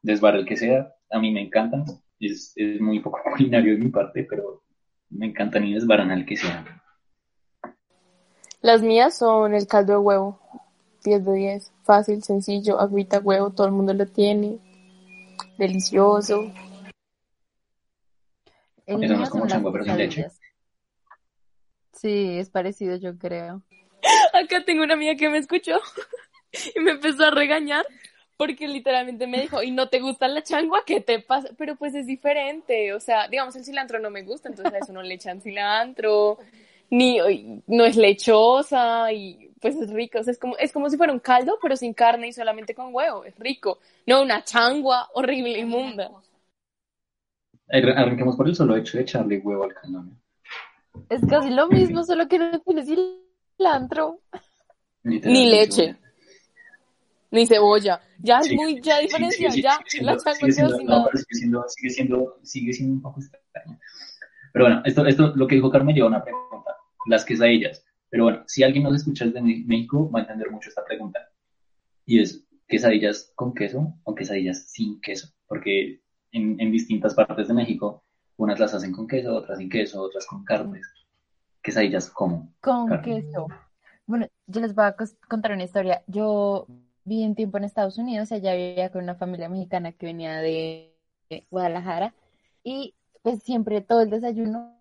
Desvara 0.03 0.38
el 0.38 0.45
que 0.45 0.57
sea, 0.57 0.93
a 1.09 1.19
mí 1.19 1.32
me 1.32 1.41
encantan. 1.41 1.86
Es, 2.19 2.53
es 2.55 2.80
muy 2.80 2.99
poco 2.99 3.19
culinario 3.36 3.74
de 3.74 3.80
mi 3.80 3.89
parte, 3.89 4.26
pero 4.30 4.63
me 5.09 5.28
encantan 5.28 5.65
y 5.65 5.74
desbaran 5.74 6.11
al 6.11 6.26
que 6.26 6.38
sea. 6.38 6.84
Las 8.61 8.84
mías 8.84 9.17
son 9.17 9.55
el 9.55 9.65
caldo 9.65 9.93
de 9.93 9.99
huevo, 9.99 10.39
10 11.03 11.26
de 11.26 11.34
10. 11.34 11.74
Fácil, 11.84 12.22
sencillo, 12.22 12.80
agüita, 12.80 13.19
huevo, 13.19 13.49
todo 13.49 13.65
el 13.65 13.74
mundo 13.74 13.93
lo 13.93 14.05
tiene. 14.05 14.59
Delicioso. 15.57 16.51
El 18.86 19.03
Eso 19.03 19.15
no 19.15 19.24
es 19.24 19.30
como 19.30 19.47
changua, 19.47 19.72
pero 19.72 19.84
sin 19.86 19.97
leche. 19.97 20.28
Sí, 21.93 22.38
es 22.38 22.49
parecido, 22.49 22.95
yo 22.97 23.17
creo. 23.17 23.63
Acá 24.44 24.64
tengo 24.66 24.84
una 24.84 24.94
amiga 24.96 25.16
que 25.16 25.30
me 25.30 25.38
escuchó 25.38 25.80
y 26.76 26.80
me 26.80 26.92
empezó 26.92 27.26
a 27.26 27.32
regañar 27.32 27.86
porque 28.38 28.68
literalmente 28.68 29.28
me 29.28 29.42
dijo, 29.42 29.62
¿y 29.64 29.72
no 29.72 29.89
te 29.89 30.00
gusta 30.00 30.28
la 30.28 30.44
changua? 30.44 30.84
¿Qué 30.86 31.00
te 31.02 31.20
pasa? 31.20 31.50
Pero 31.58 31.76
pues 31.76 31.94
es 31.96 32.08
diferente, 32.08 32.94
o 32.94 33.00
sea, 33.00 33.28
digamos, 33.28 33.56
el 33.56 33.64
cilantro 33.66 34.00
no 34.00 34.10
me 34.10 34.24
gusta, 34.24 34.50
entonces 34.50 34.74
a 34.74 34.80
eso 34.80 34.94
no 34.94 35.04
le 35.04 35.14
echan 35.14 35.42
cilantro, 35.42 36.39
ni 36.89 37.20
no 37.68 37.86
es 37.86 37.96
lechosa 37.98 39.12
y 39.14 39.52
pues 39.62 39.76
es 39.76 39.92
rico, 39.92 40.20
o 40.20 40.24
sea, 40.24 40.32
es 40.32 40.39
como, 40.39 40.58
es 40.58 40.72
como 40.72 40.89
si 40.89 40.98
fuera 40.98 41.14
un 41.14 41.20
caldo, 41.20 41.60
pero 41.62 41.76
sin 41.78 41.94
carne 41.94 42.30
y 42.30 42.34
solamente 42.34 42.74
con 42.76 42.94
huevo, 42.94 43.26
es 43.26 43.38
rico, 43.38 43.80
no 44.08 44.22
una 44.24 44.44
changua 44.44 45.10
horrible, 45.14 45.60
inmunda. 45.60 46.12
Arran- 47.72 47.98
Arranquemos 47.98 48.38
por 48.38 48.48
el 48.48 48.54
solo 48.56 48.76
hecho 48.76 48.98
de 48.98 49.04
echarle 49.04 49.39
huevo 49.39 49.64
al 49.64 49.74
caldo. 49.74 50.04
¿no? 50.04 50.12
Es 51.10 51.28
casi 51.28 51.52
lo 51.52 51.68
mismo, 51.68 52.04
solo 52.04 52.28
que 52.28 52.39
no 52.39 52.60
tiene 52.62 52.84
cilantro. 52.84 53.22
Ni 55.03 55.49
leche, 55.49 55.95
ni 57.32 57.47
cebolla, 57.47 58.01
ya 58.20 58.39
es 58.39 58.47
Sí, 58.47 58.55
muy, 58.55 58.82
ya 58.82 58.99
diferencia, 58.99 59.49
sí, 59.51 59.57
sí, 59.57 59.62
ya, 59.64 59.80
la 60.01 60.20
sigue 60.20 60.51
siendo- 60.51 60.78
sin 60.78 60.86
no, 60.88 61.05
pero 61.05 61.18
sigue 61.18 61.36
siendo, 61.39 61.66
sigue 61.70 61.89
siendo, 61.89 62.39
sigue 62.43 62.74
siendo 62.74 62.93
un 62.95 63.01
poco 63.01 63.20
extraño. 63.22 63.80
Pero 64.53 64.66
bueno, 64.66 64.82
esto, 64.86 65.05
esto, 65.05 65.34
lo 65.36 65.47
que 65.47 65.55
dijo 65.55 65.72
Carmen 65.72 65.95
lleva 65.95 66.07
una 66.09 66.24
pregunta, 66.24 66.76
las 67.07 67.24
quesadillas. 67.26 67.84
Pero 68.09 68.26
bueno, 68.26 68.43
si 68.47 68.64
alguien 68.64 68.84
nos 68.84 68.95
escucha 68.95 69.26
desde 69.26 69.41
México, 69.41 70.12
va 70.12 70.20
a 70.20 70.24
entender 70.24 70.51
mucho 70.51 70.68
esta 70.70 70.84
pregunta. 70.84 71.20
Y 72.05 72.20
es, 72.20 72.45
¿quesadillas 72.68 73.32
con 73.36 73.53
queso 73.53 73.93
o 74.03 74.14
quesadillas 74.14 74.70
sin 74.70 74.99
queso? 74.99 75.30
Porque 75.47 76.01
en, 76.34 76.59
en 76.59 76.72
distintas 76.72 77.16
partes 77.16 77.47
de 77.47 77.53
México, 77.53 78.03
unas 78.36 78.59
las 78.59 78.74
hacen 78.74 78.91
con 78.91 79.07
queso, 79.07 79.34
otras 79.34 79.57
sin 79.59 79.70
queso, 79.70 80.01
otras 80.01 80.26
con 80.26 80.43
carnes. 80.43 80.86
Quesadillas. 81.62 82.09
Con 82.09 82.51
Claro. 82.62 83.01
queso. 83.03 83.47
Bueno, 84.05 84.28
yo 84.47 84.62
les 84.62 84.74
voy 84.74 84.86
a 84.86 84.95
contar 85.28 85.51
una 85.53 85.64
historia. 85.64 86.03
Yo 86.07 86.68
viví 87.05 87.26
un 87.26 87.36
tiempo 87.36 87.57
en 87.57 87.64
Estados 87.64 87.97
Unidos, 87.97 88.32
allá 88.32 88.53
vivía 88.53 88.91
con 88.91 89.03
una 89.03 89.16
familia 89.16 89.49
mexicana 89.49 89.91
que 89.91 90.07
venía 90.07 90.39
de 90.39 90.95
Guadalajara 91.49 92.14
y 92.64 92.93
pues 93.22 93.43
siempre 93.43 93.82
todo 93.82 94.01
el 94.01 94.09
desayuno, 94.09 94.76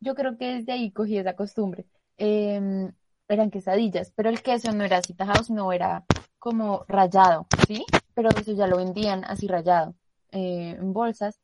yo 0.00 0.14
creo 0.14 0.36
que 0.36 0.54
desde 0.56 0.72
ahí 0.72 0.90
cogí 0.90 1.18
esa 1.18 1.34
costumbre. 1.34 1.86
Em, 2.16 2.92
eran 3.28 3.50
quesadillas, 3.50 4.12
pero 4.14 4.28
el 4.28 4.42
queso 4.42 4.72
no 4.72 4.84
era 4.84 4.98
así 4.98 5.14
tajado, 5.14 5.42
sino 5.44 5.72
era 5.72 6.04
como 6.38 6.84
rallado, 6.88 7.46
¿sí? 7.66 7.84
Pero 8.14 8.28
eso 8.30 8.52
ya 8.52 8.66
lo 8.66 8.76
vendían 8.76 9.24
así 9.24 9.46
rallado 9.46 9.94
eh, 10.32 10.76
en 10.78 10.92
bolsas 10.92 11.40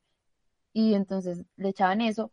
y 0.73 0.93
entonces 0.93 1.43
le 1.55 1.69
echaban 1.69 2.01
eso, 2.01 2.31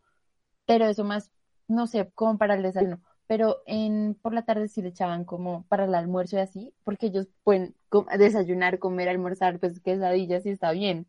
pero 0.67 0.87
eso 0.87 1.05
más, 1.05 1.31
no 1.69 1.87
sé, 1.87 2.11
como 2.15 2.39
para 2.39 2.55
el 2.55 2.63
desayuno 2.63 3.01
pero 3.27 3.63
en, 3.67 4.17
por 4.21 4.35
la 4.35 4.45
tarde 4.45 4.69
sí 4.69 4.83
le 4.83 4.89
echaban 4.89 5.25
como 5.25 5.65
para 5.69 5.85
el 5.85 5.95
almuerzo 5.95 6.37
y 6.37 6.41
así, 6.41 6.75
porque 6.85 7.07
ellos 7.07 7.29
pueden 7.43 7.75
desayunar, 8.19 8.79
comer, 8.79 9.09
almorzar, 9.09 9.59
pues 9.59 9.81
quesadillas 9.81 10.45
y 10.47 10.51
está 10.51 10.73
bien. 10.73 11.07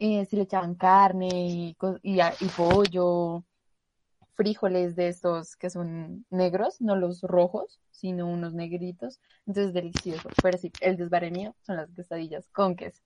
Eh, 0.00 0.26
sí 0.26 0.36
le 0.36 0.42
echaban 0.42 0.74
carne 0.74 1.28
y, 1.32 1.74
co- 1.74 1.98
y, 2.02 2.18
pollo, 2.56 3.42
frijoles 4.34 4.94
de 4.94 5.08
estos 5.08 5.56
que 5.56 5.70
son 5.70 6.24
negros, 6.30 6.80
no 6.80 6.94
los 6.94 7.22
rojos, 7.22 7.80
sino 7.90 8.28
unos 8.28 8.54
negritos. 8.54 9.18
Entonces 9.46 9.72
delicioso. 9.72 10.28
Pero 10.42 10.58
sí, 10.58 10.70
el 10.80 10.96
desvare 10.96 11.30
mío 11.30 11.54
son 11.62 11.76
las 11.76 11.90
quesadillas 11.90 12.48
con 12.50 12.76
queso. 12.76 13.02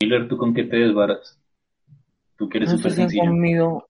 Miller, 0.00 0.28
¿tú 0.28 0.36
con 0.36 0.52
qué 0.54 0.64
te 0.64 0.76
desbaras? 0.76 1.40
Tú 2.36 2.48
que 2.48 2.58
eres 2.58 2.70
No 2.70 2.76
sé 2.76 2.82
súper 2.82 2.92
si 2.92 3.00
han 3.00 3.08
sencillo. 3.08 3.24
comido, 3.32 3.88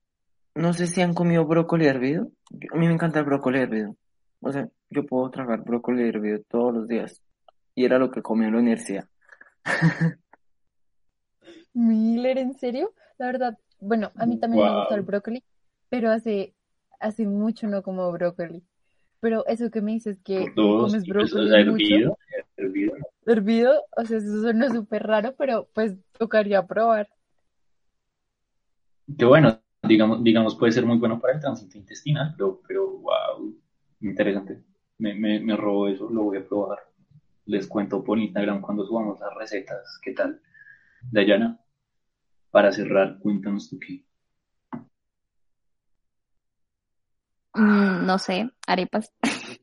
no 0.54 0.72
sé 0.72 0.86
si 0.86 1.00
han 1.00 1.14
comido 1.14 1.46
brócoli 1.46 1.86
hervido. 1.86 2.30
A 2.72 2.76
mí 2.76 2.86
me 2.86 2.92
encanta 2.94 3.20
el 3.20 3.24
brócoli 3.24 3.60
hervido. 3.60 3.96
O 4.40 4.52
sea, 4.52 4.68
yo 4.90 5.06
puedo 5.06 5.30
tragar 5.30 5.62
brócoli 5.62 6.08
hervido 6.08 6.40
todos 6.48 6.74
los 6.74 6.88
días. 6.88 7.22
Y 7.74 7.84
era 7.84 7.98
lo 7.98 8.10
que 8.10 8.22
comía 8.22 8.48
en 8.48 8.54
la 8.54 8.60
universidad. 8.60 9.08
Miller, 11.72 12.38
¿en 12.38 12.54
serio? 12.54 12.92
La 13.18 13.26
verdad, 13.26 13.58
bueno, 13.80 14.12
a 14.16 14.26
mí 14.26 14.38
también 14.38 14.64
me 14.64 14.78
gusta 14.78 14.94
el 14.94 15.02
brócoli, 15.02 15.42
pero 15.88 16.10
hace, 16.10 16.54
hace 17.00 17.26
mucho 17.26 17.66
no 17.66 17.82
como 17.82 18.10
brócoli. 18.12 18.62
Pero 19.20 19.46
eso 19.46 19.70
que 19.70 19.80
me 19.80 19.92
dices 19.92 20.18
que 20.22 20.52
dos, 20.54 20.92
comes 20.92 21.06
brócoli 21.06 21.64
mucho, 21.64 21.72
hervido, 21.72 22.18
hervido. 22.56 22.96
hervido, 23.24 23.84
o 23.96 24.04
sea, 24.04 24.18
eso 24.18 24.42
suena 24.42 24.68
súper 24.68 25.04
raro, 25.04 25.34
pero 25.38 25.68
pues 25.72 25.94
tocaría 26.18 26.66
probar. 26.66 27.08
Que 29.16 29.24
bueno, 29.24 29.60
digamos, 30.20 30.56
puede 30.56 30.72
ser 30.72 30.86
muy 30.86 30.98
bueno 30.98 31.20
para 31.20 31.34
el 31.34 31.40
tránsito 31.40 31.78
intestinal, 31.78 32.34
pero, 32.36 32.60
pero 32.66 32.98
wow, 32.98 33.54
interesante. 34.00 34.62
Me, 34.98 35.14
me, 35.14 35.40
me 35.40 35.56
robó 35.56 35.88
eso, 35.88 36.08
lo 36.10 36.24
voy 36.24 36.38
a 36.38 36.46
probar. 36.46 36.78
Les 37.46 37.66
cuento 37.66 38.04
por 38.04 38.18
Instagram 38.18 38.60
cuando 38.60 38.84
subamos 38.84 39.18
las 39.20 39.34
recetas. 39.34 39.98
¿Qué 40.02 40.12
tal? 40.12 40.40
Dayana, 41.10 41.58
para 42.50 42.72
cerrar, 42.72 43.18
cuéntanos 43.18 43.68
tú 43.68 43.78
qué. 43.78 44.04
Mm, 47.54 48.06
no 48.06 48.18
sé, 48.18 48.50
arepas. 48.66 49.12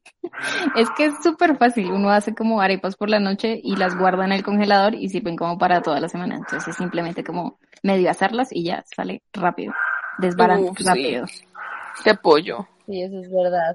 Es 0.76 0.90
que 0.92 1.06
es 1.06 1.16
súper 1.24 1.58
fácil. 1.58 1.92
Uno 1.92 2.10
hace 2.10 2.34
como 2.34 2.62
arepas 2.62 2.96
por 2.96 3.10
la 3.10 3.20
noche 3.20 3.60
y 3.62 3.76
las 3.76 3.98
guarda 3.98 4.26
en 4.26 4.32
el 4.32 4.44
congelador 4.44 4.96
y 4.96 5.10
sirven 5.10 5.36
como 5.36 5.58
para 5.58 5.82
toda 5.82 6.00
la 6.00 6.08
semana. 6.08 6.36
Entonces 6.36 6.68
es 6.70 6.76
simplemente 6.76 7.24
como 7.24 7.60
medio 7.84 8.10
hacerlas 8.10 8.50
y 8.52 8.64
ya 8.64 8.84
sale 8.96 9.24
rápido. 9.34 9.74
Desbaran 10.20 10.64
Uf, 10.64 10.78
sí. 10.78 10.84
rápido. 10.86 11.26
Te 12.04 12.10
apoyo. 12.12 12.68
Sí, 12.86 13.02
eso 13.02 13.20
es 13.20 13.32
verdad. 13.32 13.74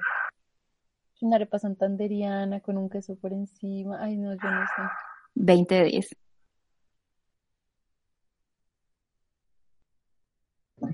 Una 1.21 1.37
arepa 1.37 1.59
santanderiana 1.59 2.61
con 2.61 2.77
un 2.77 2.91
queso 2.91 3.17
por 3.17 3.33
encima. 3.33 3.99
Ay, 4.03 4.17
no, 4.17 4.35
yo 4.35 4.51
no 4.51 4.67
sé. 4.67 4.83
20 5.35 5.75
de 5.75 5.85
10. 5.85 6.09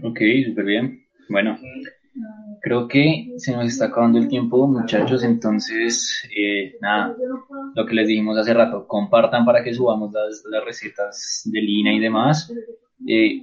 Ok, 0.02 0.20
súper 0.46 0.64
bien. 0.64 1.04
Bueno, 1.28 1.58
creo 2.60 2.86
que 2.86 3.34
se 3.38 3.52
nos 3.52 3.66
está 3.66 3.86
acabando 3.86 4.18
el 4.18 4.28
tiempo, 4.28 4.66
muchachos. 4.68 5.24
Entonces, 5.24 6.28
eh, 6.36 6.76
nada, 6.80 7.16
lo 7.74 7.86
que 7.86 7.94
les 7.94 8.06
dijimos 8.06 8.38
hace 8.38 8.54
rato, 8.54 8.86
compartan 8.86 9.44
para 9.44 9.64
que 9.64 9.74
subamos 9.74 10.12
las, 10.12 10.44
las 10.48 10.64
recetas 10.64 11.42
de 11.44 11.60
Lina 11.60 11.92
y 11.92 11.98
demás. 11.98 12.52
Eh, 13.06 13.42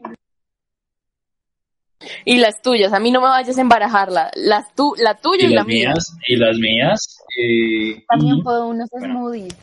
Y 2.25 2.37
las 2.37 2.61
tuyas, 2.61 2.93
a 2.93 2.99
mí 2.99 3.11
no 3.11 3.21
me 3.21 3.27
vayas 3.27 3.57
a 3.57 3.61
embarajarla. 3.61 4.31
Las 4.35 4.73
tu, 4.75 4.93
la 4.97 5.15
tuya 5.15 5.43
y, 5.43 5.47
y 5.47 5.49
la 5.49 5.55
las 5.61 5.67
mía. 5.67 5.89
mías, 5.89 6.17
y 6.27 6.35
las 6.35 6.57
mías. 6.57 7.23
eh, 7.39 8.05
También 8.07 8.37
y- 8.37 8.43
puedo 8.43 8.67
unos 8.67 8.89
bueno. 8.91 9.13
smoothies. 9.13 9.57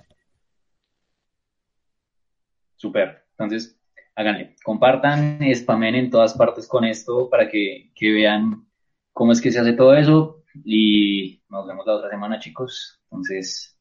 Super. 2.76 3.24
Entonces, 3.30 3.76
háganle. 4.14 4.57
Compartan, 4.62 5.40
spamen 5.55 5.94
en 5.94 6.11
todas 6.11 6.34
partes 6.34 6.68
con 6.68 6.84
esto 6.84 7.28
para 7.30 7.48
que, 7.48 7.90
que 7.94 8.12
vean 8.12 8.66
cómo 9.12 9.32
es 9.32 9.40
que 9.40 9.50
se 9.50 9.61
hace 9.61 9.72
todo 9.72 9.94
eso. 9.94 10.42
Y 10.64 11.42
nos 11.48 11.66
vemos 11.66 11.84
la 11.86 11.94
otra 11.96 12.11
semana, 12.11 12.38
chicos. 12.38 13.00
Entonces, 13.11 13.76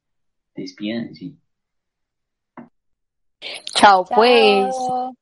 despídense. 0.54 1.32
Chao, 3.74 4.04
pues. 4.04 4.74
Chao. 4.74 5.14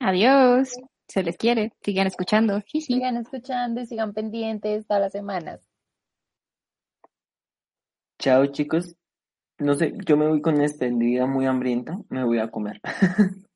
Adiós. 0.00 0.72
Se 1.08 1.22
les 1.22 1.36
quiere, 1.36 1.72
sigan 1.82 2.06
escuchando. 2.06 2.62
Sigan 2.66 3.16
escuchando 3.16 3.80
y 3.80 3.86
sigan 3.86 4.12
pendientes 4.12 4.86
todas 4.86 5.02
las 5.02 5.12
semanas. 5.12 5.66
Chao 8.18 8.46
chicos. 8.46 8.94
No 9.58 9.74
sé, 9.74 9.94
yo 10.06 10.16
me 10.16 10.28
voy 10.28 10.40
con 10.40 10.60
esta 10.60 10.86
día 10.86 11.26
muy 11.26 11.46
hambrienta, 11.46 11.98
me 12.10 12.24
voy 12.24 12.38
a 12.38 12.50
comer. 12.50 12.80